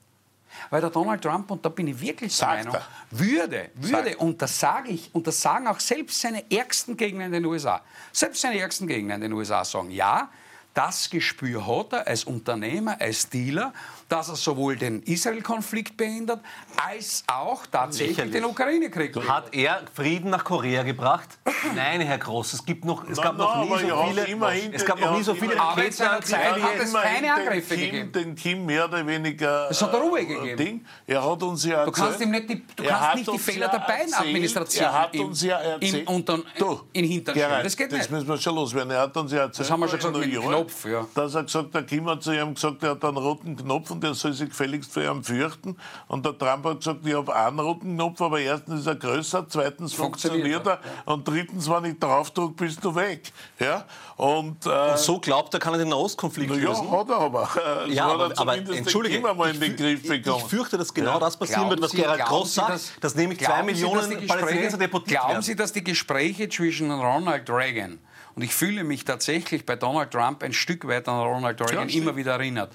[0.69, 2.77] Weil der Donald Trump, und da bin ich wirklich der Meinung,
[3.09, 4.15] würde, würde, Sagt.
[4.17, 7.81] und das sage ich, und das sagen auch selbst seine ärgsten Gegner in den USA,
[8.11, 10.29] selbst seine ärgsten Gegner in den USA sagen, ja,
[10.73, 13.73] das Gespür hat er als Unternehmer, als Dealer,
[14.11, 16.41] dass er sowohl den Israel-Konflikt behindert,
[16.75, 18.33] als auch tatsächlich Lächerlich.
[18.41, 19.15] den Ukraine-Krieg.
[19.27, 21.29] Hat er Frieden nach Korea gebracht?
[21.75, 24.07] Nein, Herr Groß, es, gibt noch, es Na, gab noch na, nie aber so hat
[24.09, 26.93] viele, immerhin es gab noch nie so hat viele in seiner Raketen Zeit hat es
[26.93, 28.11] keine den Angriffe Kim, gegeben.
[28.11, 29.67] Den Kim mehr oder weniger.
[29.71, 30.57] Es hat Ruhe äh, gegeben.
[30.57, 30.85] Ding.
[31.07, 33.67] Er hat uns ja Du kannst ihm nicht die, du kannst hat nicht die Fehler
[33.67, 36.07] ja der beiden erzählt- Administrationen Er hat im- uns ja im, erzählt.
[36.09, 37.35] unter, Du, in Hintern.
[37.63, 38.11] Das geht das nicht.
[38.11, 38.91] müssen wir schon loswerden.
[38.91, 41.07] Er hat uns ja erzählt, haben wir schon gesagt, mit New York, Knopf, ja.
[41.15, 44.00] dass er gesagt der Kim hat zu ihm gesagt, er hat einen roten Knopf und
[44.03, 45.75] er soll sich gefälligst für ihn fürchten.
[46.07, 49.45] Und der Trump hat gesagt, ich habe einen roten Knopf, aber erstens ist er größer,
[49.49, 53.31] zweitens Funktioniert er und drittens, wenn ich draufdrücke, bist du weg.
[53.59, 53.85] Ja?
[54.17, 56.91] Und, äh, So glaubt er, kann er den Nahostkonflikt na ja, lösen?
[56.91, 57.49] hat er aber.
[57.87, 60.09] Äh, Ja, so hat aber, er aber zumindest entschuldige, den ich, in den Griff ich,
[60.23, 60.43] bekommen.
[60.43, 61.19] ich fürchte, dass genau Ja.
[61.19, 63.59] das passieren Glauben wird, was Sie- Gerald glauben Groß Sie, sagt, dass- dass, nämlich zwei
[63.59, 65.41] Sie, Millionen Gespräche- Palästinenser deportiert Glauben werden.
[65.43, 67.99] Sie, dass die Gespräche zwischen Ronald Reagan
[68.35, 72.03] und ich fühle mich tatsächlich bei Donald Trump ein Stück weit an Ronald Reagan stimmt.
[72.03, 72.71] immer wieder erinnert.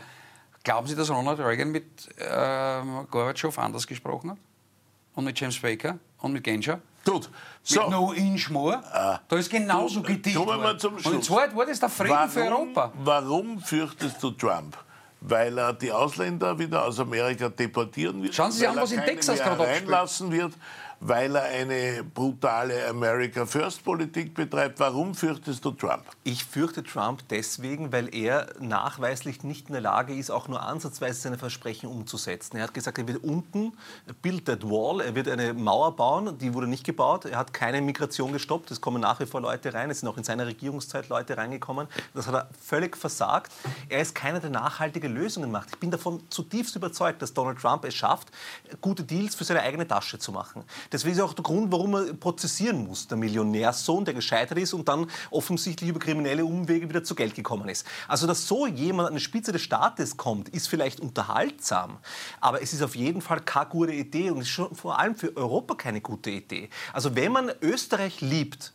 [0.66, 1.84] Glauben Sie, dass Ronald Reagan mit
[2.18, 4.38] ähm, Gorbatschow anders gesprochen hat?
[5.14, 5.96] Und mit James Baker?
[6.18, 6.80] Und mit Genscher?
[7.04, 7.30] Gut,
[7.62, 7.82] So.
[7.82, 7.90] Mit.
[7.90, 8.82] No Inch More?
[9.28, 11.30] da ist genauso Du, gedicht kommen wir zum Und Schluss.
[11.30, 12.92] Wahrheit war das der Frieden für Europa.
[12.98, 14.76] Warum fürchtest du Trump?
[15.20, 18.34] Weil er die Ausländer wieder aus Amerika deportieren wird?
[18.34, 20.52] Schauen Sie sich an, was in Texas gerade reinlassen wird,
[21.00, 24.80] weil er eine brutale America First Politik betreibt.
[24.80, 26.04] Warum fürchtest du Trump?
[26.24, 31.20] Ich fürchte Trump deswegen, weil er nachweislich nicht in der Lage ist, auch nur ansatzweise
[31.20, 32.56] seine Versprechen umzusetzen.
[32.56, 33.72] Er hat gesagt, er wird unten
[34.22, 37.26] build that wall, er wird eine Mauer bauen, die wurde nicht gebaut.
[37.26, 40.16] Er hat keine Migration gestoppt, es kommen nach wie vor Leute rein, es sind auch
[40.16, 41.88] in seiner Regierungszeit Leute reingekommen.
[42.14, 43.52] Das hat er völlig versagt.
[43.88, 45.70] Er ist keiner, der nachhaltige Lösungen macht.
[45.70, 48.28] Ich bin davon zutiefst überzeugt, dass Donald Trump es schafft,
[48.80, 50.64] gute Deals für seine eigene Tasche zu machen.
[50.92, 53.08] Deswegen ist auch der Grund, warum er prozessieren muss.
[53.08, 57.68] Der Millionärssohn, der gescheitert ist und dann offensichtlich über kriminelle Umwege wieder zu Geld gekommen
[57.68, 57.86] ist.
[58.08, 61.98] Also, dass so jemand an die Spitze des Staates kommt, ist vielleicht unterhaltsam,
[62.40, 65.36] aber es ist auf jeden Fall keine gute Idee und ist schon vor allem für
[65.36, 66.70] Europa keine gute Idee.
[66.92, 68.72] Also, wenn man Österreich liebt,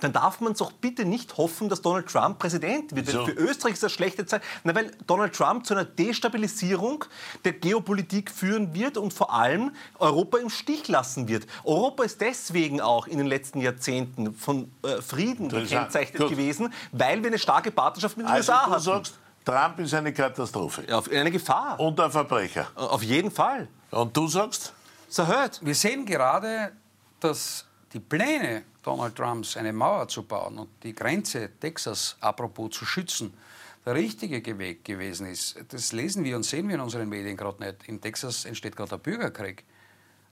[0.00, 3.08] dann darf man doch bitte nicht hoffen, dass Donald Trump Präsident wird.
[3.08, 3.24] So.
[3.24, 4.42] Für Österreich ist das schlechte Zeit.
[4.64, 7.04] Na, weil Donald Trump zu einer Destabilisierung
[7.44, 11.46] der Geopolitik führen wird und vor allem Europa im Stich lassen wird.
[11.64, 17.28] Europa ist deswegen auch in den letzten Jahrzehnten von äh, Frieden gekennzeichnet gewesen, weil wir
[17.28, 18.82] eine starke Partnerschaft mit den also, USA du hatten.
[18.82, 20.84] Sagst, Trump ist eine Katastrophe.
[20.94, 21.78] Auf, eine Gefahr.
[21.78, 22.66] Und ein Verbrecher.
[22.74, 23.68] Auf jeden Fall.
[23.90, 24.72] Und du sagst?
[25.08, 25.64] So hört.
[25.64, 26.72] Wir sehen gerade,
[27.20, 32.84] dass die Pläne Donald Trumps eine Mauer zu bauen und die Grenze Texas apropos zu
[32.84, 33.32] schützen,
[33.86, 35.56] der richtige Weg gewesen ist.
[35.68, 37.88] Das lesen wir und sehen wir in unseren Medien gerade nicht.
[37.88, 39.64] In Texas entsteht gerade der Bürgerkrieg.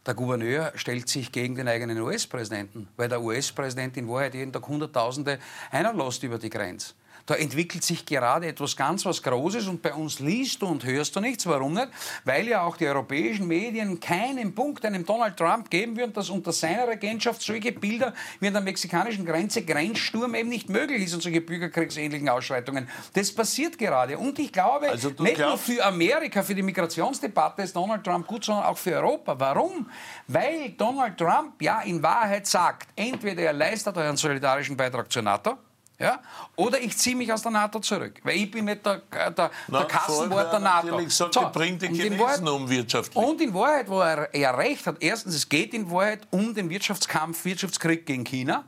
[0.05, 4.67] Der Gouverneur stellt sich gegen den eigenen US-Präsidenten, weil der US-Präsident in Wahrheit jeden Tag
[4.67, 5.39] Hunderttausende
[5.71, 6.95] einlässt über die Grenze.
[7.27, 11.15] Da entwickelt sich gerade etwas ganz was Großes und bei uns liest du und hörst
[11.15, 11.47] du nichts.
[11.47, 11.89] Warum nicht?
[12.25, 16.53] Weil ja auch die europäischen Medien keinen Punkt einem Donald Trump geben würden, dass unter
[16.53, 21.23] seiner Regentschaft solche Bilder wie an der mexikanischen Grenze Grenzsturm eben nicht möglich ist und
[21.23, 22.89] solche bürgerkriegsähnlichen Ausschreitungen.
[23.15, 24.19] Das passiert gerade.
[24.19, 28.45] Und ich glaube, also nicht nur für Amerika, für die Migrationsdebatte ist Donald Trump gut,
[28.45, 29.39] sondern auch für Europa.
[29.39, 29.89] Warum?
[30.27, 35.57] Weil Donald Trump ja in Wahrheit sagt, entweder er leistet einen solidarischen Beitrag zur NATO,
[36.03, 36.21] ja?
[36.57, 39.51] Oder ich ziehe mich aus der NATO zurück, weil ich bin nicht der, der, der
[39.69, 41.09] Na, Kassenwort der NATO.
[41.09, 43.17] Sagt, so, bringt die Chinesen um wirtschaftlich.
[43.17, 46.69] Und in Wahrheit, wo er, er recht hat, erstens, es geht in Wahrheit um den
[46.69, 48.65] Wirtschaftskampf, Wirtschaftskrieg gegen China.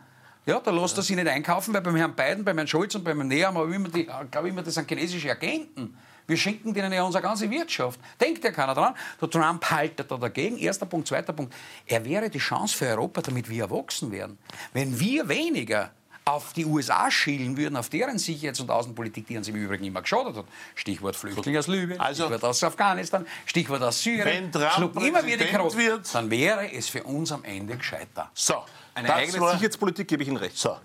[0.47, 3.03] Ja, da lässt er sich nicht einkaufen, weil beim Herrn Biden, beim Herrn Scholz und
[3.03, 5.97] beim Herrn Nehammer, immer die, glaube ich immer, das sind chinesische Agenten.
[6.27, 8.01] Wir schenken denen ja unsere ganze Wirtschaft.
[8.21, 8.95] Denkt ja keiner dran.
[9.21, 10.57] Der Trump haltet da dagegen.
[10.57, 11.09] Erster Punkt.
[11.09, 11.55] Zweiter Punkt.
[11.87, 14.39] Er wäre die Chance für Europa, damit wir erwachsen werden.
[14.73, 15.91] Wenn wir weniger
[16.25, 20.01] auf die USA schielen würden, auf deren Sicherheits- und Außenpolitik, die uns im Übrigen immer
[20.01, 20.47] geschadet hat.
[20.75, 24.51] Stichwort Flüchtlinge aus Libyen, also, Stichwort aus Afghanistan, Stichwort aus Syrien.
[24.53, 28.31] Wenn Trump immer wieder die wird, dann wäre es für uns am Ende gescheiter.
[28.33, 28.63] So,
[28.95, 30.57] eine eigene Sicherheitspolitik gebe ich Ihnen recht.
[30.57, 30.77] So,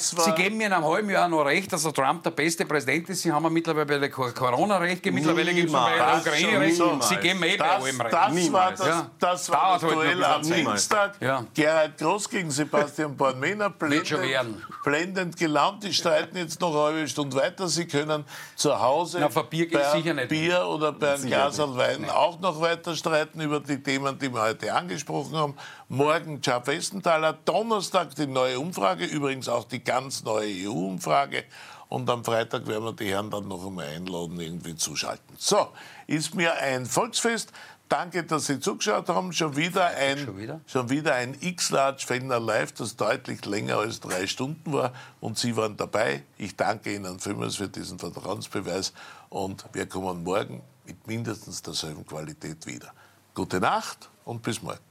[0.00, 3.10] Sie geben mir in einem halben Jahr noch recht, dass der Trump der beste Präsident
[3.10, 3.20] ist.
[3.20, 6.82] Sie haben mittlerweile bei der Corona-Recht gegeben, mittlerweile gibt es bei der Ukraine-Recht.
[7.02, 8.12] Sie geben mir eh bei allem recht.
[8.12, 9.10] Das war das, ja.
[9.18, 11.20] das, war das halt Duell am Dienstag.
[11.20, 11.44] Ja.
[11.52, 13.68] Gerhard Groß gegen Sebastian Bornmena.
[13.68, 15.84] Blendend, blendend gelaunt.
[15.84, 17.68] Die streiten jetzt noch eine halbe Stunde weiter.
[17.68, 18.24] Sie können
[18.54, 23.40] zu Hause Na, Bier bei Bier oder bei einem Glas Wein auch noch weiter streiten
[23.42, 25.54] über die Themen, die wir heute angesprochen haben.
[25.88, 31.44] Morgen Charles Westenthaler, Donnerstag die neue Umfrage, übrigens auch die ganz neue EU-Umfrage.
[31.88, 35.36] Und am Freitag werden wir die Herren dann noch einmal einladen, irgendwie zuschalten.
[35.38, 35.68] So,
[36.08, 37.52] ist mir ein Volksfest.
[37.88, 39.32] Danke, dass Sie zugeschaut haben.
[39.32, 40.60] Schon wieder ein, schon wieder?
[40.66, 44.92] Schon wieder ein X-Large Fender Live, das deutlich länger als drei Stunden war.
[45.20, 46.24] Und Sie waren dabei.
[46.36, 48.92] Ich danke Ihnen vielmals für diesen Vertrauensbeweis.
[49.28, 52.92] Und wir kommen morgen mit mindestens derselben Qualität wieder.
[53.34, 54.85] Gute Nacht und bis morgen.